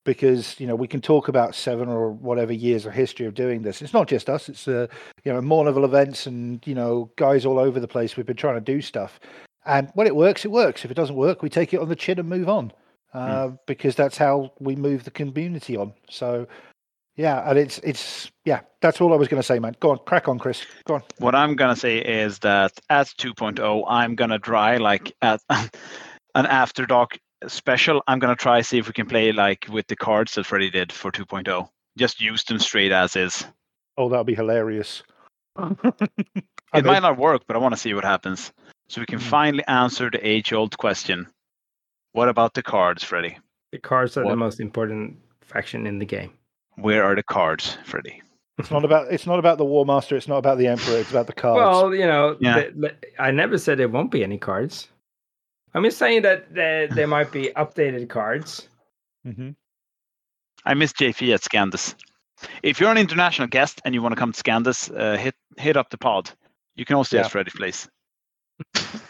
[0.05, 3.63] because you know we can talk about seven or whatever years of history of doing
[3.63, 3.81] this.
[3.81, 4.47] It's not just us.
[4.47, 4.85] It's uh,
[5.23, 8.15] you know more level events and you know guys all over the place.
[8.15, 9.19] We've been trying to do stuff,
[9.65, 10.85] and when it works, it works.
[10.85, 12.71] If it doesn't work, we take it on the chin and move on,
[13.15, 15.93] uh, because that's how we move the community on.
[16.11, 16.47] So.
[17.15, 18.61] Yeah, and it's it's yeah.
[18.81, 19.75] That's all I was going to say, man.
[19.79, 20.65] Go on, crack on, Chris.
[20.85, 21.03] Go on.
[21.19, 25.69] What I'm gonna say is that at 2.0, I'm gonna try like at an
[26.47, 28.01] after dark special.
[28.07, 30.91] I'm gonna try see if we can play like with the cards that Freddy did
[30.91, 31.67] for 2.0.
[31.99, 33.45] Just use them straight as is.
[33.97, 35.03] Oh, that'll be hilarious.
[35.59, 36.91] It know.
[36.91, 38.51] might not work, but I want to see what happens.
[38.87, 39.29] So we can Mhm.
[39.29, 41.27] finally answer the age-old question:
[42.13, 43.37] What about the cards, Freddy?
[43.71, 46.31] The cards are What- the most important faction in the game.
[46.75, 48.21] Where are the cards, Freddy?
[48.57, 50.15] It's not about it's not about the War Master.
[50.15, 50.97] It's not about the Emperor.
[50.97, 51.57] It's about the cards.
[51.57, 52.65] Well, you know, Yeah.
[52.65, 54.89] the- the- I never said there won't be any cards.
[55.73, 58.69] I'm just saying that there, there might be updated cards.
[59.25, 59.51] hmm
[60.65, 61.95] I miss JP at Scandus.
[62.61, 65.75] If you're an international guest and you want to come to Scandus, uh, hit hit
[65.77, 66.29] up the pod.
[66.75, 67.25] You can also Yeah.
[67.25, 67.87] at Freddy's place.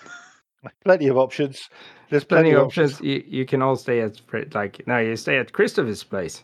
[0.85, 1.69] Plenty of options.
[2.09, 3.01] There's Plenty plenty, of options.
[3.01, 6.43] You, you can all stay at Fred- like no, you stay at Christopher's place.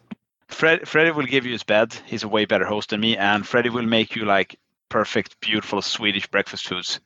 [0.49, 1.93] Fred, Freddy will give you his bed.
[2.05, 4.57] He's a way better host than me, and Freddie will make you like
[4.89, 6.99] perfect, beautiful Swedish breakfast foods.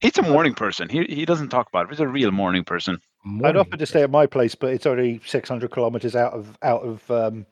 [0.00, 0.88] He's a morning person.
[0.88, 1.90] He he doesn't talk about it.
[1.90, 3.00] He's a real morning person.
[3.44, 6.82] I'd offer to stay at my place, but it's only 600 kilometers out of out
[6.82, 7.46] of um,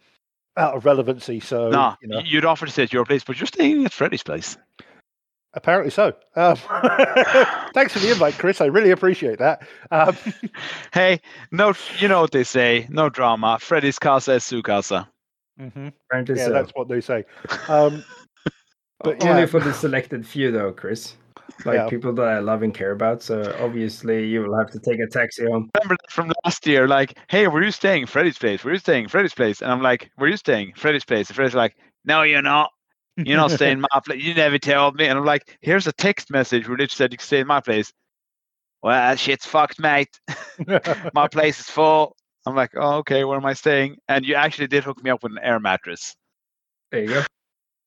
[0.56, 1.40] out of relevancy.
[1.40, 3.92] So nah, you know, you'd offer to stay at your place, but you're staying at
[3.92, 4.56] Freddie's place.
[5.54, 6.12] Apparently so.
[6.36, 6.56] Um,
[7.74, 8.60] thanks for the invite, Chris.
[8.60, 9.66] I really appreciate that.
[9.90, 10.16] Um,
[10.92, 11.20] Hey,
[11.50, 12.86] no, you know what they say.
[12.90, 13.58] No drama.
[13.58, 15.08] Freddy's casa is su casa.
[15.60, 15.92] Mhm.
[16.08, 16.52] Apparently Yeah, so.
[16.52, 17.24] that's what they say.
[17.68, 18.04] Um,
[19.00, 19.46] but Only yeah.
[19.46, 21.14] for the selected few, though, Chris.
[21.64, 21.88] Like Yeah.
[21.88, 23.22] people that I love and care about.
[23.22, 25.70] So obviously, you will have to take a taxi home.
[25.74, 26.86] Remember that from last year?
[26.88, 28.64] Like, hey, were you staying Freddy's place?
[28.64, 29.62] Were you staying Freddy's place?
[29.62, 31.28] And I'm like, were you staying Freddy's place?
[31.28, 32.70] And Freddy's like, no, you're not.
[33.16, 34.22] You're not staying my place.
[34.22, 35.06] You never told me.
[35.06, 37.60] And I'm like, here's a text message where it said you can stay in my
[37.60, 37.90] place.
[38.82, 40.20] Well, that shit's fucked, mate.
[41.14, 42.14] my place is full.
[42.46, 43.96] I'm like, oh, okay, where am I staying?
[44.08, 46.14] And you actually did hook me up with an air mattress.
[46.92, 47.22] There you go.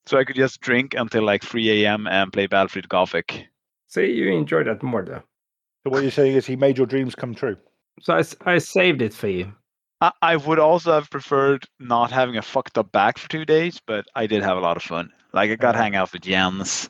[0.05, 2.07] So I could just drink until like 3 a.m.
[2.07, 3.47] and play Battlefleet Gothic.
[3.87, 5.23] See, you enjoyed that more, though.
[5.83, 7.57] So what you're saying is he made your dreams come true.
[8.01, 9.53] So I, I saved it for you.
[10.01, 13.79] I, I would also have preferred not having a fucked up back for two days,
[13.85, 15.09] but I did have a lot of fun.
[15.33, 16.89] Like I got to hang out with Jens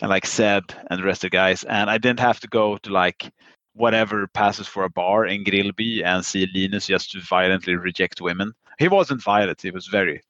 [0.00, 2.78] and like Seb and the rest of the guys, and I didn't have to go
[2.78, 3.30] to like
[3.74, 8.52] whatever passes for a bar in Grillby and see Linus just to violently reject women.
[8.78, 10.20] He wasn't violent; he was very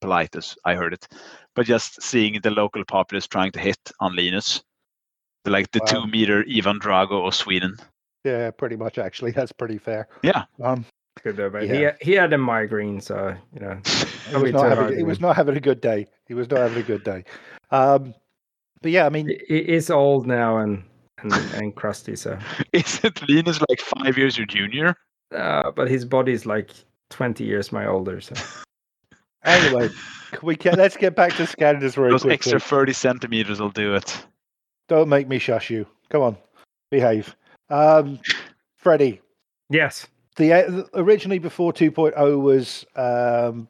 [0.00, 1.06] polite, as I heard it.
[1.54, 4.62] But just seeing the local populace trying to hit on Linus,
[5.46, 5.86] like the Wow.
[5.86, 7.76] two meter Ivan Drago of Sweden.
[8.24, 8.98] Yeah, pretty much.
[8.98, 10.08] Actually, that's pretty fair.
[10.22, 10.44] Yeah.
[10.62, 10.84] Um,
[11.22, 11.74] Good though, but Yeah.
[11.74, 13.78] he, had- he had a migraine, so, you know.
[14.30, 14.96] he was not having.
[14.96, 16.06] He was not having a good day.
[16.26, 17.24] He was not having a good day.
[17.70, 18.14] Um,
[18.80, 20.82] but yeah, I mean, He, he old now and,
[21.22, 22.38] and, and crusty, so.
[22.72, 24.96] Isn't Linus like five years your junior?
[25.34, 26.70] Uh, but his body's like
[27.10, 28.34] 20 years my older, so.
[29.44, 29.88] anyway,
[30.30, 32.34] can we get, let's get back to Scandus very Those quickly.
[32.34, 34.24] extra 30 centimeters will do it.
[34.88, 35.86] Don't make me shush you.
[36.10, 36.36] Come on,
[36.90, 37.34] behave.
[37.70, 38.18] Um,
[38.76, 39.20] Freddie,
[39.70, 40.06] Yes.
[40.36, 43.68] the uh, originally before 2.0 was um,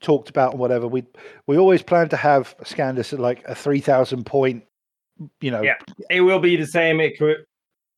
[0.00, 1.04] talked about and whatever, we
[1.46, 4.64] we always planned to have Scandus at like a 3,000 point,
[5.40, 5.76] you know, Yeah.
[6.08, 7.00] It will be the same.
[7.00, 7.44] Equi-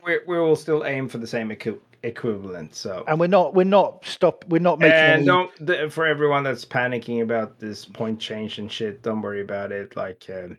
[0.04, 3.04] we, we will still aim for the same equi- equivalent, so.
[3.06, 6.42] and we're not we're not stop we're not making and any, don't the, for everyone
[6.42, 10.58] that's panicking about this point change and shit don't worry about it like um,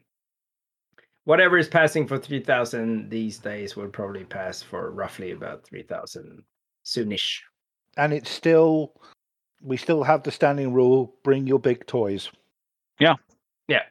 [1.25, 6.41] whatever is passing for 3000 these days will probably pass for roughly about 3000
[6.85, 7.39] soonish
[7.97, 8.93] and it's still
[9.63, 12.29] we still have the standing rule: bring your big toys.
[12.99, 13.15] Yeah.
[13.67, 13.83] Yeah.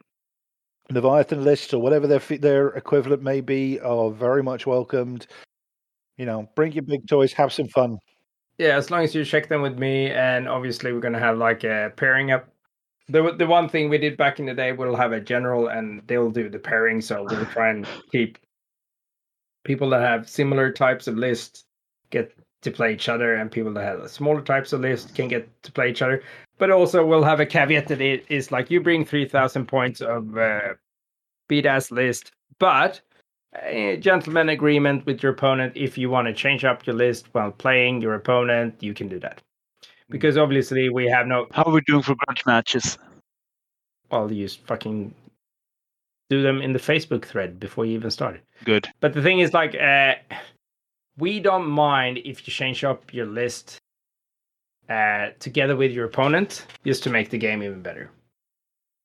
[0.92, 5.26] Leviathan lists or whatever their their equivalent may be are very much welcomed.
[6.18, 7.98] You know, bring your big toys, have some fun.
[8.58, 11.38] yeah as long as you check them with me and obviously we're going to have
[11.38, 12.48] like a pairing up
[13.08, 16.02] the, the one thing we did back in the day we'll have a general and
[16.06, 18.38] they'll do the pairing so we'll try and keep
[19.64, 21.64] people that have similar types of lists
[22.10, 25.48] get to play each other and people that have smaller types of lists can get
[25.62, 26.22] to play each other
[26.58, 30.36] but also we'll have a caveat that it is like you bring 3000 points of
[30.36, 30.74] uh,
[31.52, 33.02] beat ass list but
[33.62, 37.50] a gentleman agreement with your opponent if you want to change up your list while
[37.64, 39.42] playing your opponent you can do that
[40.08, 42.96] because obviously we have no How are we doing for grudge matches?
[44.10, 45.14] well you just fucking
[46.30, 48.88] do them in the facebook thread before you even start Good.
[49.00, 50.14] but the thing is like uh
[51.18, 53.76] we don't mind if you change up your list
[54.88, 58.10] uh together with your opponent just to make the game even better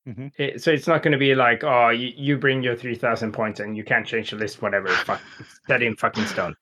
[0.08, 0.32] Mhm.
[0.38, 3.60] It- so it's not going to be like oh you, you bring your 3000 points
[3.60, 5.20] and you can't change the list whatever fuck
[5.66, 6.54] set in fucking stone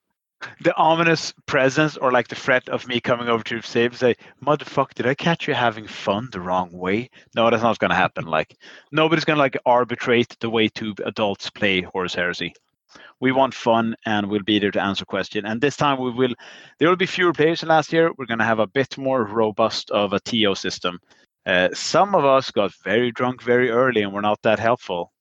[0.61, 4.15] The ominous presence or like the threat of me coming over to save and say,
[4.45, 7.09] Motherfucker, did I catch you having fun the wrong way?
[7.35, 8.27] No, that's not gonna happen.
[8.27, 8.57] Like
[8.93, 12.53] nobody's gonna like arbitrate the way two adults play Horus Heresy.
[13.21, 15.47] We want fun and we'll be there to answer question.
[15.47, 16.35] And this time we will
[16.79, 18.11] there will be fewer players than last year.
[18.19, 20.99] We're gonna have a bit more robust of a TO system.
[21.47, 25.13] Uh, some of us got very drunk very early and we're not that helpful.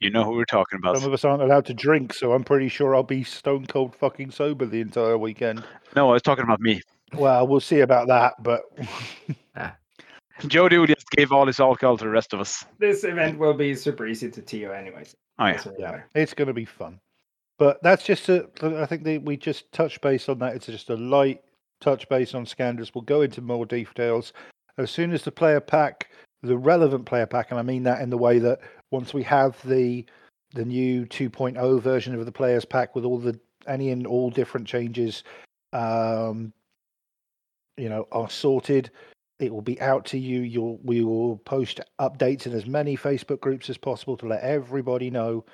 [0.00, 0.96] You know who we're talking about.
[0.96, 3.94] Some of us aren't allowed to drink, so I'm pretty sure I'll be stone cold
[3.94, 5.62] fucking sober the entire weekend.
[5.94, 6.80] No, I was talking about me.
[7.14, 8.62] Well, we'll see about that, but
[10.46, 12.64] Jody just gave all his alcohol to the rest of us.
[12.78, 15.62] this event will be super easy to TO anyways Oh yeah.
[15.78, 17.00] Yeah, it's going to be fun.
[17.58, 18.48] But that's just a.
[18.62, 20.54] I think that we just touch base on that.
[20.54, 21.42] It's just a light
[21.80, 22.94] touch base on Scandus.
[22.94, 24.32] We'll go into more details
[24.82, 26.10] as soon as the player pack,
[26.42, 29.56] the relevant player pack, and I mean that in the way that once we have
[29.64, 30.04] the
[30.52, 33.38] the new 2.0 version of the players pack with all the
[33.68, 35.22] any and all different changes,
[35.72, 36.52] um,
[37.76, 38.90] you know, are sorted.
[39.38, 40.40] It will be out to you.
[40.40, 45.10] You'll we will post updates in as many Facebook groups as possible to let everybody
[45.10, 45.44] know.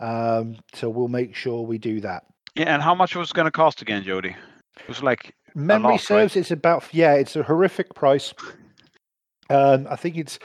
[0.00, 2.24] Um, so we'll make sure we do that.
[2.54, 4.36] Yeah, and how much was it going to cost again, Jody?
[4.76, 6.00] It was like Memory lot, right?
[6.00, 8.34] serves, it's about yeah, it's a horrific price.
[9.50, 10.38] Um, I think it's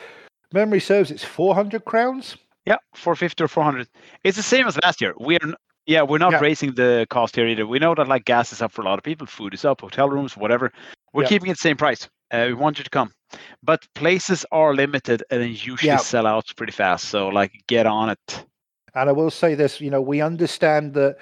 [0.54, 2.36] memory serves, it's four hundred crowns.
[2.66, 3.88] Yeah, 450 or 400.
[4.24, 5.14] It's the same as last year.
[5.18, 5.40] We're
[5.88, 6.40] yeah, we're not Yeah.
[6.40, 7.66] raising the cost here either.
[7.66, 9.82] We know that like gas is up for a lot of people, food is up,
[9.82, 10.72] hotel rooms, whatever.
[11.14, 11.30] We're Yeah.
[11.30, 12.08] keeping it the same price.
[12.32, 13.12] Uh, we want you to come,
[13.64, 15.98] but places are limited and they usually Yeah.
[15.98, 17.06] sell out pretty fast.
[17.06, 18.46] So like, get on it.
[18.94, 21.18] And I will say this, you know, we understand that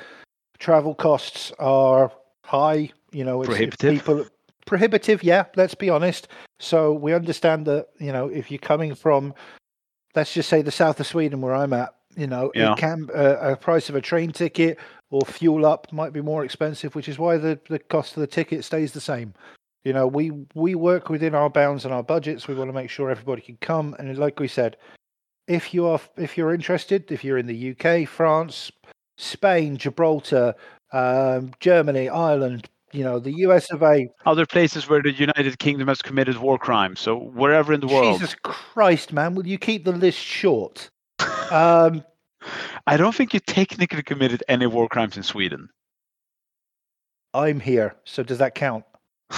[0.60, 2.12] travel costs are
[2.44, 2.92] high.
[3.14, 3.94] You know, it's, Prohibitive.
[3.94, 4.26] people
[4.68, 5.24] prohibitive.
[5.24, 6.28] Yeah, let's be honest.
[6.60, 9.34] So we understand that you know if you're coming from,
[10.16, 12.74] let's just say the south of Sweden where I'm at, you know, Yeah.
[12.74, 14.78] it can uh, a price of a train ticket
[15.10, 18.28] or fuel up might be more expensive, which is why the the cost of the
[18.28, 19.34] ticket stays the same.
[19.84, 22.48] You know, we we work within our bounds and our budgets.
[22.48, 24.76] We want to make sure everybody can come, and like we said,
[25.48, 28.70] if you are if you're interested, if you're in the UK, France,
[29.18, 30.56] Spain, Gibraltar,
[30.92, 34.08] um, Germany, Ireland, you know, the US of A.
[34.26, 37.00] Other places where the United Kingdom has committed war crimes.
[37.00, 40.90] So wherever in the world, Jesus Christ, man, will you keep the list short?
[41.52, 42.04] Um,
[42.88, 45.70] I don't think you technically committed any war crimes in Sweden.
[47.34, 48.86] I'm here, so does that count?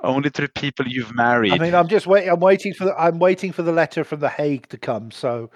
[0.00, 1.52] Only to the people you've married.
[1.52, 2.30] I mean, I'm just waiting.
[2.30, 2.94] I'm waiting for the.
[3.00, 5.10] I'm waiting for the letter from the Hague to come.
[5.12, 5.50] So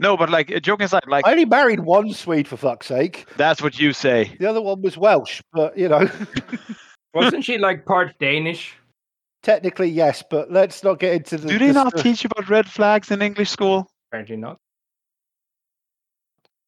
[0.00, 3.26] no, but like joking aside, like I only married one Swede for fuck's sake.
[3.36, 4.34] that's what you say.
[4.40, 6.08] The other one was Welsh, but you know,
[7.14, 8.74] Wasn't she like part Danish?
[9.42, 10.22] technically yes.
[10.28, 11.48] But let's not get into the.
[11.48, 13.86] Do they the not stuff- teach about red flags in English school?
[14.10, 14.58] Apparently not.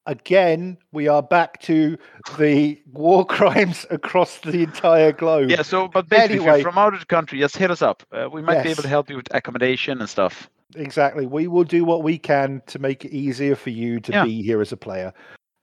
[0.07, 1.99] again, we are back to
[2.39, 5.51] the war crimes across the entire globe.
[5.51, 5.63] Yeah.
[5.63, 6.57] So, but basically, if Anyway.
[6.61, 8.03] you're from out of the country, just hit us up.
[8.13, 10.49] Uh, we might be able to help you with accommodation and stuff.
[10.77, 11.27] Exactly.
[11.27, 14.25] We will do what we can to make it easier for you to Yeah.
[14.25, 15.13] be here as a player.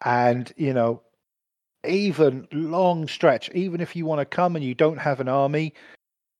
[0.03, 1.01] And, you know,
[1.87, 5.73] even long stretch, even if you want to come and you don't have an army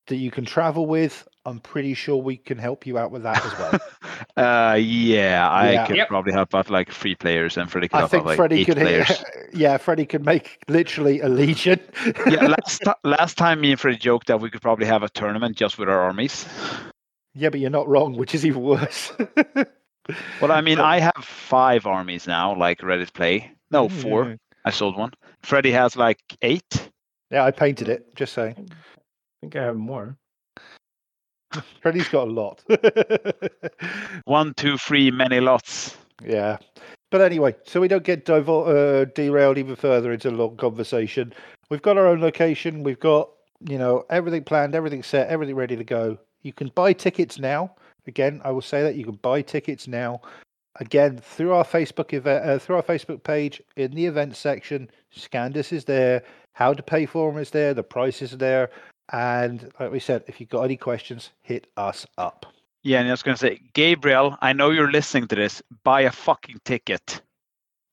[0.08, 3.46] that you can travel with, I'm pretty sure we can help you out with that
[3.46, 3.80] as well.
[4.38, 5.86] uh, yeah, I Yeah.
[5.86, 6.08] could Yep.
[6.08, 8.62] probably help out like three players, and Freddie could I help think out like Freddie
[8.62, 9.24] eight could players.
[9.54, 11.80] yeah, Freddie could make literally a legion.
[12.30, 15.56] yeah, last last time me and Freddie joked that we could probably have a tournament
[15.56, 16.46] just with our armies.
[17.36, 19.12] Yeah, but you're not wrong, which is even worse.
[20.40, 23.52] Well, I mean, I have five armies now, like Reddit play.
[23.72, 24.30] No, four.
[24.30, 24.36] Yeah.
[24.64, 25.12] I sold one.
[25.42, 26.92] Freddie has like eight.
[27.32, 28.70] Yeah, I painted it, just saying.
[28.70, 28.76] I
[29.42, 30.16] think I have more.
[31.82, 32.64] Freddie's got a lot.
[34.26, 35.98] One, two, three, many lots.
[36.24, 36.58] yeah.
[37.10, 41.34] But anyway, so we don't get divol- uh, derailed even further into a long conversation.
[41.70, 42.84] We've got our own location.
[42.84, 43.30] We've got,
[43.68, 46.20] you know, everything planned, everything set, everything ready to go.
[46.46, 47.74] You can buy tickets now.
[48.06, 50.22] Again, I will say that you can buy tickets now.
[50.76, 55.74] Again, through our Facebook event, uh, through our Facebook page in the event section, Scandus
[55.74, 56.22] is there.
[56.54, 57.74] How to pay for them is there.
[57.74, 58.70] The prices are there.
[59.12, 62.46] And like we said, if you've got any questions, hit us up.
[62.84, 65.64] Yeah, and I was going to say, Gabriel, I know you're listening to this.
[65.84, 67.22] Buy a fucking ticket.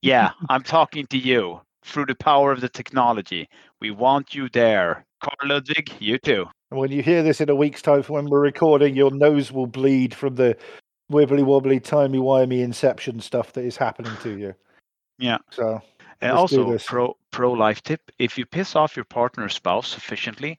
[0.02, 3.48] Yeah, I'm talking to you through the power of the technology.
[3.80, 5.06] We want you there.
[5.22, 6.48] Carl Ludwig, you too.
[6.72, 9.52] And when you hear this in a week's time from when we're recording, your nose
[9.52, 10.56] will bleed from the
[11.10, 14.54] wibbly wobbly, timey wimey inception stuff that is happening to you.
[15.18, 15.36] Yeah.
[15.50, 15.82] So
[16.22, 20.58] And also, pro pro life tip: if you piss off your partner or spouse sufficiently,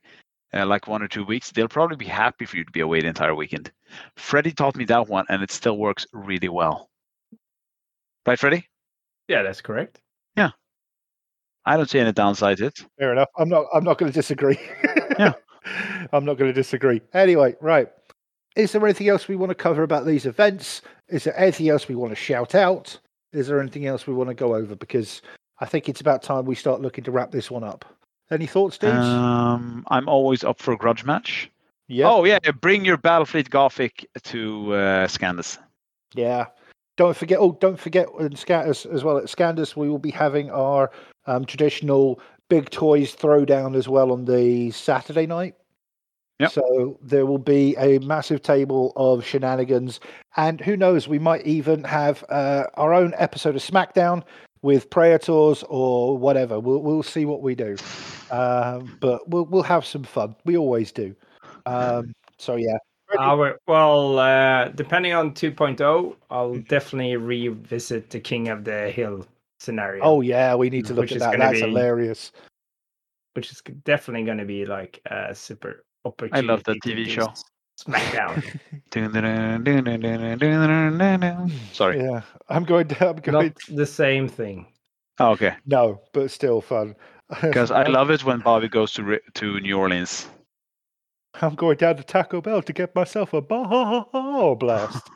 [0.52, 3.00] uh, like one or two weeks, they'll probably be happy for you to be away
[3.00, 3.72] the entire weekend.
[4.16, 6.90] Freddie taught me that one, and it still works really well.
[8.24, 8.68] Right, Freddie?
[9.26, 10.00] Yeah, that's correct.
[10.36, 10.50] Yeah,
[11.66, 12.78] I don't see any downside to it.
[13.00, 13.30] fair enough.
[13.36, 13.66] I'm not.
[13.74, 14.60] I'm not going to disagree.
[15.16, 15.34] Yeah.
[16.12, 17.00] I'm not going to disagree.
[17.12, 17.88] Anyway, right.
[18.56, 20.82] Is there anything else we want to cover about these events?
[21.08, 22.98] Is there anything else we want to shout out?
[23.32, 24.76] Is there anything else we want to go over?
[24.76, 25.22] Because
[25.60, 27.84] I think it's about time we start looking to wrap this one up.
[28.30, 28.94] Any thoughts, dudes?
[28.94, 31.50] Um, I'm always up for a grudge match.
[31.88, 32.08] yeah.
[32.08, 35.58] Oh yeah, bring your Battlefleet Gothic to uh, Scandus.
[36.14, 36.46] Yeah.
[36.96, 37.38] Don't forget.
[37.40, 39.18] Oh, don't forget in Scandus as well.
[39.18, 40.90] At Scandus, we will be having our
[41.26, 45.54] um, traditional big toys throwdown as well on the Saturday night.
[46.40, 46.50] Yep.
[46.52, 50.00] So there will be a massive table of shenanigans,
[50.36, 54.24] and who knows, we might even have uh, our own episode of SmackDown
[54.62, 56.58] with Praetors or whatever.
[56.58, 57.76] We'll we'll see what we do,
[58.32, 60.34] um, but we'll we'll have some fun.
[60.44, 61.14] We always do.
[61.66, 62.78] Um, so yeah.
[63.16, 69.24] Our, well, uh, depending on 2.0, I'll definitely revisit the King of the Hill
[69.64, 70.02] scenario.
[70.04, 71.38] Oh yeah, we need to look at that.
[71.38, 72.32] That's be- hilarious.
[73.34, 76.46] which is definitely going to be like a super opportunity.
[76.46, 77.26] I love that to TV do show.
[77.30, 77.44] s-
[77.80, 78.60] Smackdown.
[81.72, 82.00] Sorry.
[82.00, 82.86] Yeah, I'm going.
[82.88, 83.46] To, I'm going.
[83.46, 84.66] Not the same thing.
[85.18, 85.54] Oh, okay.
[85.66, 86.94] No, but still fun.
[87.40, 90.28] Because I love it when Bobby goes to Ri- to New Orleans.
[91.42, 95.10] I'm going down to Taco Bell to get myself a ball blast.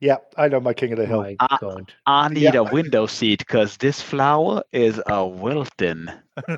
[0.00, 1.22] Yeah, I know my King of the Hill.
[1.22, 1.58] my Ah.
[2.06, 2.56] I need Yeah.
[2.58, 6.08] a window seat because this flower is a wilting.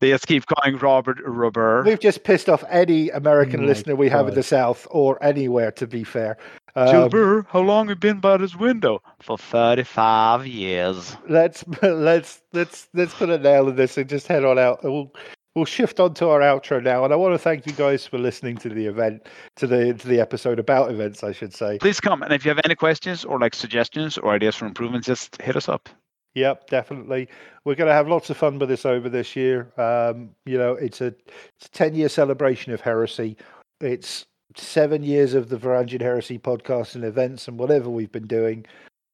[0.00, 1.84] They just keep calling Robert Robert.
[1.86, 5.72] We've just pissed off any American Oh listener we have in the South or anywhere,
[5.72, 6.36] to be fair.
[6.74, 9.00] Um, Gilbert, how long have you been by this window?
[9.22, 11.16] For 35 years.
[11.28, 14.84] let's let's let's let's put a nail in this and just head on out.
[14.84, 15.12] We'll
[15.56, 18.18] we'll shift on to our outro now, and I want to thank you guys for
[18.18, 19.26] listening to the event,
[19.56, 21.78] to the to the episode about events, I should say.
[21.78, 22.22] Please come.
[22.22, 25.56] And if you have any questions or like suggestions or ideas for improvements, just hit
[25.56, 25.88] us up.
[26.34, 27.28] Yep, definitely.
[27.64, 29.72] We're going to have lots of fun with this over this year.
[29.78, 33.36] Um, you know, it's a it's a ten year celebration of heresy.
[33.80, 38.66] It's seven years of the Varangian Heresy podcast and events and whatever we've been doing.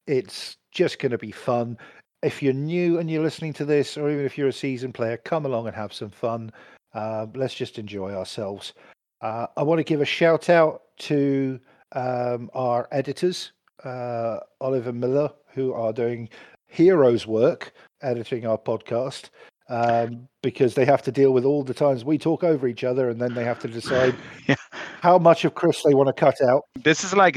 [0.05, 1.77] It's just going to be fun.
[2.23, 5.17] If you're new and you're listening to this, or even if you're a seasoned player,
[5.17, 6.51] come along and have some fun.
[6.93, 8.73] Uh, let's just enjoy ourselves.
[9.21, 11.59] Uh, I want to give a shout out to
[11.93, 13.51] um, our editors,
[13.83, 16.29] uh, Oliver Miller, who are doing
[16.67, 19.29] heroes work editing our podcast
[19.69, 23.09] um, because they have to deal with all the times we talk over each other
[23.09, 24.15] and then they have to decide
[24.47, 24.55] Yeah.
[25.01, 26.63] how much of Chris they want to cut out.
[26.83, 27.35] This is like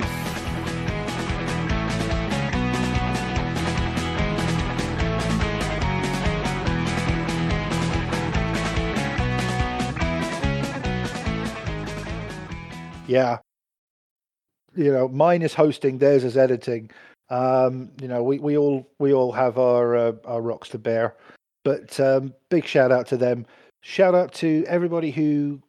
[13.07, 13.39] Yeah.
[14.75, 16.91] You know, mine is hosting, theirs is editing.
[17.31, 21.17] Um, you know, we, we all we all have our uh, our rocks to bear.
[21.65, 23.47] But um, big shout out to them.
[23.83, 25.61] Shout out to everybody who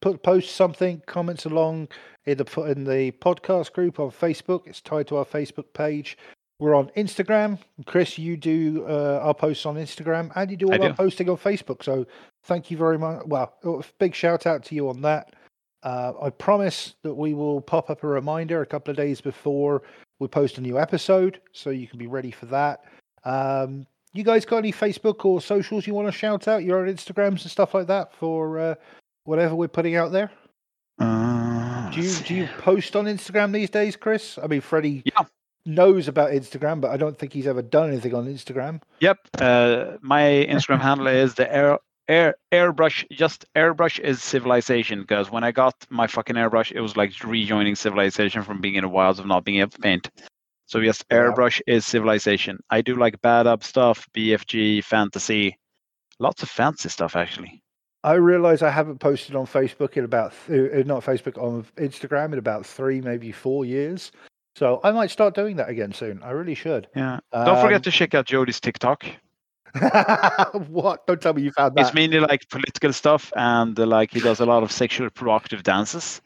[0.00, 1.88] put posts something, comments along
[2.26, 4.66] in the in the podcast group on Facebook.
[4.66, 6.16] It's tied to our Facebook page.
[6.60, 7.58] We're on Instagram.
[7.84, 10.94] Chris, you do uh, our posts on Instagram, and you do all I our do.
[10.94, 11.82] posting on Facebook.
[11.82, 12.06] So
[12.44, 13.26] thank you very much.
[13.26, 15.34] Well, big shout out to you on that.
[15.84, 19.82] Uh, I promise that we will pop up a reminder a couple of days before
[20.18, 22.84] we post a new episode, so you can be ready for that.
[23.24, 26.64] Um, you guys got any Facebook or socials you want to shout out?
[26.64, 28.74] Your own Instagrams and stuff like that for uh,
[29.24, 30.30] whatever we're putting out there.
[31.00, 34.38] uh, Do you do you post on Instagram these days, Chris?
[34.42, 35.24] I mean, Freddie Yeah.
[35.66, 38.80] knows about Instagram, but I don't think he's ever done anything on Instagram.
[39.00, 39.18] Yep.
[39.40, 41.52] Uh, my Instagram handle is the
[42.08, 43.04] air air airbrush.
[43.12, 47.74] Just airbrush is civilization because when I got my fucking airbrush, it was like rejoining
[47.74, 50.10] civilization from being in the wilds of not being able to paint.
[50.66, 51.18] So yes, Yeah.
[51.18, 52.58] airbrush is civilization.
[52.70, 55.58] I do like bad up stuff, BFG, fantasy,
[56.18, 57.62] lots of fancy stuff actually.
[58.02, 62.32] I realize I haven't posted on Facebook in about th- uh, not Facebook on Instagram
[62.34, 64.12] in about three, maybe four years.
[64.56, 66.22] So I might start doing that again soon.
[66.22, 66.86] I really should.
[66.94, 67.18] Yeah.
[67.32, 69.04] Don't forget Um, to check out Jody's TikTok.
[70.68, 71.06] what?
[71.06, 71.80] Don't tell me you found that.
[71.86, 75.62] It's mainly like political stuff and uh, like he does a lot of sexual provocative
[75.62, 76.20] dances,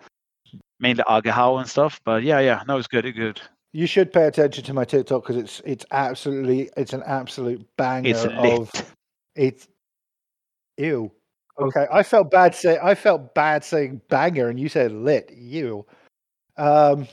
[0.80, 2.00] mainly agahao and stuff.
[2.04, 3.40] But yeah, yeah, no, it's good, it's good.
[3.72, 8.10] You should pay attention to my TikTok because it's it's absolutely it's an absolute banger
[8.10, 8.84] It's of lit.
[9.34, 9.68] it's
[10.76, 11.10] ew.
[11.58, 11.64] Oh.
[11.66, 15.30] Okay, I felt bad say I felt bad saying banger and you said lit.
[15.34, 15.84] You.
[16.56, 17.06] Um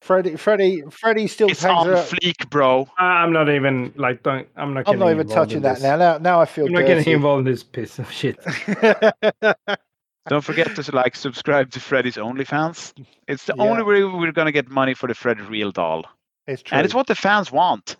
[0.00, 2.04] Freddie Freddie Freddie still It's hangs on around.
[2.06, 2.88] fleek, bro.
[2.98, 5.82] I- I'm not even like don't I'm not I'm not even touching that this.
[5.82, 5.96] now.
[5.96, 6.94] Now now I feel I'm not dirty.
[7.00, 8.38] getting involved in this piece of shit.
[10.28, 12.92] Don't forget to like subscribe to Freddy's OnlyFans.
[13.28, 13.62] It's the Yeah.
[13.64, 16.04] only way we're gonna get money for the Freddy Real doll,
[16.46, 16.76] it's true.
[16.76, 17.96] and it's what the fans want.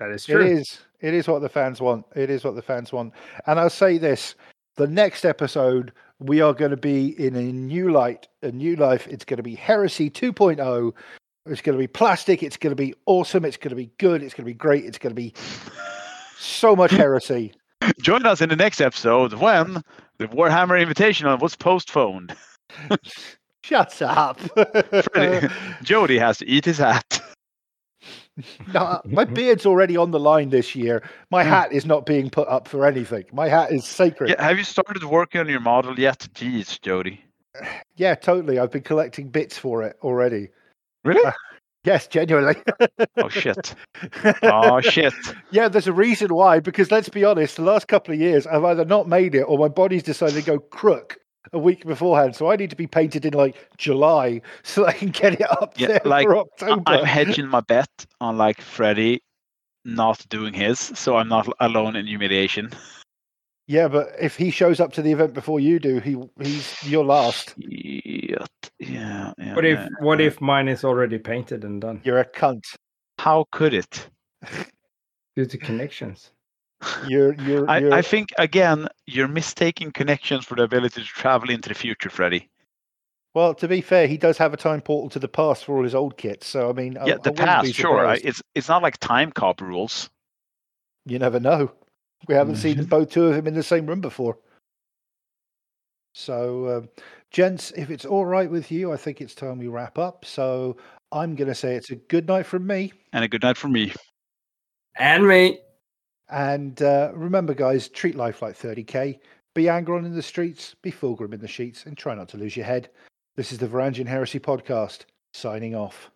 [0.00, 0.44] That is true.
[0.44, 0.80] is.
[1.00, 2.06] It is what the fans want.
[2.16, 3.12] It is what the fans want.
[3.46, 4.34] And I'll say this:
[4.76, 9.06] the next episode, we are going to be in a new light, a new life.
[9.06, 10.92] It's going to be Heresy 2.0.
[11.50, 12.42] It's going to be plastic.
[12.42, 13.44] It's going to be awesome.
[13.44, 14.22] It's going to be good.
[14.22, 14.84] It's going to be great.
[14.84, 15.34] It's going to be
[16.38, 17.52] so much heresy.
[18.00, 19.82] Join us in the next episode when
[20.18, 22.34] the Warhammer Invitational was postponed.
[23.62, 24.40] Shut up.
[25.12, 25.48] Freddy,
[25.82, 27.20] Jody has to eat his hat.
[28.72, 31.02] no, my beard's already on the line this year.
[31.30, 31.50] My Hmm.
[31.50, 33.24] hat is not being put up for anything.
[33.32, 34.30] My hat is sacred.
[34.30, 36.26] Yeah, have you started working on your model yet?
[36.34, 37.22] Jeez, Jody.
[37.96, 38.58] yeah totally.
[38.58, 40.48] I've been collecting bits for it already.
[41.04, 41.24] Really?
[41.24, 41.32] Uh,
[41.84, 42.56] Yes, genuinely.
[43.16, 43.74] Oh shit.
[44.42, 45.14] Oh shit.
[45.50, 46.60] Yeah, there's a reason why.
[46.60, 49.56] Because let's be honest, the last couple of years, I've either not made it or
[49.58, 51.16] my body's decided to go crook
[51.54, 52.36] a week beforehand.
[52.36, 55.74] So I need to be painted in like July so I can get it up
[55.76, 56.82] Yeah, there like, for October.
[56.86, 57.88] I'm hedging my bet
[58.20, 59.22] on like Freddy
[59.86, 62.70] not doing his, so I'm not alone in humiliation.
[63.70, 67.04] Yeah, but if he shows up to the event before you do, he he's you're
[67.04, 67.54] last.
[67.60, 68.48] Shit.
[68.80, 69.32] Yeah.
[69.38, 70.26] yeah, What if yeah, what yeah.
[70.26, 72.64] if mine is already painted and done You're a cunt.
[73.20, 74.08] How could it?
[75.36, 76.32] due to connections?
[77.06, 81.48] You're you're I, you're I think again you're mistaking connections for the ability to travel
[81.48, 82.50] into the future, Freddy.
[83.34, 85.84] Well, to be fair, he does have a time portal to the past for all
[85.84, 86.48] his old kits.
[86.48, 88.04] So I mean, yeah, I the wouldn't past, sure.
[88.04, 90.10] I, it's it's not like time cop rules.
[91.06, 91.70] You never know.
[92.28, 92.88] We haven't seen Mhm.
[92.88, 94.38] both two of them in the same room before.
[96.14, 96.88] So, um,
[97.30, 100.24] gents, if it's all right with you, I think it's time we wrap up.
[100.24, 100.76] So
[101.12, 102.92] I'm going to say it's a good night from me.
[103.12, 103.92] And a good night from me.
[104.96, 105.60] And me.
[106.28, 109.18] And uh, remember, guys, treat life like 30k.
[109.54, 112.56] Be Angron in the streets, be Fulgrim in the sheets, and try not to lose
[112.56, 112.88] your head.
[113.36, 116.10] This is the Varangian Heresy podcast, signing off.